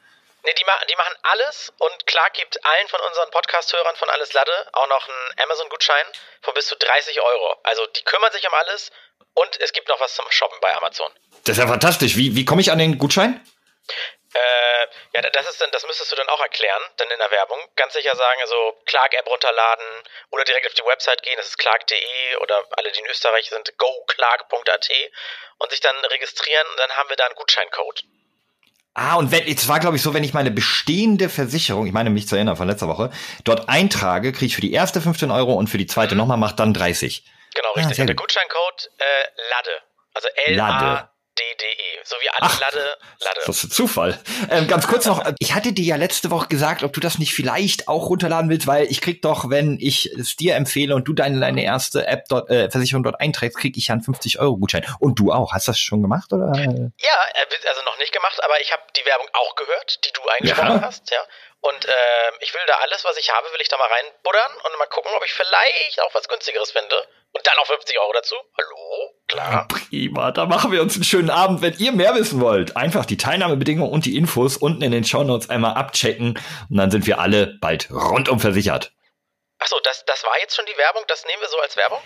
Nee, 0.45 0.55
die 0.59 0.65
machen, 0.65 0.87
die 0.89 0.97
machen 0.97 1.15
alles 1.33 1.73
und 1.79 2.07
klar 2.07 2.31
gibt 2.33 2.65
allen 2.65 2.89
von 2.89 3.01
unseren 3.09 3.31
Podcast-Hörern 3.33 3.97
von 3.97 4.09
Alles 4.09 4.33
Lade 4.33 4.53
auch 4.73 4.89
noch 4.89 5.09
einen 5.09 5.45
Amazon-Gutschein 5.45 6.07
von 6.43 6.55
bis 6.55 6.69
zu 6.69 6.77
30 6.79 7.21
Euro. 7.21 7.57
Also 7.65 7.83
die 7.99 8.05
kümmern 8.05 8.33
sich 8.33 8.47
um 8.47 8.55
alles 8.55 8.91
und 9.35 9.61
es 9.61 9.73
gibt 9.73 9.89
noch 9.89 10.01
was 10.01 10.15
zum 10.15 10.25
Shoppen 10.31 10.59
bei 10.63 10.75
Amazon. 10.77 11.11
Das 11.45 11.59
ist 11.59 11.63
ja 11.63 11.69
fantastisch. 11.69 12.17
Wie, 12.17 12.37
wie 12.37 12.45
komme 12.45 12.61
ich 12.61 12.71
an 12.71 12.79
den 12.79 12.99
Gutschein? 12.99 13.45
Äh, 14.33 14.87
ja, 15.13 15.29
das 15.31 15.49
ist 15.49 15.61
dann, 15.61 15.71
das 15.73 15.85
müsstest 15.87 16.13
du 16.13 16.17
dann 16.17 16.29
auch 16.29 16.41
erklären, 16.41 16.83
dann 16.99 17.11
in 17.11 17.19
der 17.19 17.31
Werbung. 17.31 17.59
Ganz 17.75 17.95
sicher 17.95 18.15
sagen, 18.15 18.41
also 18.41 18.77
Clark-App 18.87 19.27
runterladen 19.29 19.85
oder 20.31 20.45
direkt 20.45 20.69
auf 20.69 20.75
die 20.75 20.85
Website 20.85 21.23
gehen, 21.23 21.35
das 21.37 21.49
ist 21.49 21.59
clark.de 21.59 22.37
oder 22.37 22.65
alle, 22.77 22.93
die 22.93 23.01
in 23.01 23.07
Österreich 23.07 23.51
sind, 23.51 23.77
goclark.at 23.77 24.91
und 25.59 25.71
sich 25.71 25.81
dann 25.81 25.97
registrieren 26.05 26.67
und 26.69 26.79
dann 26.79 26.91
haben 26.93 27.09
wir 27.09 27.17
da 27.17 27.27
einen 27.27 27.35
Gutscheincode. 27.35 28.05
Ah, 28.95 29.17
und 29.17 29.33
wenn, 29.33 29.47
es 29.47 29.69
war, 29.69 29.81
glaube 29.81 29.97
ich, 29.97 30.03
so, 30.03 30.15
wenn 30.15 30.25
ich 30.25 30.35
meine 30.35 30.51
bestehende 30.51 31.29
Versicherung, 31.29 31.87
ich 31.87 31.93
meine 31.93 32.11
mich 32.11 32.29
zu 32.29 32.37
erinnern 32.37 32.57
von 32.57 32.69
letzter 32.69 32.89
Woche, 32.89 33.11
dort 33.45 33.69
eintrage, 33.69 34.33
kriege 34.33 34.47
ich 34.47 34.55
für 34.55 34.61
die 34.61 34.73
erste 34.73 35.01
15 35.01 35.31
Euro 35.31 35.55
und 35.55 35.69
für 35.69 35.79
die 35.79 35.87
zweite 35.87 36.15
nochmal 36.15 36.37
macht 36.37 36.61
dann 36.61 36.75
30. 36.75 37.25
Genau, 37.55 37.73
richtig. 37.73 37.99
Ah, 37.99 38.03
und 38.03 38.07
der 38.07 38.17
Gutscheincode 38.17 38.91
äh, 38.99 39.05
LADE. 39.51 39.83
Also 40.15 40.29
L-A 40.47 41.11
DDE. 41.41 42.01
So 42.05 42.17
wie 42.21 42.29
Ach, 42.33 42.61
Lade, 42.61 42.97
Lade. 43.21 43.41
Das 43.47 43.65
ist 43.65 43.75
Zufall. 43.75 44.19
Ähm, 44.51 44.69
ganz 44.69 44.87
kurz 44.87 45.07
noch, 45.07 45.25
ich 45.39 45.55
hatte 45.55 45.73
dir 45.73 45.85
ja 45.85 45.97
letzte 45.97 46.31
Woche 46.31 46.49
gesagt, 46.49 46.83
ob 46.83 46.93
du 46.93 47.01
das 47.01 47.19
nicht 47.19 47.35
vielleicht 47.35 47.89
auch 47.89 48.09
runterladen 48.09 48.51
willst, 48.51 48.67
weil 48.67 48.85
ich 48.87 49.01
krieg 49.01 49.23
doch, 49.23 49.51
wenn 49.51 49.79
ich 49.81 50.07
es 50.07 50.37
dir 50.37 50.57
empfehle 50.57 50.95
und 50.95 51.05
du 51.05 51.13
deine, 51.13 51.41
deine 51.41 51.65
erste 51.65 52.07
App 52.07 52.25
dort, 52.29 52.51
äh, 52.51 52.71
Versicherung 52.71 53.03
dort 53.03 53.21
einträgst, 53.21 53.59
krieg 53.59 53.77
ich 53.77 53.89
ja 53.89 53.95
einen 53.95 54.03
50 54.03 54.41
Euro 54.41 54.57
Gutschein. 54.57 54.87
Und 54.99 55.19
du 55.19 55.33
auch. 55.33 55.53
Hast 55.53 55.67
du 55.67 55.73
das 55.73 55.79
schon 55.79 56.03
gemacht 56.03 56.33
oder? 56.33 56.53
Ja, 56.55 56.65
äh, 56.65 57.69
also 57.69 57.83
noch 57.85 57.99
nicht 57.99 58.13
gemacht, 58.13 58.43
aber 58.43 58.61
ich 58.61 58.73
habe 58.73 58.83
die 58.97 59.05
Werbung 59.05 59.29
auch 59.33 59.55
gehört, 59.57 60.05
die 60.05 60.13
du 60.13 60.23
eingesprochen 60.29 60.81
ja. 60.81 60.83
hast, 60.83 61.11
ja. 61.11 61.21
Und 61.61 61.85
äh, 61.85 62.31
ich 62.41 62.55
will 62.55 62.61
da 62.67 62.75
alles, 62.77 63.05
was 63.05 63.17
ich 63.19 63.31
habe, 63.31 63.53
will 63.53 63.61
ich 63.61 63.69
da 63.69 63.77
mal 63.77 63.89
reinbuddern 63.89 64.53
und 64.65 64.79
mal 64.79 64.87
gucken, 64.87 65.13
ob 65.15 65.25
ich 65.25 65.35
vielleicht 65.35 66.01
auch 66.01 66.15
was 66.15 66.27
günstigeres 66.29 66.71
finde. 66.71 67.07
Und 67.33 67.47
dann 67.47 67.55
noch 67.57 67.67
50 67.67 67.99
Euro 67.99 68.13
dazu. 68.13 68.35
Hallo? 68.59 69.11
Klar. 69.29 69.69
Prima, 69.69 70.33
da 70.33 70.47
machen 70.47 70.73
wir 70.73 70.83
uns 70.83 70.95
einen 70.97 71.05
schönen 71.05 71.31
Abend. 71.31 71.63
Wenn 71.63 71.75
ihr 71.79 71.93
mehr 71.93 72.15
wissen 72.17 72.41
wollt, 72.41 72.77
einfach 72.77 73.07
die 73.07 73.17
Teilnahmebedingungen 73.17 73.93
und 73.93 74.05
die 74.05 74.17
Infos 74.17 74.57
unten 74.57 74.83
in 74.83 74.91
den 74.91 75.05
Shownotes 75.05 75.49
einmal 75.51 75.75
abchecken 75.75 76.39
und 76.69 76.77
dann 76.77 76.91
sind 76.91 77.07
wir 77.07 77.21
alle 77.21 77.59
bald 77.61 77.89
rundum 77.91 78.41
versichert. 78.41 78.93
Achso, 79.61 79.77
das, 79.85 80.05
das 80.07 80.25
war 80.25 80.33
jetzt 80.43 80.57
schon 80.57 80.65
die 80.67 80.77
Werbung? 80.77 81.05
Das 81.07 81.25
nehmen 81.25 81.41
wir 81.41 81.49
so 81.49 81.59
als 81.61 81.77
Werbung? 81.77 82.01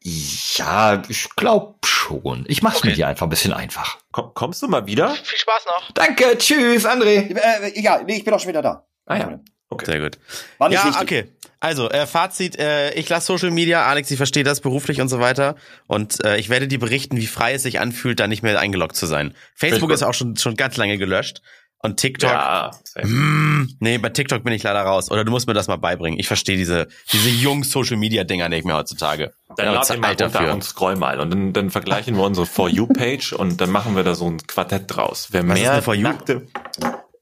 Ja, 0.00 1.02
ich 1.08 1.28
glaube 1.34 1.78
schon. 1.84 2.44
Ich 2.48 2.62
mach's 2.62 2.78
okay. 2.78 2.88
mit 2.88 2.96
dir 2.98 3.08
einfach 3.08 3.26
ein 3.26 3.30
bisschen 3.30 3.52
einfach. 3.52 3.98
Komm, 4.12 4.32
kommst 4.34 4.62
du 4.62 4.68
mal 4.68 4.86
wieder? 4.86 5.10
Viel 5.10 5.38
Spaß 5.38 5.66
noch. 5.66 5.90
Danke, 5.92 6.38
tschüss, 6.38 6.86
André. 6.86 7.36
Äh, 7.36 7.80
ja, 7.80 8.00
nee, 8.02 8.18
ich 8.18 8.24
bin 8.24 8.32
auch 8.32 8.38
schon 8.38 8.50
wieder 8.50 8.62
da. 8.62 8.86
Ah 9.06 9.16
ja. 9.16 9.40
Okay. 9.70 9.86
Sehr 9.86 10.00
gut. 10.00 10.18
War 10.58 10.68
nicht 10.68 10.78
ja, 10.78 10.86
wichtig. 10.86 11.02
okay. 11.02 11.37
Also, 11.60 11.90
äh, 11.90 12.06
Fazit, 12.06 12.56
äh, 12.56 12.92
ich 12.94 13.08
lasse 13.08 13.26
Social 13.26 13.50
Media, 13.50 13.84
Alex, 13.84 14.10
ich 14.10 14.16
verstehe 14.16 14.44
das 14.44 14.60
beruflich 14.60 15.00
und 15.00 15.08
so 15.08 15.18
weiter. 15.18 15.56
Und 15.88 16.24
äh, 16.24 16.36
ich 16.36 16.50
werde 16.50 16.68
dir 16.68 16.78
berichten, 16.78 17.16
wie 17.16 17.26
frei 17.26 17.54
es 17.54 17.64
sich 17.64 17.80
anfühlt, 17.80 18.20
da 18.20 18.28
nicht 18.28 18.42
mehr 18.42 18.60
eingeloggt 18.60 18.94
zu 18.94 19.06
sein. 19.06 19.34
Facebook 19.54 19.90
ist 19.90 20.04
auch 20.04 20.14
schon, 20.14 20.36
schon 20.36 20.54
ganz 20.54 20.76
lange 20.76 20.98
gelöscht. 20.98 21.42
Und 21.80 21.96
TikTok, 21.98 22.30
ja, 22.30 22.72
mm, 23.02 23.76
nee, 23.78 23.98
bei 23.98 24.08
TikTok 24.08 24.42
bin 24.42 24.52
ich 24.52 24.64
leider 24.64 24.82
raus. 24.82 25.12
Oder 25.12 25.24
du 25.24 25.30
musst 25.30 25.46
mir 25.46 25.54
das 25.54 25.68
mal 25.68 25.76
beibringen. 25.76 26.18
Ich 26.18 26.26
verstehe 26.26 26.56
diese, 26.56 26.88
diese 27.12 27.28
jungen 27.28 27.62
Social 27.62 27.96
Media 27.96 28.24
Dinger 28.24 28.48
nicht 28.48 28.64
mehr 28.64 28.74
heutzutage. 28.74 29.32
Dann 29.56 29.74
lad 29.74 29.88
den 29.88 30.00
mal 30.00 30.16
runter 30.20 30.52
und 30.52 30.64
scroll 30.64 30.96
mal. 30.96 31.20
Und 31.20 31.30
dann, 31.30 31.52
dann 31.52 31.70
vergleichen 31.70 32.16
wir 32.16 32.24
unsere 32.24 32.46
For 32.46 32.68
You 32.68 32.88
Page 32.88 33.32
und 33.32 33.60
dann 33.60 33.70
machen 33.70 33.94
wir 33.94 34.02
da 34.02 34.16
so 34.16 34.26
ein 34.26 34.38
Quartett 34.44 34.84
draus. 34.88 35.28
Wer 35.30 35.44
mehr 35.44 35.80
nackte, 35.98 36.48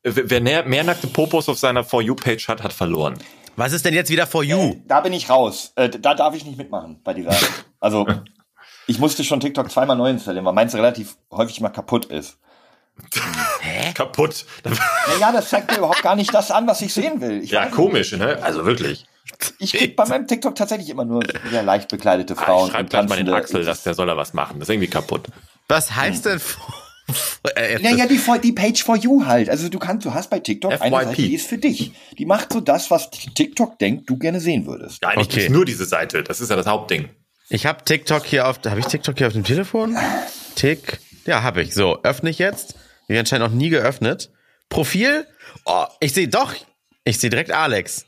wer 0.02 0.40
mehr, 0.40 0.64
mehr 0.64 0.84
nackte 0.84 1.06
Popos 1.06 1.50
auf 1.50 1.58
seiner 1.58 1.84
For 1.84 2.00
You 2.00 2.14
Page 2.14 2.48
hat, 2.48 2.62
hat 2.62 2.72
verloren. 2.72 3.18
Was 3.56 3.72
ist 3.72 3.84
denn 3.84 3.94
jetzt 3.94 4.10
wieder 4.10 4.26
For 4.26 4.44
You? 4.44 4.58
Äh, 4.72 4.82
da 4.86 5.00
bin 5.00 5.12
ich 5.12 5.30
raus. 5.30 5.72
Äh, 5.76 5.88
da 5.88 6.14
darf 6.14 6.34
ich 6.34 6.44
nicht 6.44 6.58
mitmachen 6.58 7.00
bei 7.02 7.14
dieser. 7.14 7.34
Also, 7.78 8.06
ich 8.86 8.98
musste 8.98 9.22
schon 9.22 9.38
TikTok 9.38 9.70
zweimal 9.70 9.96
neu 9.96 10.08
installieren, 10.08 10.44
weil 10.46 10.54
meins 10.54 10.74
relativ 10.74 11.16
häufig 11.30 11.60
mal 11.60 11.68
kaputt 11.68 12.06
ist. 12.06 12.38
Hä? 13.60 13.92
Kaputt. 13.92 14.46
Naja, 14.64 15.30
das 15.30 15.50
zeigt 15.50 15.70
mir 15.70 15.76
überhaupt 15.76 16.02
gar 16.02 16.16
nicht 16.16 16.32
das 16.34 16.50
an, 16.50 16.66
was 16.66 16.80
ich 16.80 16.92
sehen 16.92 17.20
will. 17.20 17.42
Ich 17.44 17.50
ja, 17.50 17.66
komisch, 17.66 18.12
nicht. 18.12 18.22
ne? 18.22 18.42
Also 18.42 18.64
wirklich. 18.64 19.06
Ich 19.58 19.72
krieg 19.74 19.94
bei 19.94 20.06
meinem 20.06 20.26
TikTok 20.26 20.56
tatsächlich 20.56 20.88
immer 20.88 21.04
nur 21.04 21.22
sehr 21.50 21.62
leicht 21.62 21.88
bekleidete 21.88 22.34
Frauen. 22.34 22.62
Ah, 22.62 22.66
ich 22.66 22.72
schreib 22.72 22.90
gleich 22.90 23.08
mal 23.08 23.16
den 23.16 23.32
Axel, 23.32 23.64
dass 23.64 23.82
der 23.82 23.94
soll 23.94 24.06
da 24.06 24.16
was 24.16 24.32
machen. 24.32 24.58
Das 24.58 24.68
ist 24.68 24.74
irgendwie 24.74 24.90
kaputt. 24.90 25.26
Was 25.68 25.94
heißt 25.94 26.24
denn 26.24 26.40
naja, 27.80 28.06
die, 28.06 28.20
die 28.42 28.52
Page 28.52 28.82
for 28.82 28.96
you 28.96 29.24
halt. 29.24 29.48
Also 29.48 29.68
du 29.68 29.78
kannst, 29.78 30.04
du 30.04 30.12
hast 30.12 30.28
bei 30.28 30.40
TikTok 30.40 30.72
FYP. 30.72 30.82
eine 30.82 31.04
Seite, 31.04 31.22
die 31.22 31.34
ist 31.34 31.46
für 31.46 31.58
dich. 31.58 31.92
Die 32.18 32.26
macht 32.26 32.52
so 32.52 32.60
das, 32.60 32.90
was 32.90 33.10
TikTok 33.10 33.78
denkt, 33.78 34.10
du 34.10 34.16
gerne 34.16 34.40
sehen 34.40 34.66
würdest. 34.66 35.02
Ja, 35.02 35.10
eigentlich 35.10 35.44
okay. 35.44 35.48
nur 35.48 35.64
diese 35.64 35.84
Seite. 35.84 36.22
Das 36.22 36.40
ist 36.40 36.50
ja 36.50 36.56
das 36.56 36.66
Hauptding. 36.66 37.08
Ich 37.48 37.64
habe 37.66 37.84
TikTok 37.84 38.26
hier 38.26 38.48
auf, 38.48 38.58
habe 38.64 38.80
ich 38.80 38.86
TikTok 38.86 39.16
hier 39.18 39.28
auf 39.28 39.32
dem 39.32 39.44
Telefon? 39.44 39.96
Tick, 40.56 40.98
ja, 41.26 41.42
habe 41.42 41.62
ich. 41.62 41.74
So, 41.74 42.02
öffne 42.02 42.30
ich 42.30 42.38
jetzt. 42.38 42.74
Wir 43.06 43.20
anscheinend 43.20 43.48
noch 43.48 43.56
nie 43.56 43.68
geöffnet. 43.68 44.32
Profil? 44.68 45.26
Oh, 45.64 45.84
ich 46.00 46.12
sehe 46.12 46.26
doch. 46.26 46.54
Ich 47.04 47.18
sehe 47.18 47.30
direkt 47.30 47.52
Alex. 47.52 48.04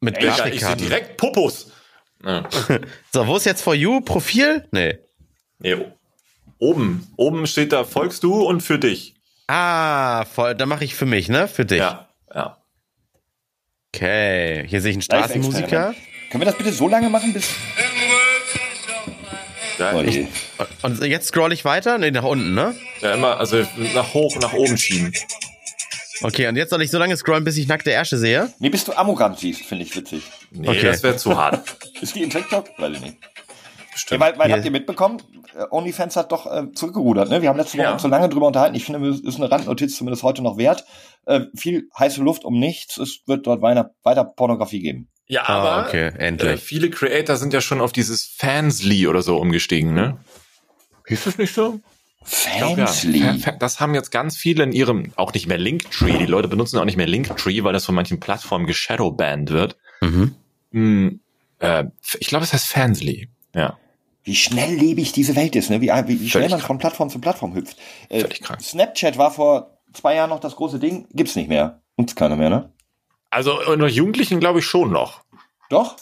Mit 0.00 0.22
ja, 0.22 0.46
Ich 0.46 0.60
sehe 0.60 0.76
direkt 0.76 1.16
Popos. 1.16 1.72
Ja. 2.24 2.48
so, 3.12 3.26
wo 3.26 3.36
ist 3.36 3.44
jetzt 3.44 3.60
For 3.60 3.74
You? 3.74 4.00
Profil? 4.00 4.66
Nee. 4.72 4.98
Nee, 5.58 5.76
Oben. 6.58 7.06
Oben 7.16 7.46
steht 7.46 7.72
da, 7.72 7.84
folgst 7.84 8.22
du 8.22 8.42
und 8.42 8.62
für 8.62 8.78
dich. 8.78 9.14
Ah, 9.46 10.24
voll, 10.24 10.54
da 10.54 10.66
mache 10.66 10.84
ich 10.84 10.94
für 10.94 11.06
mich, 11.06 11.28
ne? 11.28 11.48
Für 11.48 11.64
dich. 11.64 11.78
Ja, 11.78 12.08
ja. 12.34 12.56
Okay, 13.94 14.66
hier 14.66 14.80
sehe 14.80 14.90
ich 14.90 14.96
einen 14.96 15.02
Straßenmusiker. 15.02 15.94
Können 16.30 16.40
wir 16.40 16.46
das 16.46 16.56
bitte 16.56 16.72
so 16.72 16.88
lange 16.88 17.08
machen, 17.08 17.32
bis. 17.32 17.48
Ja, 19.78 20.00
ich, 20.02 20.26
und 20.82 21.02
jetzt 21.04 21.28
scroll 21.28 21.52
ich 21.52 21.64
weiter? 21.64 21.98
Nee, 21.98 22.10
nach 22.10 22.24
unten, 22.24 22.54
ne? 22.54 22.74
Ja, 23.02 23.12
immer, 23.12 23.38
also 23.38 23.64
nach 23.94 24.14
hoch, 24.14 24.36
nach 24.40 24.54
oben 24.54 24.78
schieben. 24.78 25.12
Okay, 26.22 26.48
und 26.48 26.56
jetzt 26.56 26.70
soll 26.70 26.80
ich 26.80 26.90
so 26.90 26.98
lange 26.98 27.16
scrollen, 27.16 27.44
bis 27.44 27.58
ich 27.58 27.68
nackte 27.68 27.90
Ärsche 27.90 28.16
sehe? 28.16 28.52
Nee, 28.58 28.70
bis 28.70 28.84
du 28.84 28.94
Amogram 28.94 29.36
siehst, 29.36 29.62
finde 29.62 29.84
ich 29.84 29.94
witzig. 29.94 30.22
Nee, 30.50 30.68
okay. 30.68 30.82
das 30.82 31.02
wäre 31.02 31.16
zu 31.16 31.36
hart. 31.36 31.76
Ist 32.00 32.14
die 32.14 32.22
in 32.22 32.30
TikTok? 32.30 32.70
Weiß 32.78 32.96
ich 32.96 33.00
nicht. 33.02 33.16
Stimmt. 33.96 34.20
Ja, 34.20 34.26
weil, 34.26 34.38
weil 34.38 34.52
habt 34.52 34.64
ihr 34.64 34.70
mitbekommen, 34.70 35.22
äh, 35.54 35.64
OnlyFans 35.70 36.16
hat 36.16 36.30
doch 36.30 36.46
äh, 36.46 36.70
zurückgerudert. 36.72 37.30
Ne? 37.30 37.40
Wir 37.40 37.48
haben 37.48 37.56
letzte 37.56 37.78
Woche 37.78 37.86
ja. 37.86 37.98
so 37.98 38.08
lange 38.08 38.28
drüber 38.28 38.46
unterhalten. 38.46 38.76
Ich 38.76 38.84
finde, 38.84 39.08
es 39.08 39.20
ist 39.20 39.36
eine 39.36 39.50
Randnotiz 39.50 39.96
zumindest 39.96 40.22
heute 40.22 40.42
noch 40.42 40.58
wert. 40.58 40.84
Äh, 41.24 41.46
viel 41.56 41.88
heiße 41.98 42.22
Luft 42.22 42.44
um 42.44 42.58
nichts. 42.58 42.98
Es 42.98 43.20
wird 43.26 43.46
dort 43.46 43.62
weiter, 43.62 43.94
weiter 44.02 44.24
Pornografie 44.24 44.80
geben. 44.80 45.08
Ja, 45.28 45.42
ah, 45.44 45.54
aber 45.54 45.70
ah, 45.70 45.86
okay, 45.86 46.12
endlich. 46.18 46.52
Äh, 46.52 46.56
viele 46.58 46.90
Creator 46.90 47.36
sind 47.36 47.54
ja 47.54 47.60
schon 47.62 47.80
auf 47.80 47.92
dieses 47.92 48.26
Fansly 48.26 49.08
oder 49.08 49.22
so 49.22 49.38
umgestiegen, 49.38 49.94
ne? 49.94 50.18
Hieß 51.08 51.24
das 51.24 51.38
nicht 51.38 51.54
so? 51.54 51.80
Fansly. 52.22 53.18
Ja. 53.20 53.52
Das 53.52 53.80
haben 53.80 53.94
jetzt 53.94 54.10
ganz 54.10 54.36
viele 54.36 54.62
in 54.64 54.72
ihrem, 54.72 55.12
auch 55.16 55.32
nicht 55.32 55.46
mehr 55.46 55.58
Linktree. 55.58 56.18
Die 56.18 56.26
Leute 56.26 56.48
benutzen 56.48 56.78
auch 56.78 56.84
nicht 56.84 56.96
mehr 56.96 57.06
Linktree, 57.06 57.62
weil 57.64 57.72
das 57.72 57.86
von 57.86 57.94
manchen 57.94 58.20
Plattformen 58.20 58.66
geshadowbanned 58.66 59.50
wird. 59.50 59.76
Mhm. 60.00 60.34
Hm, 60.72 61.20
äh, 61.60 61.84
ich 62.18 62.26
glaube, 62.26 62.44
es 62.44 62.52
heißt 62.52 62.66
Fansly. 62.66 63.28
Ja 63.54 63.78
wie 64.26 64.34
schnelllebig 64.34 65.12
diese 65.12 65.36
Welt 65.36 65.54
ist, 65.54 65.70
ne? 65.70 65.80
wie, 65.80 65.88
wie, 65.88 66.20
wie 66.20 66.28
schnell 66.28 66.48
man 66.48 66.60
von 66.60 66.78
Plattform 66.78 67.08
zu 67.08 67.20
Plattform 67.20 67.54
hüpft. 67.54 67.76
Äh, 68.08 68.20
Völlig 68.20 68.42
krank. 68.42 68.60
Snapchat 68.60 69.16
war 69.18 69.30
vor 69.30 69.78
zwei 69.92 70.16
Jahren 70.16 70.30
noch 70.30 70.40
das 70.40 70.56
große 70.56 70.80
Ding, 70.80 71.06
gibt's 71.12 71.36
nicht 71.36 71.48
mehr. 71.48 71.80
Nutzt 71.96 72.16
keiner 72.16 72.34
mehr, 72.34 72.50
ne? 72.50 72.72
Also 73.30 73.64
unter 73.64 73.86
Jugendlichen 73.86 74.40
glaube 74.40 74.58
ich 74.58 74.66
schon 74.66 74.90
noch. 74.90 75.20
Doch? 75.70 75.96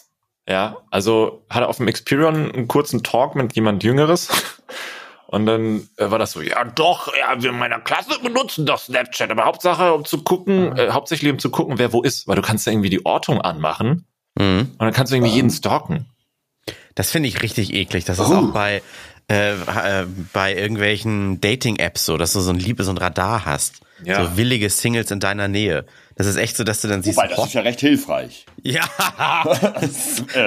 Ja, 0.49 0.79
also 0.91 1.45
hatte 1.51 1.69
auf 1.69 1.77
dem 1.77 1.87
Experion 1.87 2.51
einen 2.51 2.67
kurzen 2.67 3.03
Talk 3.03 3.35
mit 3.35 3.55
jemand 3.55 3.85
Jüngeres. 3.85 4.29
Und 5.27 5.47
dann 5.47 5.89
äh, 5.97 6.11
war 6.11 6.19
das 6.19 6.33
so, 6.33 6.41
ja 6.41 6.65
doch, 6.65 7.13
ja, 7.17 7.43
wir 7.43 7.51
in 7.51 7.59
meiner 7.59 7.81
Klasse 7.81 8.21
benutzen 8.23 8.67
doch 8.67 8.79
Snapchat, 8.79 9.31
aber 9.31 9.45
Hauptsache, 9.45 9.93
um 9.93 10.05
zu 10.05 10.23
gucken, 10.23 10.77
äh, 10.79 10.91
hauptsächlich 10.91 11.31
um 11.33 11.39
zu 11.39 11.51
gucken, 11.51 11.79
wer 11.79 11.93
wo 11.93 12.03
ist, 12.03 12.29
weil 12.29 12.37
du 12.37 12.43
kannst 12.43 12.67
ja 12.67 12.73
irgendwie 12.73 12.91
die 12.91 13.05
Ortung 13.05 13.41
anmachen 13.41 14.07
mhm. 14.39 14.71
und 14.79 14.81
dann 14.81 14.93
kannst 14.93 15.13
du 15.13 15.17
irgendwie 15.17 15.35
jeden 15.35 15.51
stalken. 15.51 16.07
Das 16.95 17.11
finde 17.11 17.29
ich 17.29 17.43
richtig 17.43 17.73
eklig. 17.73 18.05
Das 18.05 18.19
ist 18.19 18.31
oh. 18.31 18.35
auch 18.35 18.53
bei, 18.53 18.83
äh, 19.29 19.53
äh, 19.53 20.07
bei 20.33 20.55
irgendwelchen 20.55 21.41
Dating-Apps 21.41 22.05
so, 22.05 22.17
dass 22.17 22.33
du 22.33 22.41
so 22.41 22.51
ein 22.51 22.59
Liebe, 22.59 22.85
so 22.85 22.91
ein 22.91 22.99
Radar 22.99 23.45
hast. 23.45 23.81
Ja. 24.03 24.25
So 24.25 24.37
willige 24.37 24.69
Singles 24.71 25.11
in 25.11 25.21
deiner 25.21 25.49
Nähe. 25.49 25.87
Das 26.17 26.27
ist 26.27 26.37
echt 26.37 26.57
so, 26.57 26.65
dass 26.65 26.81
du 26.81 26.89
dann 26.89 27.03
siehst. 27.03 27.17
Wobei, 27.17 27.29
das 27.29 27.47
ist 27.47 27.55
ja 27.55 27.63
recht 27.63 27.81
hilfreich. 27.81 28.47
Ja. 28.67 28.89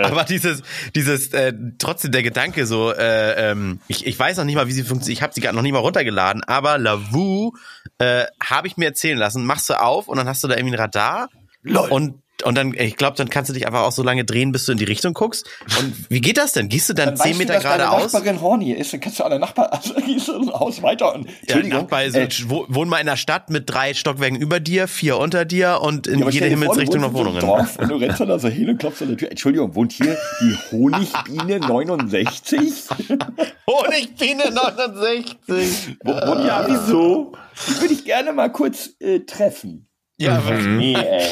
aber 0.03 0.23
dieses, 0.23 0.63
dieses, 0.95 1.31
äh, 1.33 1.53
trotzdem 1.77 2.11
der 2.11 2.23
Gedanke 2.23 2.65
so, 2.65 2.91
äh, 2.91 3.51
ähm, 3.51 3.79
ich, 3.87 4.07
ich 4.07 4.17
weiß 4.17 4.37
noch 4.37 4.43
nicht 4.43 4.55
mal, 4.55 4.67
wie 4.67 4.71
sie 4.71 4.81
funktioniert. 4.81 5.19
Ich 5.19 5.21
habe 5.21 5.33
sie 5.35 5.41
gerade 5.41 5.55
noch 5.55 5.61
nie 5.61 5.71
mal 5.71 5.77
runtergeladen, 5.79 6.43
aber 6.43 6.79
Lavu 6.79 7.53
äh, 7.99 8.25
habe 8.43 8.67
ich 8.67 8.75
mir 8.75 8.85
erzählen 8.85 9.19
lassen. 9.19 9.45
Machst 9.45 9.69
du 9.69 9.79
auf 9.79 10.07
und 10.07 10.17
dann 10.17 10.27
hast 10.27 10.43
du 10.43 10.47
da 10.47 10.55
irgendwie 10.55 10.73
ein 10.73 10.79
Radar. 10.79 11.29
Lol. 11.67 11.89
Und 11.89 12.21
und 12.43 12.55
dann, 12.55 12.73
ich 12.77 12.97
glaube, 12.97 13.17
dann 13.17 13.29
kannst 13.29 13.49
du 13.49 13.53
dich 13.53 13.65
einfach 13.65 13.81
auch 13.81 13.91
so 13.91 14.03
lange 14.03 14.23
drehen, 14.23 14.51
bis 14.51 14.65
du 14.65 14.71
in 14.71 14.77
die 14.77 14.83
Richtung 14.83 15.13
guckst. 15.13 15.49
Und 15.79 16.05
wie 16.09 16.21
geht 16.21 16.37
das 16.37 16.51
denn? 16.51 16.69
Gehst 16.69 16.87
du 16.87 16.93
dann, 16.93 17.09
dann 17.09 17.17
zehn 17.17 17.35
Meter 17.37 17.59
geradeaus? 17.59 18.13
Wenn 18.13 18.21
Nachbarin 18.21 18.41
horny 18.41 18.73
ist, 18.73 18.93
dann 18.93 18.99
kannst 18.99 19.19
du 19.19 19.23
an 19.23 19.31
der 19.31 19.39
Nachbar, 19.39 19.73
also 19.73 19.93
du 19.95 20.53
Haus 20.53 20.83
weiter 20.83 21.15
und, 21.15 21.27
Entschuldigung. 21.41 21.71
Ja, 21.71 21.81
Nachbar, 21.81 21.99
also, 21.99 22.65
wohn 22.67 22.89
mal 22.89 22.97
in 22.97 23.07
einer 23.07 23.17
Stadt 23.17 23.49
mit 23.49 23.67
drei 23.67 23.95
Stockwerken 23.95 24.39
über 24.39 24.59
dir, 24.59 24.87
vier 24.87 25.17
unter 25.17 25.45
dir 25.45 25.79
und 25.81 26.05
in 26.05 26.19
ja, 26.19 26.29
jede 26.29 26.45
Himmelsrichtung 26.45 27.01
noch 27.01 27.13
Wohnungen. 27.13 27.39
Dorf, 27.39 27.77
und 27.77 27.89
du 27.89 27.95
rennst 27.95 28.19
dann 28.19 28.29
da 28.29 28.37
so 28.37 28.49
hin 28.49 28.69
und 28.69 28.77
klopfst 28.77 29.01
an 29.01 29.07
der 29.09 29.17
Tür. 29.17 29.31
Entschuldigung, 29.31 29.73
wohnt 29.73 29.91
hier 29.93 30.15
die 30.41 30.55
Honigbiene 30.71 31.59
69? 31.67 32.83
Honigbiene 33.67 34.51
69? 34.51 35.97
Wo, 36.03 36.11
wo, 36.11 36.45
ja, 36.45 36.65
wieso? 36.67 37.33
Die 37.67 37.81
würde 37.81 37.93
ich 37.93 38.05
gerne 38.05 38.31
mal 38.31 38.51
kurz 38.51 38.91
äh, 38.99 39.21
treffen. 39.21 39.86
Ja, 40.17 40.39
mhm. 40.39 40.77
nee, 40.77 40.95
ey. 40.95 41.31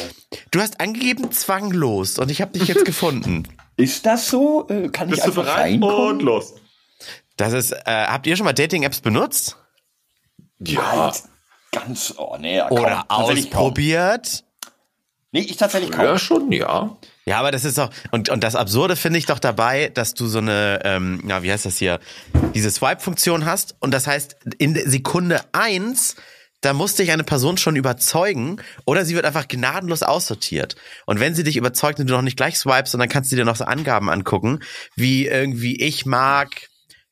Du 0.50 0.60
hast 0.60 0.80
angegeben 0.80 1.32
zwanglos 1.32 2.18
und 2.18 2.30
ich 2.30 2.40
habe 2.40 2.58
dich 2.58 2.68
jetzt 2.68 2.84
gefunden. 2.84 3.48
Ist 3.76 4.06
das 4.06 4.28
so? 4.28 4.68
Äh, 4.68 4.88
kann 4.88 5.08
Bist 5.08 5.20
ich 5.20 5.24
einfach 5.26 5.42
du 5.42 5.48
bereit? 5.48 5.64
reinkommen? 5.64 6.10
Und 6.10 6.22
los. 6.22 6.54
Das 7.36 7.52
ist, 7.52 7.72
äh, 7.72 7.78
habt 7.86 8.26
ihr 8.26 8.36
schon 8.36 8.44
mal 8.44 8.52
Dating-Apps 8.52 9.00
benutzt? 9.00 9.56
Ja. 10.58 11.12
ganz, 11.72 12.14
oh 12.16 12.36
nee. 12.40 12.60
Kaum, 12.60 12.78
Oder 12.78 13.04
ausprobiert. 13.08 14.44
Nee, 15.32 15.40
ich 15.40 15.56
tatsächlich 15.58 15.90
kaum. 15.90 16.04
Ja, 16.04 16.18
schon, 16.18 16.50
ja. 16.52 16.96
Ja, 17.26 17.38
aber 17.38 17.50
das 17.50 17.64
ist 17.64 17.76
doch, 17.76 17.90
und, 18.12 18.30
und 18.30 18.42
das 18.42 18.54
Absurde 18.54 18.96
finde 18.96 19.18
ich 19.18 19.26
doch 19.26 19.40
dabei, 19.40 19.90
dass 19.92 20.14
du 20.14 20.26
so 20.28 20.38
eine, 20.38 20.80
ähm, 20.84 21.22
ja, 21.28 21.42
wie 21.42 21.52
heißt 21.52 21.66
das 21.66 21.76
hier, 21.76 21.98
diese 22.54 22.70
Swipe-Funktion 22.70 23.44
hast. 23.44 23.74
Und 23.80 23.92
das 23.92 24.06
heißt, 24.06 24.36
in 24.58 24.74
Sekunde 24.88 25.40
eins 25.52 26.16
da 26.60 26.72
musste 26.72 27.02
ich 27.02 27.12
eine 27.12 27.24
Person 27.24 27.58
schon 27.58 27.76
überzeugen 27.76 28.60
oder 28.84 29.04
sie 29.04 29.14
wird 29.14 29.24
einfach 29.24 29.48
gnadenlos 29.48 30.02
aussortiert. 30.02 30.76
Und 31.04 31.20
wenn 31.20 31.34
sie 31.34 31.44
dich 31.44 31.56
überzeugt 31.56 32.00
und 32.00 32.08
du 32.08 32.14
noch 32.14 32.22
nicht 32.22 32.36
gleich 32.36 32.58
swipest, 32.58 32.94
dann 32.94 33.08
kannst 33.08 33.30
du 33.30 33.36
dir 33.36 33.44
noch 33.44 33.56
so 33.56 33.64
Angaben 33.64 34.10
angucken, 34.10 34.60
wie 34.96 35.26
irgendwie 35.26 35.80
ich 35.80 36.06
mag 36.06 36.68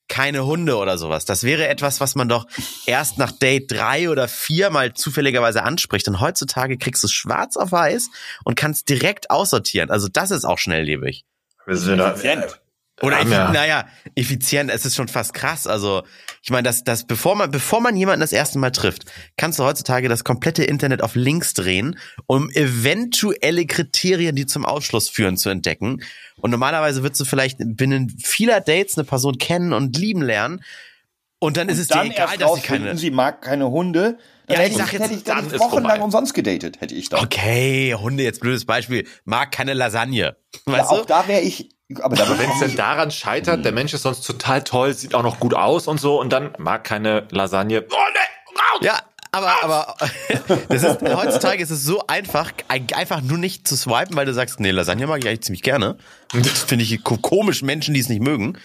keine 0.09 0.45
Hunde 0.45 0.77
oder 0.77 0.99
sowas. 0.99 1.25
Das 1.25 1.45
wäre 1.45 1.67
etwas, 1.69 2.01
was 2.01 2.15
man 2.15 2.29
doch 2.29 2.47
erst 2.87 3.19
nach 3.19 3.33
Date 3.33 3.71
drei 3.71 4.11
oder 4.11 4.29
vier 4.29 4.71
mal 4.71 4.93
zufälligerweise 4.93 5.63
anspricht. 5.63 6.07
Und 6.09 6.21
heutzutage 6.21 6.77
kriegst 6.77 7.03
du 7.03 7.07
es 7.07 7.13
schwarz 7.13 7.57
auf 7.57 7.73
weiß 7.73 8.11
und 8.45 8.55
kannst 8.55 8.89
direkt 8.89 9.31
aussortieren. 9.31 9.91
Also 9.91 10.09
das 10.09 10.31
ist 10.31 10.45
auch 10.45 10.59
schnelllebig. 10.59 11.25
Wir 11.67 11.77
sind 11.77 11.99
da, 11.99 12.15
oder 13.03 13.21
ja, 13.23 13.29
ja. 13.29 13.51
naja, 13.51 13.89
effizient, 14.15 14.71
es 14.71 14.87
ist 14.87 14.95
schon 14.95 15.09
fast 15.09 15.35
krass. 15.35 15.67
Also, 15.67 16.05
ich 16.43 16.51
meine, 16.51 16.63
dass, 16.63 16.85
dass 16.85 17.07
bevor 17.07 17.35
man, 17.35 17.51
bevor 17.51 17.81
man 17.81 17.97
jemanden 17.97 18.21
das 18.21 18.33
erste 18.33 18.59
Mal 18.59 18.71
trifft, 18.71 19.05
kannst 19.37 19.59
du 19.59 19.65
heutzutage 19.65 20.09
das 20.09 20.23
komplette 20.23 20.63
Internet 20.63 21.03
auf 21.03 21.17
links 21.17 21.55
drehen, 21.55 21.99
um 22.27 22.51
eventuelle 22.51 23.67
Kriterien, 23.67 24.37
die 24.37 24.47
zum 24.47 24.65
Ausschluss 24.65 25.09
führen, 25.09 25.37
zu 25.37 25.51
entdecken. 25.51 26.03
Und 26.37 26.53
normalerweise 26.53 27.03
würdest 27.03 27.21
du 27.21 27.25
vielleicht 27.25 27.59
binnen 27.59 28.11
vieler 28.23 28.61
Dates 28.61 28.97
eine 28.97 29.05
Person 29.05 29.39
kennen 29.39 29.73
und 29.73 29.97
lieben 29.97 30.23
lernen. 30.23 30.63
Und 31.41 31.57
dann 31.57 31.67
und 31.67 31.75
ist 31.75 31.81
es 31.81 31.89
dann 31.89 32.07
dir 32.07 32.15
egal, 32.15 32.39
dass 32.39 32.55
sie 32.55 32.61
keine. 32.63 32.97
Sie 32.97 33.11
mag 33.11 33.43
keine 33.43 33.71
Hunde. 33.71 34.19
Dann 34.47 34.57
ja, 34.57 34.63
hätte 34.63 34.71
ich, 34.73 34.77
sag 34.77 34.93
jetzt, 34.93 35.03
hätte 35.03 35.15
ich, 35.15 35.25
dann 35.25 35.59
wochenlang 35.59 36.01
umsonst 36.01 36.33
gedatet, 36.33 36.81
hätte 36.81 36.95
ich 36.95 37.09
da. 37.09 37.21
Okay, 37.23 37.95
Hunde, 37.95 38.23
jetzt 38.23 38.41
blödes 38.41 38.65
Beispiel. 38.65 39.07
Mag 39.25 39.53
keine 39.53 39.75
Lasagne. 39.75 40.37
Weißt 40.67 40.91
ja, 40.91 40.97
du? 40.97 41.03
auch 41.03 41.07
da 41.07 41.27
wäre 41.29 41.41
ich 41.41 41.71
aber, 42.03 42.21
aber 42.21 42.39
wenn 42.39 42.51
es 42.51 42.61
denn 42.61 42.77
daran 42.77 43.11
scheitert, 43.11 43.65
der 43.65 43.73
Mensch 43.73 43.95
ist 43.95 44.03
sonst 44.03 44.23
total 44.23 44.63
toll, 44.65 44.95
sieht 44.95 45.15
auch 45.15 45.23
noch 45.23 45.41
gut 45.41 45.55
aus 45.55 45.87
und 45.87 46.01
so 46.01 46.21
und 46.21 46.33
dann 46.33 46.53
mag 46.59 46.85
keine 46.85 47.27
Lasagne. 47.31 47.85
Oh 47.91 47.95
ne, 47.95 48.61
raus! 48.61 48.81
Ja, 48.83 49.01
aber, 49.35 49.65
aber 49.65 49.97
das 50.69 50.85
ist, 50.85 51.03
heutzutage 51.03 51.61
ist 51.61 51.71
es 51.71 51.83
so 51.83 52.07
einfach, 52.07 52.53
einfach 52.69 53.21
nur 53.21 53.37
nicht 53.37 53.67
zu 53.67 53.77
swipen, 53.77 54.15
weil 54.15 54.27
du 54.27 54.33
sagst, 54.33 54.61
nee, 54.61 54.71
Lasagne 54.71 55.09
mag 55.09 55.19
ich 55.19 55.29
eigentlich 55.29 55.43
ziemlich 55.43 55.63
gerne. 55.63 55.97
Das 56.33 56.65
finde 56.65 56.85
ich 56.85 57.03
komisch, 57.05 57.63
Menschen, 57.63 57.95
die 57.95 58.01
es 58.01 58.09
nicht 58.09 58.23
mögen. 58.23 58.59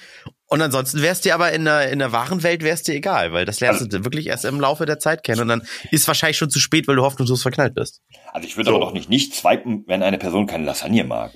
Und 0.52 0.64
ansonsten 0.64 1.04
wär's 1.04 1.22
dir 1.22 1.36
aber 1.36 1.52
in 1.52 1.66
der, 1.66 1.92
in 1.92 2.00
der 2.00 2.12
wahren 2.12 2.42
Welt 2.42 2.64
wär's 2.64 2.82
dir 2.82 2.96
egal, 2.96 3.32
weil 3.34 3.46
das 3.46 3.60
lernst 3.60 3.84
also, 3.84 3.98
du 4.00 4.04
wirklich 4.04 4.28
erst 4.28 4.46
im 4.46 4.60
Laufe 4.60 4.88
der 4.88 4.98
Zeit 4.98 5.24
kennen 5.24 5.42
und 5.42 5.48
dann 5.48 5.62
ist 5.92 6.08
wahrscheinlich 6.08 6.38
schon 6.38 6.50
zu 6.50 6.60
spät, 6.60 6.88
weil 6.88 6.96
du 6.96 7.04
hoffnungslos 7.04 7.44
verknallt 7.44 7.76
bist. 7.76 8.02
Also 8.34 8.48
ich 8.48 8.58
würde 8.58 8.72
so. 8.72 8.76
aber 8.76 8.86
doch 8.86 8.92
nicht 8.94 9.10
nicht 9.10 9.36
swipen, 9.36 9.84
wenn 9.86 10.02
eine 10.02 10.18
Person 10.18 10.48
keine 10.48 10.66
Lasagne 10.66 11.04
mag. 11.04 11.34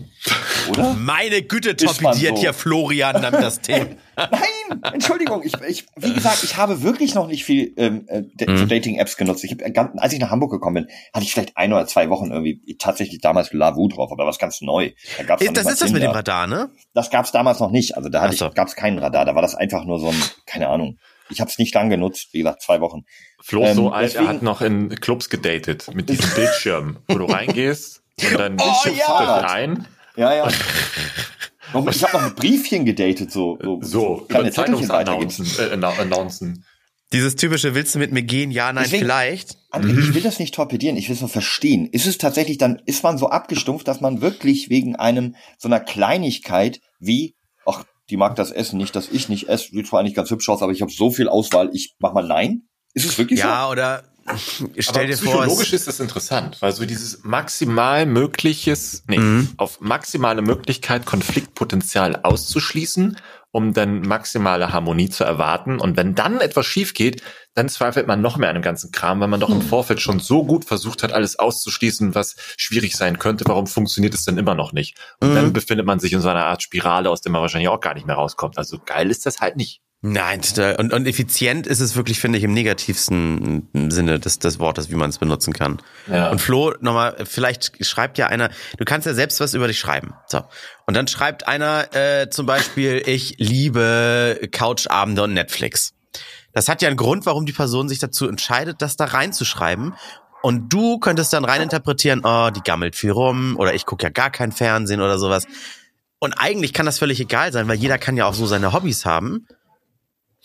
Oder? 0.72 0.96
Meine 0.96 1.44
Güte, 1.44 1.76
torpediert 1.76 2.38
so. 2.38 2.42
hier 2.42 2.54
Florian 2.54 3.22
damit 3.22 3.44
das 3.44 3.62
Thema. 3.62 3.86
Nein, 4.16 4.94
Entschuldigung, 4.94 5.42
ich, 5.44 5.54
ich, 5.68 5.86
wie 5.96 6.14
gesagt, 6.14 6.44
ich 6.44 6.58
habe 6.58 6.84
wirklich 6.84 7.16
noch 7.16 7.28
nicht 7.28 7.44
viel 7.44 7.74
ähm, 7.78 8.06
äh, 8.08 8.22
mhm. 8.22 8.68
Dating-Apps 8.68 9.18
genutzt. 9.18 9.44
Ich 9.44 9.52
hab, 9.52 9.62
äh, 9.62 9.98
als 9.98 10.14
ich 10.14 10.20
nach 10.20 10.30
Hamburg 10.30 10.52
gekommen 10.52 10.86
bin, 10.86 10.88
hatte 11.14 11.26
ich 11.26 11.34
vielleicht 11.34 11.58
ein 11.58 11.74
oder 11.74 11.88
zwei 11.88 12.10
Wochen 12.10 12.32
irgendwie 12.32 12.76
tatsächlich 12.78 13.22
damals 13.22 13.52
Lavu 13.54 13.88
drauf, 13.88 14.12
aber 14.12 14.26
was 14.26 14.40
ganz 14.40 14.62
neu. 14.62 14.92
Da 15.18 15.24
gab's 15.24 15.42
ist, 15.42 15.58
das 15.58 15.66
ist 15.66 15.82
das 15.82 15.92
mit 15.92 16.04
dem 16.04 16.12
Radar, 16.12 16.48
ne? 16.48 16.70
Das 16.94 17.10
gab's 17.10 17.32
damals 17.32 17.60
noch 17.60 17.72
nicht. 17.72 17.98
Also 17.98 18.10
da 18.10 18.22
hatte 18.22 18.36
so. 18.36 18.48
ich, 18.48 18.54
gab's 18.54 18.76
keinen 18.76 19.00
Radar. 19.00 19.26
Da 19.26 19.36
war 19.36 19.42
das 19.42 19.56
einfach 19.56 19.86
nur 19.86 20.00
so 20.00 20.10
ein, 20.10 20.24
keine 20.46 20.70
Ahnung. 20.70 20.98
Ich 21.30 21.40
habe 21.40 21.50
es 21.50 21.58
nicht 21.58 21.74
lang 21.74 21.90
genutzt, 21.90 22.30
wie 22.34 22.40
gesagt, 22.40 22.62
zwei 22.62 22.82
Wochen. 22.82 23.06
Flo 23.42 23.64
ähm, 23.64 23.76
so 23.76 23.92
alt, 23.92 24.10
deswegen, 24.10 24.26
er 24.26 24.30
hat 24.30 24.42
noch 24.42 24.62
in 24.62 24.90
Clubs 24.90 25.30
gedatet 25.30 25.90
mit 25.94 26.10
diesem 26.10 26.30
Bildschirm, 26.36 26.98
wo 27.08 27.18
du 27.18 27.26
reingehst 27.26 28.04
und 28.22 28.40
dann 28.40 28.58
oh, 28.62 28.90
ja. 28.90 29.38
rein. 29.40 29.88
Ja, 30.16 30.34
ja. 30.34 30.48
ich 31.74 32.04
habe 32.04 32.18
noch 32.18 32.26
mit 32.26 32.36
Briefchen 32.36 32.86
gedatet, 32.86 33.32
so, 33.32 33.58
so, 33.62 33.80
so 33.82 34.26
kleine 34.28 34.52
Zettelchen 34.52 34.90
weitergeben. 34.90 35.48
Äh, 35.60 35.86
announcen. 35.86 36.66
Dieses 37.14 37.36
typische, 37.36 37.76
willst 37.76 37.94
du 37.94 38.00
mit 38.00 38.12
mir 38.12 38.24
gehen? 38.24 38.50
Ja, 38.50 38.74
nein, 38.74 38.86
Deswegen, 38.86 39.04
vielleicht. 39.04 39.58
André, 39.72 39.94
mhm. 39.94 40.00
ich 40.00 40.14
will 40.16 40.24
das 40.24 40.40
nicht 40.40 40.56
torpedieren, 40.56 40.98
ich 40.98 41.10
will 41.10 41.16
es 41.16 41.22
nur 41.22 41.30
verstehen. 41.30 41.88
Ist 41.88 42.08
es 42.08 42.18
tatsächlich 42.18 42.58
dann, 42.58 42.82
ist 42.86 43.04
man 43.04 43.20
so 43.20 43.30
abgestumpft, 43.30 43.88
dass 43.88 44.02
man 44.02 44.22
wirklich 44.22 44.70
wegen 44.70 44.96
einem, 44.96 45.36
so 45.60 45.68
einer 45.68 45.80
Kleinigkeit 45.80 46.80
wie, 47.00 47.36
ach, 47.68 47.84
die 48.10 48.18
mag 48.18 48.36
das 48.36 48.52
Essen 48.52 48.78
nicht, 48.78 48.96
dass 48.96 49.10
ich 49.10 49.30
nicht 49.30 49.48
esse, 49.48 49.70
sieht 49.70 49.88
zwar 49.88 50.00
eigentlich 50.00 50.16
ganz 50.16 50.32
hübsch 50.32 50.50
aus, 50.50 50.64
aber 50.64 50.72
ich 50.72 50.82
habe 50.82 50.92
so 50.92 51.12
viel 51.12 51.30
Auswahl, 51.30 51.70
ich 51.74 51.94
mach 52.00 52.14
mal 52.14 52.26
nein? 52.28 52.64
Ist 52.96 53.06
es 53.06 53.18
wirklich 53.18 53.40
ja, 53.40 53.46
so? 53.46 53.52
Ja, 53.52 53.70
oder 53.70 54.04
Stell 54.26 54.96
Aber 54.96 55.06
dir 55.06 55.16
psychologisch 55.16 55.70
vor, 55.70 55.76
ist 55.76 55.88
das 55.88 56.00
interessant, 56.00 56.62
weil 56.62 56.72
so 56.72 56.86
dieses 56.86 57.24
maximal 57.24 58.06
mögliches, 58.06 59.04
nee, 59.08 59.18
mhm. 59.18 59.50
auf 59.58 59.82
maximale 59.82 60.42
Möglichkeit 60.42 61.06
Konfliktpotenzial 61.06 62.22
auszuschließen, 62.24 63.18
um 63.52 63.74
dann 63.74 64.02
maximale 64.02 64.72
Harmonie 64.72 65.10
zu 65.10 65.26
erwarten. 65.26 65.80
Und 65.80 65.98
wenn 65.98 66.16
dann 66.16 66.40
etwas 66.40 66.66
schief 66.66 66.94
geht, 66.94 67.22
dann 67.54 67.70
zweifelt 67.70 68.08
man 68.08 68.22
noch 68.22 68.38
mehr 68.38 68.50
an 68.50 68.56
dem 68.56 68.64
ganzen 68.64 68.92
Kram, 68.92 69.20
weil 69.20 69.28
man 69.28 69.42
doch 69.42 69.50
im 69.50 69.58
mhm. 69.58 69.62
Vorfeld 69.62 70.02
schon 70.02 70.20
so 70.20 70.46
gut 70.46 70.66
versucht 70.66 71.04
hat, 71.04 71.12
alles 71.12 71.38
auszuschließen, 71.38 72.16
was 72.16 72.36
schwierig 72.58 72.96
sein 72.96 73.20
könnte. 73.20 73.44
Warum 73.48 73.68
funktioniert 73.68 74.16
es 74.16 74.24
denn 74.26 74.38
immer 74.38 74.56
noch 74.56 74.72
nicht? 74.72 74.98
Und 75.20 75.32
mhm. 75.32 75.36
dann 75.36 75.54
befindet 75.54 75.86
man 75.86 76.00
sich 76.00 76.14
in 76.14 76.22
so 76.22 76.30
einer 76.30 76.46
Art 76.46 76.64
Spirale, 76.64 77.10
aus 77.10 77.22
der 77.22 77.32
man 77.32 77.42
wahrscheinlich 77.42 77.70
auch 77.70 77.82
gar 77.82 77.94
nicht 77.94 78.08
mehr 78.08 78.16
rauskommt. 78.16 78.58
Also 78.58 78.80
geil 78.84 79.12
ist 79.12 79.26
das 79.26 79.40
halt 79.40 79.56
nicht. 79.56 79.83
Nein, 80.06 80.42
und, 80.80 80.92
und 80.92 81.08
effizient 81.08 81.66
ist 81.66 81.80
es 81.80 81.96
wirklich, 81.96 82.20
finde 82.20 82.38
ich, 82.38 82.44
im 82.44 82.54
negativsten 82.54 83.70
Sinne 83.90 84.20
des, 84.20 84.38
des 84.38 84.60
Wortes, 84.60 84.90
wie 84.90 84.96
man 84.96 85.10
es 85.10 85.18
benutzen 85.18 85.54
kann. 85.54 85.82
Ja. 86.12 86.30
Und 86.30 86.42
Flo, 86.42 86.74
nochmal, 86.82 87.16
vielleicht 87.24 87.86
schreibt 87.86 88.18
ja 88.18 88.28
einer, 88.28 88.50
du 88.78 88.84
kannst 88.84 89.08
ja 89.08 89.14
selbst 89.14 89.40
was 89.40 89.54
über 89.54 89.66
dich 89.66 89.80
schreiben. 89.80 90.14
So. 90.28 90.42
Und 90.88 90.98
dann 90.98 91.08
schreibt 91.08 91.48
einer 91.48 91.96
äh, 91.96 92.30
zum 92.30 92.46
Beispiel, 92.46 93.02
ich 93.06 93.36
liebe 93.38 94.42
Couchabende 94.52 95.24
und 95.24 95.34
Netflix. 95.34 95.94
Das 96.52 96.68
hat 96.68 96.82
ja 96.82 96.90
einen 96.90 96.98
Grund, 96.98 97.26
warum 97.26 97.46
die 97.46 97.54
Person 97.54 97.88
sich 97.88 98.00
dazu 98.00 98.28
entscheidet, 98.28 98.82
das 98.82 98.98
da 98.98 99.06
reinzuschreiben. 99.06 99.94
Und 100.42 100.74
du 100.74 101.00
könntest 101.00 101.32
dann 101.32 101.46
reininterpretieren, 101.46 102.24
oh, 102.26 102.50
die 102.50 102.60
gammelt 102.62 102.98
viel 102.98 103.12
rum 103.12 103.56
oder 103.58 103.74
ich 103.74 103.86
gucke 103.86 104.04
ja 104.04 104.10
gar 104.10 104.32
kein 104.32 104.52
Fernsehen 104.52 105.00
oder 105.00 105.18
sowas. 105.18 105.48
Und 106.20 106.34
eigentlich 106.34 106.74
kann 106.74 106.86
das 106.86 107.00
völlig 107.00 107.22
egal 107.22 107.54
sein, 107.54 107.70
weil 107.70 107.78
jeder 107.78 107.98
kann 107.98 108.18
ja 108.18 108.26
auch 108.26 108.34
so 108.34 108.46
seine 108.46 108.74
Hobbys 108.74 109.06
haben. 109.06 109.48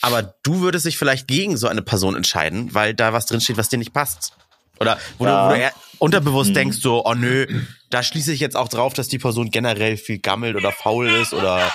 Aber 0.00 0.34
du 0.42 0.60
würdest 0.60 0.86
dich 0.86 0.96
vielleicht 0.96 1.26
gegen 1.26 1.56
so 1.56 1.68
eine 1.68 1.82
Person 1.82 2.16
entscheiden, 2.16 2.74
weil 2.74 2.94
da 2.94 3.12
was 3.12 3.26
drinsteht, 3.26 3.56
was 3.56 3.68
dir 3.68 3.78
nicht 3.78 3.92
passt. 3.92 4.32
Oder 4.80 4.98
wo, 5.18 5.24
ja. 5.26 5.42
du, 5.42 5.48
wo 5.48 5.54
du 5.54 5.60
eher 5.60 5.72
unterbewusst 5.98 6.48
hm. 6.48 6.54
denkst 6.54 6.78
so, 6.78 7.04
oh 7.04 7.14
nö, 7.14 7.46
da 7.90 8.02
schließe 8.02 8.32
ich 8.32 8.40
jetzt 8.40 8.56
auch 8.56 8.68
drauf, 8.68 8.94
dass 8.94 9.08
die 9.08 9.18
Person 9.18 9.50
generell 9.50 9.96
viel 9.96 10.18
gammelt 10.18 10.56
oder 10.56 10.72
faul 10.72 11.08
ist 11.08 11.34
oder. 11.34 11.72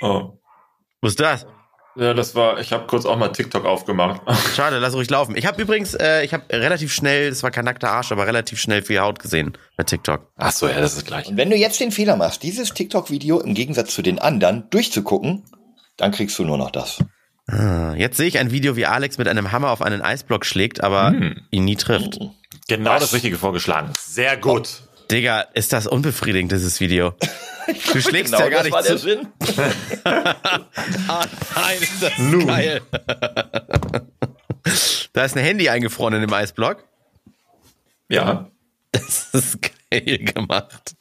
Oh. 0.00 0.38
Was 1.00 1.12
ist 1.12 1.20
das? 1.20 1.46
Ja, 1.96 2.12
das 2.12 2.34
war, 2.34 2.58
ich 2.58 2.72
habe 2.72 2.86
kurz 2.88 3.06
auch 3.06 3.16
mal 3.16 3.28
TikTok 3.28 3.64
aufgemacht. 3.64 4.20
Schade, 4.56 4.78
lass 4.78 4.94
ruhig 4.94 5.08
laufen. 5.10 5.36
Ich 5.36 5.46
habe 5.46 5.62
übrigens, 5.62 5.94
äh, 5.94 6.24
ich 6.24 6.34
habe 6.34 6.44
relativ 6.50 6.92
schnell, 6.92 7.30
das 7.30 7.44
war 7.44 7.52
kein 7.52 7.64
nackter 7.64 7.90
Arsch, 7.90 8.10
aber 8.10 8.26
relativ 8.26 8.60
schnell 8.60 8.82
viel 8.82 8.98
Haut 8.98 9.20
gesehen 9.20 9.56
bei 9.76 9.84
TikTok. 9.84 10.28
Ach 10.36 10.50
so, 10.50 10.66
ja, 10.66 10.80
das 10.80 10.96
ist 10.96 11.06
gleich. 11.06 11.28
Und 11.28 11.36
wenn 11.36 11.50
du 11.50 11.56
jetzt 11.56 11.78
den 11.78 11.92
Fehler 11.92 12.16
machst, 12.16 12.42
dieses 12.42 12.74
TikTok-Video 12.74 13.40
im 13.40 13.54
Gegensatz 13.54 13.94
zu 13.94 14.02
den 14.02 14.18
anderen 14.18 14.68
durchzugucken, 14.70 15.44
dann 15.96 16.10
kriegst 16.10 16.36
du 16.38 16.44
nur 16.44 16.58
noch 16.58 16.72
das. 16.72 16.98
Ah, 17.46 17.94
jetzt 17.96 18.16
sehe 18.16 18.26
ich 18.26 18.38
ein 18.38 18.50
Video, 18.50 18.76
wie 18.76 18.86
Alex 18.86 19.18
mit 19.18 19.28
einem 19.28 19.52
Hammer 19.52 19.70
auf 19.70 19.82
einen 19.82 20.00
Eisblock 20.00 20.46
schlägt, 20.46 20.82
aber 20.82 21.08
hm. 21.08 21.42
ihn 21.50 21.64
nie 21.64 21.76
trifft. 21.76 22.18
Genau 22.68 22.90
Was? 22.92 23.02
das 23.02 23.12
Richtige 23.12 23.36
vorgeschlagen. 23.36 23.92
Sehr 23.98 24.36
gut. 24.36 24.80
Oh, 24.82 25.06
Digga, 25.10 25.40
ist 25.52 25.72
das 25.72 25.86
unbefriedigend, 25.86 26.52
dieses 26.52 26.80
Video. 26.80 27.14
Du 27.66 27.98
schlägst 28.02 28.34
genau, 28.34 28.44
ja 28.44 28.50
gar 28.50 28.62
nicht 28.62 28.82
zu. 28.84 28.98
Sinn. 28.98 29.26
ah, 30.04 31.24
nein, 31.54 31.78
ist 31.80 32.02
das 32.02 32.18
Nun. 32.18 32.46
geil. 32.46 32.82
da 35.14 35.24
ist 35.24 35.34
ein 35.34 35.42
Handy 35.42 35.70
eingefroren 35.70 36.12
in 36.12 36.20
dem 36.20 36.32
Eisblock. 36.34 36.84
Ja. 38.10 38.50
Das 38.92 39.28
ist 39.32 39.60
geil 39.62 40.18
gemacht. 40.18 40.94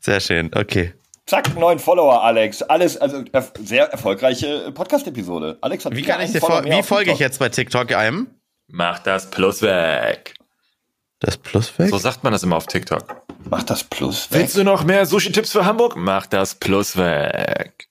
Sehr 0.00 0.20
schön, 0.20 0.50
okay. 0.54 0.92
Zack, 1.26 1.56
neun 1.56 1.78
Follower, 1.78 2.22
Alex. 2.22 2.62
Alles, 2.62 2.96
also 2.96 3.24
sehr 3.62 3.90
erfolgreiche 3.90 4.72
Podcast-Episode. 4.72 5.58
Alex 5.60 5.84
hat 5.84 5.96
Wie 5.96 6.02
kann 6.02 6.20
ich 6.20 6.32
dir 6.32 6.40
fol 6.40 6.64
Wie 6.64 6.82
folge 6.82 7.12
ich 7.12 7.18
jetzt 7.18 7.38
bei 7.38 7.48
TikTok 7.48 7.94
einem? 7.94 8.28
Mach 8.68 8.98
das 8.98 9.30
Plus 9.30 9.62
weg. 9.62 10.34
Das 11.20 11.36
Plus 11.36 11.78
weg? 11.78 11.90
So 11.90 11.98
sagt 11.98 12.24
man 12.24 12.32
das 12.32 12.42
immer 12.42 12.56
auf 12.56 12.66
TikTok. 12.66 13.22
Mach 13.48 13.62
das 13.62 13.84
Plus 13.84 14.30
weg. 14.30 14.40
Willst 14.40 14.56
du 14.56 14.64
noch 14.64 14.84
mehr 14.84 15.06
Sushi-Tipps 15.06 15.52
für 15.52 15.64
Hamburg? 15.64 15.94
Mach 15.96 16.26
das 16.26 16.56
Plus 16.56 16.96
weg. 16.96 17.88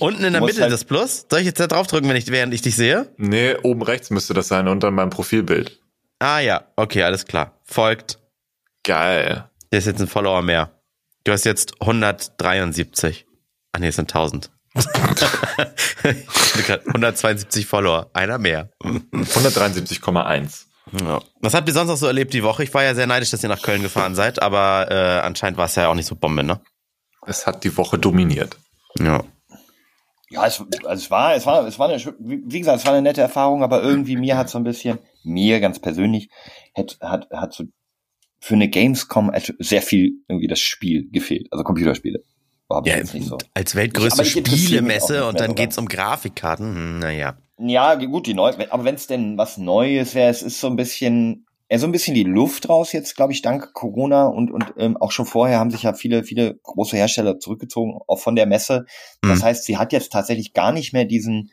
Unten 0.00 0.24
in 0.24 0.32
der 0.32 0.42
Mitte 0.42 0.60
halt 0.60 0.72
das 0.72 0.84
Plus? 0.84 1.26
Soll 1.30 1.40
ich 1.40 1.46
jetzt 1.46 1.60
da 1.60 1.66
drauf 1.66 1.86
drücken, 1.86 2.08
wenn 2.08 2.16
ich, 2.16 2.26
während 2.30 2.52
ich 2.52 2.62
dich 2.62 2.76
sehe? 2.76 3.08
Nee, 3.16 3.56
oben 3.62 3.82
rechts 3.82 4.10
müsste 4.10 4.34
das 4.34 4.48
sein, 4.48 4.68
unter 4.68 4.90
meinem 4.90 5.10
Profilbild. 5.10 5.80
Ah 6.18 6.40
ja, 6.40 6.64
okay, 6.76 7.02
alles 7.04 7.24
klar. 7.26 7.52
Folgt. 7.62 8.18
Geil. 8.82 9.48
Der 9.72 9.78
ist 9.78 9.86
jetzt 9.86 10.00
ein 10.00 10.06
Follower 10.06 10.42
mehr. 10.42 10.70
Du 11.26 11.32
hast 11.32 11.44
jetzt 11.44 11.74
173. 11.80 13.26
Ah 13.72 13.80
nee, 13.80 13.88
es 13.88 13.96
sind 13.96 14.14
1000. 14.14 14.52
172 16.86 17.66
Follower, 17.66 18.08
einer 18.12 18.38
mehr. 18.38 18.70
173,1. 18.84 20.66
Ja. 21.00 21.20
Was 21.40 21.54
habt 21.54 21.66
ihr 21.66 21.74
sonst 21.74 21.88
noch 21.88 21.96
so 21.96 22.06
erlebt 22.06 22.32
die 22.32 22.44
Woche? 22.44 22.62
Ich 22.62 22.72
war 22.72 22.84
ja 22.84 22.94
sehr 22.94 23.08
neidisch, 23.08 23.32
dass 23.32 23.42
ihr 23.42 23.48
nach 23.48 23.60
Köln 23.60 23.82
gefahren 23.82 24.14
seid, 24.14 24.40
aber 24.40 24.86
äh, 24.88 25.18
anscheinend 25.26 25.58
war 25.58 25.64
es 25.64 25.74
ja 25.74 25.88
auch 25.88 25.96
nicht 25.96 26.06
so 26.06 26.14
Bombe, 26.14 26.44
ne? 26.44 26.60
Es 27.26 27.44
hat 27.44 27.64
die 27.64 27.76
Woche 27.76 27.98
dominiert. 27.98 28.56
Ja. 29.00 29.24
Ja, 30.30 30.46
es, 30.46 30.62
also 30.84 31.02
es 31.02 31.10
war, 31.10 31.34
es 31.34 31.44
war, 31.44 31.66
es 31.66 31.76
war 31.80 31.88
eine, 31.88 31.98
wie 32.20 32.60
gesagt, 32.60 32.78
es 32.78 32.86
war 32.86 32.92
eine 32.92 33.02
nette 33.02 33.20
Erfahrung, 33.22 33.64
aber 33.64 33.82
irgendwie 33.82 34.16
mir 34.16 34.36
hat 34.36 34.48
so 34.48 34.58
ein 34.58 34.64
bisschen, 34.64 35.00
mir 35.24 35.58
ganz 35.58 35.80
persönlich, 35.80 36.28
hat, 36.76 36.98
hat, 37.00 37.28
hat 37.32 37.52
so 37.52 37.64
für 38.46 38.54
eine 38.54 38.68
Gamescom 38.68 39.32
sehr 39.58 39.82
viel 39.82 40.22
irgendwie 40.28 40.46
das 40.46 40.60
Spiel 40.60 41.10
gefehlt, 41.10 41.48
also 41.50 41.64
Computerspiele. 41.64 42.22
Ja, 42.84 43.04
so. 43.04 43.38
als 43.54 43.74
weltgrößte 43.74 44.22
ich, 44.22 44.30
Spielemesse 44.30 45.26
und 45.26 45.40
dann 45.40 45.56
geht's 45.56 45.78
um 45.78 45.86
Grafikkarten, 45.86 46.74
hm, 46.74 46.98
naja. 47.00 47.38
Ja, 47.58 47.94
gut, 47.96 48.28
die 48.28 48.34
neu, 48.34 48.52
aber 48.70 48.84
wenn 48.84 48.94
es 48.94 49.08
denn 49.08 49.36
was 49.36 49.58
Neues 49.58 50.14
wäre, 50.14 50.30
es 50.30 50.42
ist 50.42 50.60
so 50.60 50.68
ein 50.68 50.76
bisschen, 50.76 51.46
ja, 51.68 51.78
so 51.78 51.86
ein 51.86 51.92
bisschen 51.92 52.14
die 52.14 52.22
Luft 52.22 52.68
raus 52.68 52.92
jetzt, 52.92 53.16
glaube 53.16 53.32
ich, 53.32 53.42
dank 53.42 53.72
Corona 53.72 54.26
und 54.26 54.52
und 54.52 54.74
ähm, 54.78 54.96
auch 54.96 55.10
schon 55.10 55.26
vorher 55.26 55.58
haben 55.58 55.72
sich 55.72 55.82
ja 55.82 55.94
viele 55.94 56.22
viele 56.22 56.54
große 56.54 56.96
Hersteller 56.96 57.40
zurückgezogen, 57.40 57.98
auch 58.06 58.20
von 58.20 58.36
der 58.36 58.46
Messe. 58.46 58.86
Das 59.22 59.40
mhm. 59.40 59.44
heißt, 59.44 59.64
sie 59.64 59.76
hat 59.76 59.92
jetzt 59.92 60.12
tatsächlich 60.12 60.52
gar 60.52 60.70
nicht 60.70 60.92
mehr 60.92 61.04
diesen 61.04 61.50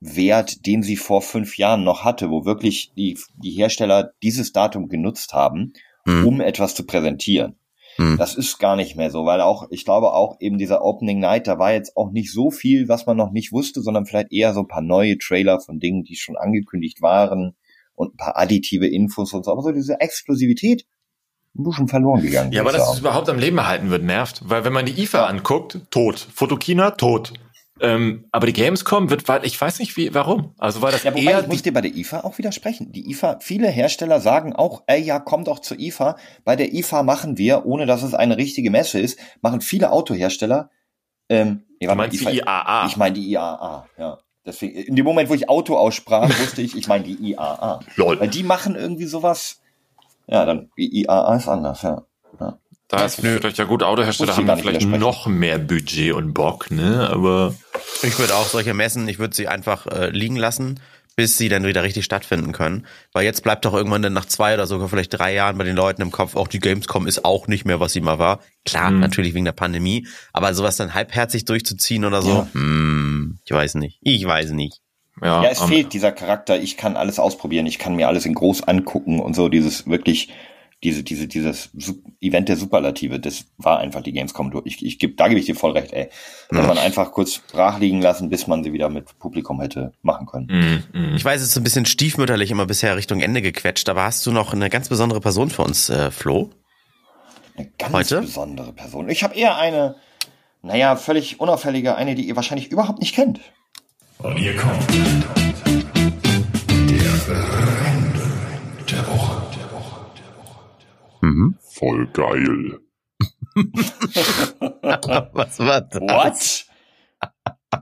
News-Wert, 0.00 0.66
den 0.66 0.82
sie 0.82 0.96
vor 0.96 1.22
fünf 1.22 1.58
Jahren 1.58 1.84
noch 1.84 2.04
hatte, 2.04 2.30
wo 2.30 2.44
wirklich 2.44 2.92
die 2.96 3.18
die 3.36 3.50
Hersteller 3.50 4.12
dieses 4.22 4.52
Datum 4.52 4.88
genutzt 4.88 5.32
haben, 5.32 5.72
mhm. 6.04 6.26
um 6.26 6.40
etwas 6.40 6.74
zu 6.74 6.84
präsentieren. 6.84 7.56
Hm. 7.96 8.16
Das 8.16 8.36
ist 8.36 8.58
gar 8.58 8.76
nicht 8.76 8.94
mehr 8.94 9.10
so, 9.10 9.26
weil 9.26 9.40
auch, 9.40 9.66
ich 9.70 9.84
glaube 9.84 10.12
auch 10.12 10.36
eben 10.38 10.56
dieser 10.56 10.84
Opening 10.84 11.18
Night, 11.18 11.48
da 11.48 11.58
war 11.58 11.72
jetzt 11.72 11.96
auch 11.96 12.12
nicht 12.12 12.32
so 12.32 12.52
viel, 12.52 12.88
was 12.88 13.06
man 13.06 13.16
noch 13.16 13.32
nicht 13.32 13.50
wusste, 13.50 13.80
sondern 13.82 14.06
vielleicht 14.06 14.32
eher 14.32 14.54
so 14.54 14.60
ein 14.60 14.68
paar 14.68 14.82
neue 14.82 15.18
Trailer 15.18 15.58
von 15.60 15.80
Dingen, 15.80 16.04
die 16.04 16.14
schon 16.14 16.36
angekündigt 16.36 17.02
waren 17.02 17.56
und 17.94 18.14
ein 18.14 18.16
paar 18.16 18.36
additive 18.36 18.86
Infos 18.86 19.32
und 19.32 19.44
so. 19.44 19.50
Aber 19.50 19.62
so 19.62 19.72
diese 19.72 20.00
Exklusivität, 20.00 20.86
ein 21.56 21.64
bisschen 21.64 21.88
verloren 21.88 22.22
gegangen. 22.22 22.52
Ja, 22.52 22.60
aber 22.60 22.70
dass 22.70 22.92
es 22.92 23.00
überhaupt 23.00 23.28
am 23.28 23.38
Leben 23.38 23.58
erhalten 23.58 23.90
wird, 23.90 24.04
nervt. 24.04 24.42
Weil 24.44 24.64
wenn 24.64 24.72
man 24.72 24.86
die 24.86 25.02
IFA 25.02 25.18
ja. 25.18 25.26
anguckt, 25.26 25.80
tot. 25.90 26.18
Fotokina, 26.32 26.92
tot. 26.92 27.32
Ähm, 27.80 28.26
aber 28.32 28.46
die 28.46 28.52
Gamescom 28.52 29.10
wird, 29.10 29.28
weil 29.28 29.44
ich 29.44 29.60
weiß 29.60 29.78
nicht 29.78 29.96
wie, 29.96 30.12
warum. 30.14 30.54
Also 30.58 30.82
war 30.82 30.90
das 30.90 31.04
ja, 31.04 31.12
eher. 31.12 31.40
Ich 31.40 31.46
muss 31.46 31.62
dir 31.62 31.72
bei 31.72 31.80
der 31.80 31.94
IFA 31.94 32.20
auch 32.20 32.38
widersprechen. 32.38 32.92
Die 32.92 33.10
IFA, 33.10 33.38
viele 33.40 33.68
Hersteller 33.68 34.20
sagen 34.20 34.54
auch, 34.54 34.82
ey, 34.86 35.00
ja, 35.00 35.20
komm 35.20 35.44
doch 35.44 35.60
zur 35.60 35.78
IFA. 35.78 36.16
Bei 36.44 36.56
der 36.56 36.72
IFA 36.74 37.02
machen 37.02 37.38
wir, 37.38 37.66
ohne 37.66 37.86
dass 37.86 38.02
es 38.02 38.14
eine 38.14 38.36
richtige 38.36 38.70
Messe 38.70 39.00
ist, 39.00 39.18
machen 39.40 39.60
viele 39.60 39.92
Autohersteller. 39.92 40.70
Ähm, 41.28 41.64
ich 41.78 41.88
meine 41.88 42.08
die 42.08 42.24
IAA. 42.24 42.86
Ich 42.86 42.96
meine 42.96 43.14
die 43.14 43.30
IAA, 43.30 43.86
ja. 43.98 44.18
Deswegen, 44.44 44.76
in 44.76 44.96
dem 44.96 45.04
Moment, 45.04 45.28
wo 45.28 45.34
ich 45.34 45.48
Auto 45.48 45.76
aussprach, 45.76 46.28
wusste 46.40 46.62
ich, 46.62 46.76
ich 46.76 46.88
meine 46.88 47.04
die 47.04 47.32
IAA. 47.32 47.80
Lol. 47.96 48.18
Weil 48.18 48.28
die 48.28 48.42
machen 48.42 48.76
irgendwie 48.76 49.06
sowas. 49.06 49.60
Ja, 50.26 50.44
dann 50.44 50.70
die 50.76 51.02
IAA 51.02 51.36
ist 51.36 51.48
anders, 51.48 51.82
ja. 51.82 52.02
ja. 52.40 52.58
Da 52.88 53.04
ist 53.04 53.16
vielleicht 53.20 53.58
ja 53.58 53.64
gut, 53.64 53.82
Autohersteller 53.82 54.34
haben 54.34 54.58
vielleicht 54.58 54.86
noch 54.86 55.26
mehr 55.26 55.58
Budget 55.58 56.14
und 56.14 56.32
Bock, 56.32 56.70
ne? 56.70 57.08
Aber 57.12 57.54
ich 58.02 58.18
würde 58.18 58.34
auch 58.34 58.46
solche 58.46 58.74
Messen, 58.74 59.08
ich 59.08 59.18
würde 59.18 59.34
sie 59.34 59.48
einfach 59.48 59.86
äh, 59.86 60.10
liegen 60.10 60.36
lassen, 60.36 60.80
bis 61.16 61.36
sie 61.36 61.48
dann 61.48 61.64
wieder 61.64 61.82
richtig 61.82 62.04
stattfinden 62.04 62.52
können. 62.52 62.86
Weil 63.12 63.24
jetzt 63.24 63.42
bleibt 63.42 63.64
doch 63.64 63.74
irgendwann 63.74 64.02
dann 64.02 64.12
nach 64.12 64.26
zwei 64.26 64.54
oder 64.54 64.66
sogar 64.66 64.88
vielleicht 64.88 65.18
drei 65.18 65.34
Jahren 65.34 65.58
bei 65.58 65.64
den 65.64 65.74
Leuten 65.74 66.00
im 66.00 66.12
Kopf, 66.12 66.36
auch 66.36 66.46
die 66.46 66.60
Gamescom 66.60 67.06
ist 67.06 67.24
auch 67.24 67.48
nicht 67.48 67.64
mehr, 67.64 67.80
was 67.80 67.92
sie 67.92 68.00
mal 68.00 68.20
war. 68.20 68.40
Klar, 68.64 68.92
mhm. 68.92 69.00
natürlich 69.00 69.34
wegen 69.34 69.44
der 69.44 69.52
Pandemie, 69.52 70.06
aber 70.32 70.54
sowas 70.54 70.76
dann 70.76 70.94
halbherzig 70.94 71.44
durchzuziehen 71.44 72.04
oder 72.04 72.22
so, 72.22 72.30
ja. 72.30 72.48
hm, 72.52 73.38
ich 73.44 73.50
weiß 73.50 73.74
nicht. 73.74 73.98
Ich 74.02 74.24
weiß 74.24 74.50
nicht. 74.52 74.80
Ja, 75.20 75.42
ja 75.42 75.50
es 75.50 75.60
um, 75.60 75.68
fehlt 75.68 75.92
dieser 75.92 76.12
Charakter, 76.12 76.56
ich 76.60 76.76
kann 76.76 76.96
alles 76.96 77.18
ausprobieren, 77.18 77.66
ich 77.66 77.78
kann 77.78 77.96
mir 77.96 78.06
alles 78.06 78.24
in 78.24 78.34
groß 78.34 78.62
angucken 78.62 79.18
und 79.18 79.34
so, 79.34 79.48
dieses 79.48 79.88
wirklich 79.88 80.28
diese, 80.84 81.02
diese, 81.02 81.26
dieses 81.26 81.70
Event 82.20 82.48
der 82.48 82.56
Superlative, 82.56 83.18
das 83.18 83.46
war 83.56 83.78
einfach 83.78 84.00
die 84.02 84.12
Gamescom. 84.12 84.62
Ich, 84.64 84.84
ich 84.84 84.98
geb, 84.98 85.16
da 85.16 85.26
gebe 85.26 85.40
ich 85.40 85.46
dir 85.46 85.56
voll 85.56 85.72
recht, 85.72 85.92
ey. 85.92 86.08
Dass 86.50 86.66
man 86.66 86.78
einfach 86.78 87.10
kurz 87.10 87.40
brach 87.50 87.80
liegen 87.80 88.00
lassen, 88.00 88.28
bis 88.30 88.46
man 88.46 88.62
sie 88.62 88.72
wieder 88.72 88.88
mit 88.88 89.18
Publikum 89.18 89.60
hätte 89.60 89.92
machen 90.02 90.26
können. 90.26 90.46
Mm, 90.92 90.98
mm. 90.98 91.16
Ich 91.16 91.24
weiß, 91.24 91.40
es 91.40 91.48
ist 91.48 91.56
ein 91.56 91.64
bisschen 91.64 91.84
stiefmütterlich 91.84 92.52
immer 92.52 92.66
bisher 92.66 92.96
Richtung 92.96 93.20
Ende 93.20 93.42
gequetscht, 93.42 93.88
aber 93.88 94.04
hast 94.04 94.24
du 94.24 94.30
noch 94.30 94.52
eine 94.52 94.70
ganz 94.70 94.88
besondere 94.88 95.20
Person 95.20 95.50
für 95.50 95.62
uns, 95.62 95.90
äh, 95.90 96.12
Flo? 96.12 96.50
Eine 97.56 97.70
ganz 97.76 97.92
Heute? 97.92 98.20
besondere 98.20 98.72
Person. 98.72 99.08
Ich 99.08 99.24
habe 99.24 99.34
eher 99.34 99.56
eine, 99.56 99.96
naja, 100.62 100.94
völlig 100.94 101.40
unauffällige, 101.40 101.96
eine, 101.96 102.14
die 102.14 102.28
ihr 102.28 102.36
wahrscheinlich 102.36 102.70
überhaupt 102.70 103.00
nicht 103.00 103.16
kennt. 103.16 103.40
Und 104.18 104.36
hier 104.36 104.54
kommt 104.56 104.86
der 108.90 109.02
Mhm. 109.02 109.17
Voll 111.78 112.08
geil. 112.08 112.80
Was 115.32 115.58
war 115.60 115.80
das? 115.82 116.00
What? 116.00 116.66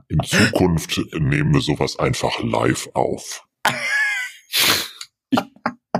In 0.09 0.19
Zukunft 0.23 0.99
nehmen 1.13 1.53
wir 1.53 1.61
sowas 1.61 1.97
einfach 1.97 2.39
live 2.43 2.87
auf. 2.93 3.43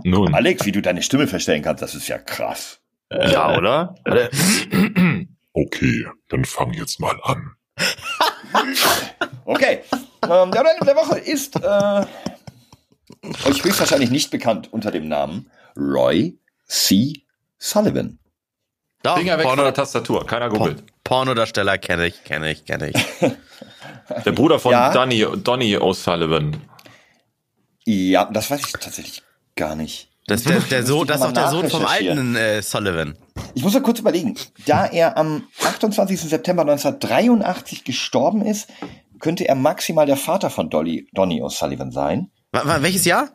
Nun. 0.04 0.36
Alex, 0.36 0.66
wie 0.66 0.72
du 0.72 0.82
deine 0.82 1.02
Stimme 1.02 1.28
verstellen 1.28 1.64
kannst, 1.64 1.82
das 1.82 1.96
ist 1.96 2.08
ja 2.08 2.20
krass. 2.20 2.80
Ja, 3.12 3.58
oder? 3.58 3.96
okay, 5.54 6.06
dann 6.30 6.46
fang 6.46 6.74
jetzt 6.74 7.00
mal 7.00 7.20
an. 7.24 7.56
okay. 9.46 9.82
Ähm, 10.24 10.52
der 10.52 10.62
Random 10.62 10.86
der 10.86 10.96
Woche 10.96 11.18
ist 11.20 11.56
äh, 11.56 12.06
euch 13.50 13.64
höchstwahrscheinlich 13.64 14.12
nicht 14.12 14.30
bekannt 14.30 14.72
unter 14.72 14.92
dem 14.92 15.08
Namen 15.08 15.50
Roy 15.76 16.38
C. 16.68 17.27
Sullivan. 17.58 18.20
Doch, 19.04 19.18
Finger 19.18 19.38
weg 19.38 19.44
Porno, 19.44 19.64
von 19.64 19.66
der 19.66 19.74
Tastatur, 19.74 20.26
keiner 20.26 20.50
googelt. 20.50 20.84
Pornodarsteller 21.04 21.78
kenne 21.78 22.08
ich, 22.08 22.24
kenne 22.24 22.52
ich, 22.52 22.66
kenne 22.66 22.90
ich. 22.90 22.96
der 24.26 24.32
Bruder 24.32 24.60
von 24.60 24.72
ja. 24.72 24.92
Donny, 24.92 25.26
Donny 25.44 25.78
O'Sullivan. 25.78 26.56
Ja, 27.86 28.26
das 28.26 28.52
weiß 28.52 28.62
ich 28.66 28.72
tatsächlich 28.74 29.24
gar 29.56 29.76
nicht. 29.76 30.10
Das, 30.28 30.44
der, 30.44 30.60
der 30.60 30.86
so, 30.86 31.06
das 31.06 31.22
ist 31.22 31.26
auch 31.26 31.32
der 31.32 31.50
Sohn 31.50 31.70
vom 31.70 31.86
alten 31.86 32.36
äh, 32.36 32.62
Sullivan. 32.62 33.18
Ich 33.56 33.64
muss 33.64 33.74
mal 33.74 33.82
kurz 33.82 34.00
überlegen. 34.00 34.36
Da 34.66 34.86
er 34.86 35.16
am 35.16 35.48
28. 35.64 36.20
September 36.20 36.64
1983 36.64 37.86
gestorben 37.86 38.42
ist, 38.42 38.68
könnte 39.20 39.48
er 39.48 39.56
maximal 39.56 40.06
der 40.06 40.18
Vater 40.18 40.50
von 40.50 40.70
Dolly, 40.70 41.08
Donny 41.14 41.42
O'Sullivan 41.42 41.94
sein. 41.94 42.30
Welches 42.52 43.06
Jahr? 43.06 43.30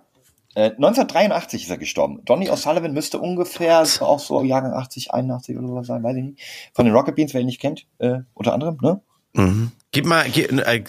1983 0.55 1.61
äh, 1.61 1.65
ist 1.65 1.71
er 1.71 1.79
gestorben. 1.79 2.21
Donny 2.25 2.51
O'Sullivan 2.51 2.93
müsste 2.93 3.19
ungefähr 3.19 3.83
auch 4.01 4.19
so 4.19 4.43
Jahrgang 4.43 4.73
80, 4.73 5.13
81 5.13 5.57
oder 5.57 5.69
sowas 5.69 5.87
sein, 5.87 6.03
weiß 6.03 6.17
ich 6.17 6.25
nicht. 6.25 6.43
Von 6.75 6.85
den 6.85 6.95
Rocket 6.95 7.15
Beans, 7.15 7.33
wer 7.35 7.41
ihn 7.41 7.47
nicht 7.47 7.61
kennt, 7.61 7.87
äh, 7.99 8.21
unter 8.35 8.53
anderem, 8.53 8.79
ne? 8.83 9.01
Mhm. 9.35 9.73
Gib 9.93 10.07
mal, 10.07 10.29
gib, 10.31 10.53
äh, 10.53 10.83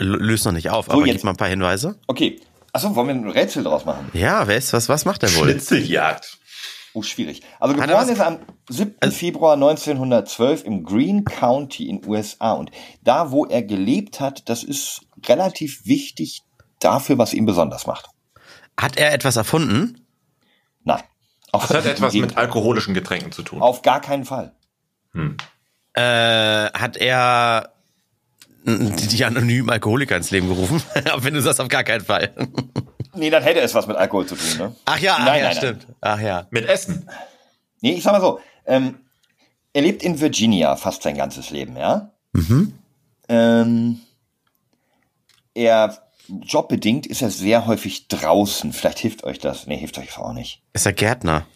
löst 0.00 0.46
noch 0.46 0.52
nicht 0.52 0.70
auf, 0.70 0.86
so, 0.86 0.92
aber 0.92 1.06
jetzt. 1.06 1.16
gib 1.16 1.24
mal 1.24 1.30
ein 1.30 1.36
paar 1.36 1.48
Hinweise. 1.48 1.96
Okay. 2.06 2.40
Achso, 2.72 2.94
wollen 2.94 3.08
wir 3.08 3.14
ein 3.14 3.28
Rätsel 3.28 3.64
draus 3.64 3.84
machen? 3.84 4.10
Ja, 4.12 4.46
wer 4.46 4.56
ist, 4.56 4.72
was, 4.72 4.88
was 4.88 5.04
macht 5.04 5.22
er 5.22 5.34
wohl? 5.36 5.44
Schnitzeljagd. 5.44 6.38
Oh, 6.92 7.02
schwierig. 7.02 7.42
Also 7.60 7.74
geboren 7.74 8.08
ist 8.08 8.18
er 8.18 8.26
am 8.26 8.38
7. 8.68 8.94
Also, 9.00 9.16
Februar 9.16 9.54
1912 9.54 10.64
im 10.64 10.84
Green 10.84 11.24
County 11.24 11.88
in 11.88 12.04
USA. 12.06 12.52
Und 12.52 12.70
da, 13.02 13.30
wo 13.30 13.46
er 13.46 13.62
gelebt 13.62 14.20
hat, 14.20 14.48
das 14.48 14.64
ist 14.64 15.02
relativ 15.26 15.86
wichtig 15.86 16.42
dafür, 16.80 17.18
was 17.18 17.34
ihn 17.34 17.46
besonders 17.46 17.86
macht. 17.86 18.10
Hat 18.78 18.96
er 18.96 19.12
etwas 19.12 19.36
erfunden? 19.36 20.06
Nein. 20.84 21.02
Auf 21.50 21.66
das 21.66 21.78
hat 21.78 21.86
etwas 21.86 22.14
mit 22.14 22.36
alkoholischen 22.36 22.94
Getränken 22.94 23.32
zu 23.32 23.42
tun. 23.42 23.60
Auf 23.60 23.82
gar 23.82 24.00
keinen 24.00 24.24
Fall. 24.24 24.52
Hm. 25.12 25.36
Äh, 25.94 26.70
hat 26.70 26.96
er 26.96 27.72
die 28.64 29.24
anonymen 29.24 29.70
Alkoholiker 29.70 30.16
ins 30.16 30.30
Leben 30.30 30.48
gerufen? 30.48 30.80
Wenn 31.18 31.34
du 31.34 31.42
sagst, 31.42 31.60
auf 31.60 31.68
gar 31.68 31.82
keinen 31.82 32.04
Fall. 32.04 32.32
nee, 33.14 33.30
dann 33.30 33.42
hätte 33.42 33.60
es 33.60 33.74
was 33.74 33.88
mit 33.88 33.96
Alkohol 33.96 34.26
zu 34.26 34.36
tun, 34.36 34.58
ne? 34.58 34.76
Ach 34.84 34.98
ja, 34.98 35.16
ach 35.18 35.24
nein, 35.24 35.40
ja, 35.40 35.48
nein, 35.48 35.56
stimmt. 35.56 35.86
Nein. 35.88 35.96
Ach 36.00 36.20
ja. 36.20 36.46
Mit 36.50 36.66
Essen. 36.66 37.08
Nee, 37.80 37.94
ich 37.94 38.02
sag 38.02 38.12
mal 38.12 38.20
so, 38.20 38.40
ähm, 38.66 38.98
er 39.72 39.82
lebt 39.82 40.02
in 40.04 40.20
Virginia 40.20 40.76
fast 40.76 41.02
sein 41.02 41.16
ganzes 41.16 41.50
Leben, 41.50 41.76
ja? 41.76 42.12
Mhm. 42.32 42.74
Ähm, 43.28 44.00
er 45.54 45.98
jobbedingt 46.28 47.06
ist 47.06 47.22
er 47.22 47.30
sehr 47.30 47.66
häufig 47.66 48.08
draußen. 48.08 48.72
Vielleicht 48.72 48.98
hilft 48.98 49.24
euch 49.24 49.38
das. 49.38 49.66
Nee, 49.66 49.76
hilft 49.76 49.98
euch 49.98 50.18
auch 50.18 50.32
nicht. 50.32 50.62
Ist 50.72 50.86
er 50.86 50.92
Gärtner? 50.92 51.46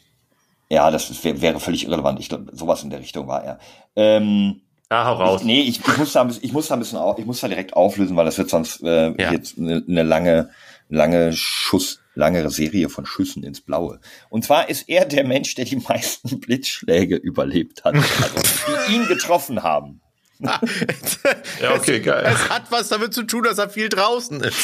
Ja, 0.69 0.91
das 0.91 1.11
ist, 1.11 1.25
wäre 1.25 1.61
völlig 1.61 1.85
irrelevant. 1.85 2.19
Ich 2.21 2.29
glaube, 2.29 2.51
sowas 2.57 2.83
in 2.83 2.91
der 2.91 3.01
Richtung 3.01 3.29
war 3.29 3.45
er. 3.45 3.59
Ähm, 3.95 4.63
Ah, 4.93 5.07
hau 5.07 5.15
raus. 5.15 5.41
Ich, 5.41 5.47
nee, 5.47 5.61
ich, 5.63 5.81
ich 5.81 5.97
muss 5.97 6.13
da 6.13 6.21
ein 6.21 6.27
bisschen, 6.29 6.45
ich 6.45 6.53
muss 6.53 6.69
da 6.69 6.75
ein 6.75 6.81
bisschen, 6.81 7.01
ich 7.17 7.25
muss 7.25 7.41
da 7.41 7.49
direkt 7.49 7.75
auflösen, 7.75 8.15
weil 8.15 8.27
das 8.27 8.37
wird 8.37 8.51
sonst 8.51 8.83
äh, 8.83 9.15
ja. 9.19 9.33
jetzt 9.33 9.57
eine, 9.57 9.83
eine 9.89 10.03
lange, 10.03 10.51
lange 10.91 11.33
Schuss, 11.33 12.01
langere 12.15 12.51
Serie 12.51 12.91
von 12.91 13.07
Schüssen 13.07 13.43
ins 13.43 13.63
Blaue. 13.63 14.01
Und 14.29 14.45
zwar 14.45 14.69
ist 14.69 14.91
er 14.91 15.07
der 15.07 15.25
Mensch, 15.25 15.55
der 15.55 15.65
die 15.65 15.77
meisten 15.77 16.41
Blitzschläge 16.41 17.17
überlebt 17.17 17.85
hat, 17.85 17.95
also, 17.95 18.37
die 18.87 18.95
ihn 18.95 19.07
getroffen 19.07 19.63
haben. 19.63 20.03
Ja, 21.61 21.75
okay, 21.75 22.01
geil. 22.01 22.25
Es 22.27 22.49
hat 22.49 22.71
was 22.71 22.89
damit 22.89 23.15
zu 23.15 23.23
tun, 23.23 23.45
dass 23.45 23.59
er 23.59 23.71
viel 23.71 23.89
draußen 23.89 24.41
ist. 24.41 24.57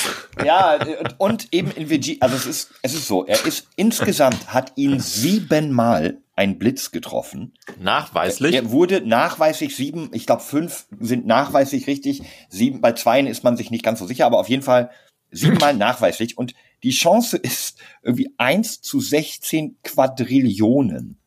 Ja, 0.45 0.79
und 1.19 1.49
eben 1.53 1.71
in 1.71 1.89
Virginia, 1.89 2.23
also 2.23 2.37
es 2.37 2.47
ist, 2.47 2.71
es 2.83 2.95
ist 2.95 3.07
so, 3.07 3.25
er 3.27 3.45
ist 3.47 3.67
insgesamt, 3.77 4.53
hat 4.53 4.73
ihn 4.77 5.01
siebenmal 5.01 6.19
ein 6.35 6.59
Blitz 6.59 6.91
getroffen. 6.91 7.55
Nachweislich? 7.81 8.55
Er 8.55 8.71
wurde 8.71 9.07
nachweislich 9.07 9.75
sieben, 9.75 10.11
ich 10.13 10.27
glaube 10.27 10.43
fünf 10.43 10.87
sind 11.01 11.27
nachweislich 11.27 11.87
richtig, 11.87 12.23
sieben, 12.49 12.81
bei 12.81 12.93
zweien 12.93 13.27
ist 13.27 13.43
man 13.43 13.57
sich 13.57 13.71
nicht 13.71 13.85
ganz 13.85 13.99
so 13.99 14.07
sicher, 14.07 14.27
aber 14.27 14.39
auf 14.39 14.49
jeden 14.49 14.63
Fall 14.63 14.91
siebenmal 15.31 15.75
nachweislich 15.77 16.39
und 16.39 16.55
die 16.85 16.91
Chance 16.91 17.37
ist 17.37 17.79
irgendwie 18.03 18.33
eins 18.39 18.81
zu 18.81 19.01
16 19.01 19.79
Quadrillionen 19.83 21.19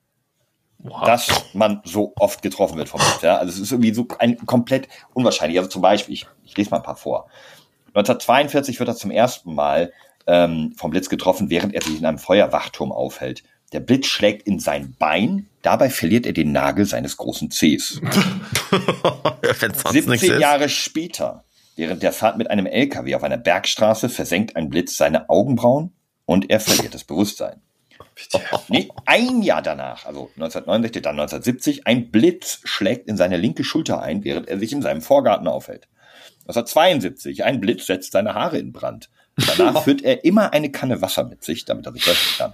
wow. 0.83 1.03
dass 1.05 1.27
man 1.53 1.81
so 1.83 2.13
oft 2.17 2.41
getroffen 2.41 2.77
wird 2.77 2.89
vom 2.89 2.99
Blitz. 2.99 3.21
Ja? 3.21 3.37
Also 3.37 3.53
es 3.53 3.59
ist 3.59 3.71
irgendwie 3.71 3.93
so 3.93 4.07
ein 4.19 4.37
komplett 4.45 4.87
unwahrscheinlich. 5.13 5.57
Also 5.57 5.69
zum 5.69 5.81
Beispiel, 5.81 6.13
ich, 6.13 6.25
ich 6.43 6.55
lese 6.57 6.71
mal 6.71 6.77
ein 6.77 6.83
paar 6.83 6.95
vor. 6.95 7.27
1942 7.93 8.79
wird 8.79 8.89
er 8.89 8.95
zum 8.95 9.11
ersten 9.11 9.53
Mal 9.53 9.91
ähm, 10.27 10.73
vom 10.77 10.91
Blitz 10.91 11.09
getroffen, 11.09 11.49
während 11.49 11.73
er 11.73 11.81
sich 11.81 11.99
in 11.99 12.05
einem 12.05 12.17
Feuerwachturm 12.17 12.91
aufhält. 12.91 13.43
Der 13.73 13.79
Blitz 13.79 14.07
schlägt 14.07 14.47
in 14.47 14.59
sein 14.59 14.95
Bein, 14.99 15.47
dabei 15.61 15.89
verliert 15.89 16.25
er 16.25 16.33
den 16.33 16.51
Nagel 16.51 16.85
seines 16.85 17.15
großen 17.17 17.51
Zehs. 17.51 18.01
17 19.91 20.39
Jahre 20.39 20.67
später, 20.67 21.45
während 21.77 22.03
der 22.03 22.11
Fahrt 22.11 22.37
mit 22.37 22.49
einem 22.49 22.65
LKW 22.65 23.15
auf 23.15 23.23
einer 23.23 23.37
Bergstraße, 23.37 24.09
versenkt 24.09 24.57
ein 24.57 24.69
Blitz 24.69 24.97
seine 24.97 25.29
Augenbrauen 25.29 25.93
und 26.25 26.49
er 26.49 26.59
verliert 26.59 26.93
das 26.93 27.05
Bewusstsein. 27.05 27.61
Nee, 28.67 28.89
ein 29.05 29.41
Jahr 29.41 29.61
danach, 29.61 30.05
also 30.05 30.29
1969, 30.35 31.01
dann 31.01 31.19
1970, 31.19 31.87
ein 31.87 32.11
Blitz 32.11 32.61
schlägt 32.63 33.07
in 33.07 33.17
seine 33.17 33.37
linke 33.37 33.63
Schulter 33.63 34.01
ein, 34.01 34.23
während 34.23 34.47
er 34.47 34.59
sich 34.59 34.71
in 34.71 34.81
seinem 34.81 35.01
Vorgarten 35.01 35.47
aufhält. 35.47 35.87
1972, 36.41 37.43
ein 37.43 37.59
Blitz 37.59 37.85
setzt 37.85 38.11
seine 38.11 38.33
Haare 38.33 38.57
in 38.57 38.71
Brand. 38.71 39.09
Danach 39.35 39.83
führt 39.83 40.01
er 40.01 40.25
immer 40.25 40.53
eine 40.53 40.71
Kanne 40.71 41.01
Wasser 41.01 41.23
mit 41.25 41.43
sich, 41.43 41.65
damit 41.65 41.85
er 41.85 41.93
sich 41.93 42.05
löschen 42.05 42.37
kann. 42.37 42.53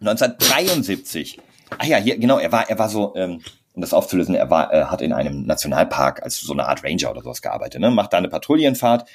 1973, 0.00 1.40
ah 1.78 1.86
ja, 1.86 1.98
hier, 1.98 2.18
genau, 2.18 2.38
er 2.38 2.52
war, 2.52 2.68
er 2.68 2.78
war 2.78 2.88
so, 2.88 3.14
ähm, 3.16 3.40
um 3.72 3.80
das 3.80 3.94
aufzulösen, 3.94 4.34
er 4.34 4.50
war, 4.50 4.72
er 4.72 4.90
hat 4.90 5.00
in 5.00 5.12
einem 5.12 5.46
Nationalpark 5.46 6.22
als 6.22 6.40
so 6.40 6.52
eine 6.52 6.66
Art 6.66 6.84
Ranger 6.84 7.10
oder 7.10 7.22
sowas 7.22 7.42
gearbeitet, 7.42 7.80
ne? 7.80 7.90
macht 7.90 8.12
da 8.12 8.18
eine 8.18 8.28
Patrouillenfahrt 8.28 9.08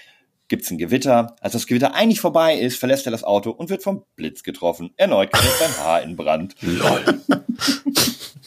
gibt's 0.49 0.69
ein 0.69 0.77
Gewitter. 0.77 1.35
Als 1.39 1.53
das 1.53 1.67
Gewitter 1.67 1.95
eigentlich 1.95 2.19
vorbei 2.19 2.55
ist, 2.55 2.77
verlässt 2.79 3.05
er 3.07 3.11
das 3.11 3.23
Auto 3.23 3.51
und 3.51 3.69
wird 3.69 3.83
vom 3.83 4.03
Blitz 4.15 4.43
getroffen. 4.43 4.91
Erneut 4.97 5.31
gerät 5.31 5.51
sein 5.59 5.77
Haar 5.83 6.01
in 6.01 6.15
Brand. 6.15 6.55
Lol. 6.61 7.21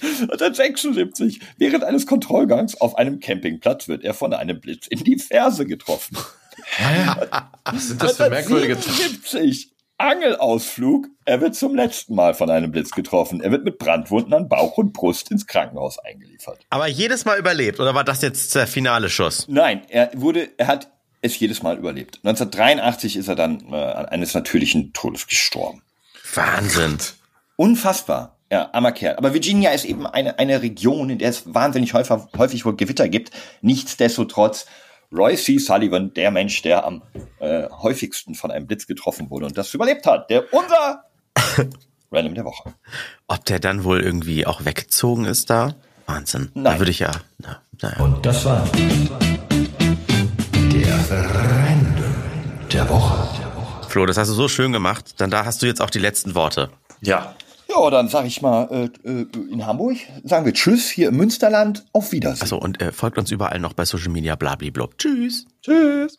1976, 0.02 1.40
während 1.58 1.84
eines 1.84 2.06
Kontrollgangs 2.06 2.80
auf 2.80 2.96
einem 2.96 3.20
Campingplatz 3.20 3.88
wird 3.88 4.04
er 4.04 4.14
von 4.14 4.34
einem 4.34 4.60
Blitz 4.60 4.86
in 4.86 5.04
die 5.04 5.18
Ferse 5.18 5.64
getroffen. 5.64 6.18
Hä? 6.76 7.06
Was 7.64 7.88
sind 7.88 8.02
das 8.02 8.16
für 8.16 8.28
merkwürdige 8.28 8.74
1977, 8.74 9.72
Angelausflug. 9.98 11.06
Er 11.24 11.40
wird 11.40 11.54
zum 11.54 11.76
letzten 11.76 12.16
Mal 12.16 12.34
von 12.34 12.50
einem 12.50 12.72
Blitz 12.72 12.90
getroffen. 12.90 13.40
Er 13.40 13.52
wird 13.52 13.64
mit 13.64 13.78
Brandwunden 13.78 14.34
an 14.34 14.48
Bauch 14.48 14.76
und 14.76 14.92
Brust 14.92 15.30
ins 15.30 15.46
Krankenhaus 15.46 15.98
eingeliefert. 16.00 16.58
Aber 16.70 16.88
jedes 16.88 17.24
Mal 17.24 17.38
überlebt, 17.38 17.78
oder 17.78 17.94
war 17.94 18.02
das 18.02 18.20
jetzt 18.20 18.52
der 18.54 18.66
finale 18.66 19.08
Schuss? 19.08 19.46
Nein, 19.48 19.82
er 19.88 20.10
wurde, 20.14 20.48
er 20.56 20.66
hat 20.66 20.90
es 21.22 21.38
jedes 21.38 21.62
Mal 21.62 21.78
überlebt. 21.78 22.18
1983 22.24 23.16
ist 23.16 23.28
er 23.28 23.36
dann 23.36 23.72
äh, 23.72 23.76
eines 23.76 24.34
natürlichen 24.34 24.92
Todes 24.92 25.26
gestorben. 25.26 25.82
Wahnsinn. 26.34 26.98
Unfassbar. 27.56 28.36
Ja, 28.50 28.68
armer 28.74 28.92
Kerl. 28.92 29.16
Aber 29.16 29.32
Virginia 29.32 29.70
ist 29.70 29.86
eben 29.86 30.06
eine, 30.06 30.38
eine 30.38 30.60
Region, 30.60 31.08
in 31.08 31.18
der 31.18 31.30
es 31.30 31.54
wahnsinnig 31.54 31.94
häufig, 31.94 32.18
häufig 32.36 32.66
wohl 32.66 32.76
Gewitter 32.76 33.08
gibt. 33.08 33.30
Nichtsdestotrotz, 33.62 34.66
Roy 35.10 35.36
C. 35.36 35.58
Sullivan, 35.58 36.12
der 36.12 36.30
Mensch, 36.30 36.60
der 36.60 36.84
am 36.84 37.02
äh, 37.38 37.68
häufigsten 37.70 38.34
von 38.34 38.50
einem 38.50 38.66
Blitz 38.66 38.86
getroffen 38.86 39.30
wurde 39.30 39.46
und 39.46 39.56
das 39.56 39.72
überlebt 39.72 40.06
hat, 40.06 40.28
der 40.28 40.52
unser 40.52 41.04
Random 42.12 42.34
der 42.34 42.44
Woche. 42.44 42.74
Ob 43.26 43.44
der 43.46 43.58
dann 43.58 43.84
wohl 43.84 44.00
irgendwie 44.00 44.46
auch 44.46 44.64
weggezogen 44.64 45.24
ist 45.24 45.48
da? 45.48 45.74
Wahnsinn. 46.06 46.50
Nein. 46.54 46.64
Da 46.64 46.78
würde 46.78 46.90
ich 46.90 46.98
ja. 46.98 47.12
Na, 47.38 47.62
naja. 47.80 48.02
Und 48.02 48.26
das 48.26 48.44
war 48.44 48.68
Random 51.10 52.14
der 52.72 52.88
Woche. 52.88 53.28
Flo, 53.88 54.06
das 54.06 54.16
hast 54.16 54.28
du 54.28 54.34
so 54.34 54.48
schön 54.48 54.72
gemacht. 54.72 55.14
Dann 55.18 55.30
da 55.30 55.44
hast 55.44 55.62
du 55.62 55.66
jetzt 55.66 55.82
auch 55.82 55.90
die 55.90 55.98
letzten 55.98 56.34
Worte. 56.34 56.70
Ja. 57.00 57.34
Ja, 57.68 57.90
dann 57.90 58.08
sage 58.08 58.28
ich 58.28 58.42
mal 58.42 58.90
äh, 59.04 59.08
äh, 59.08 59.26
in 59.50 59.66
Hamburg, 59.66 59.96
sagen 60.24 60.44
wir 60.44 60.52
Tschüss, 60.52 60.90
hier 60.90 61.08
im 61.08 61.16
Münsterland, 61.16 61.84
auf 61.92 62.12
Wiedersehen. 62.12 62.42
Achso, 62.42 62.58
und 62.58 62.80
äh, 62.82 62.92
folgt 62.92 63.18
uns 63.18 63.30
überall 63.30 63.58
noch 63.60 63.72
bei 63.72 63.84
Social 63.84 64.10
Media, 64.10 64.36
blablablub. 64.36 64.98
Tschüss. 64.98 65.46
Tschüss. 65.62 66.18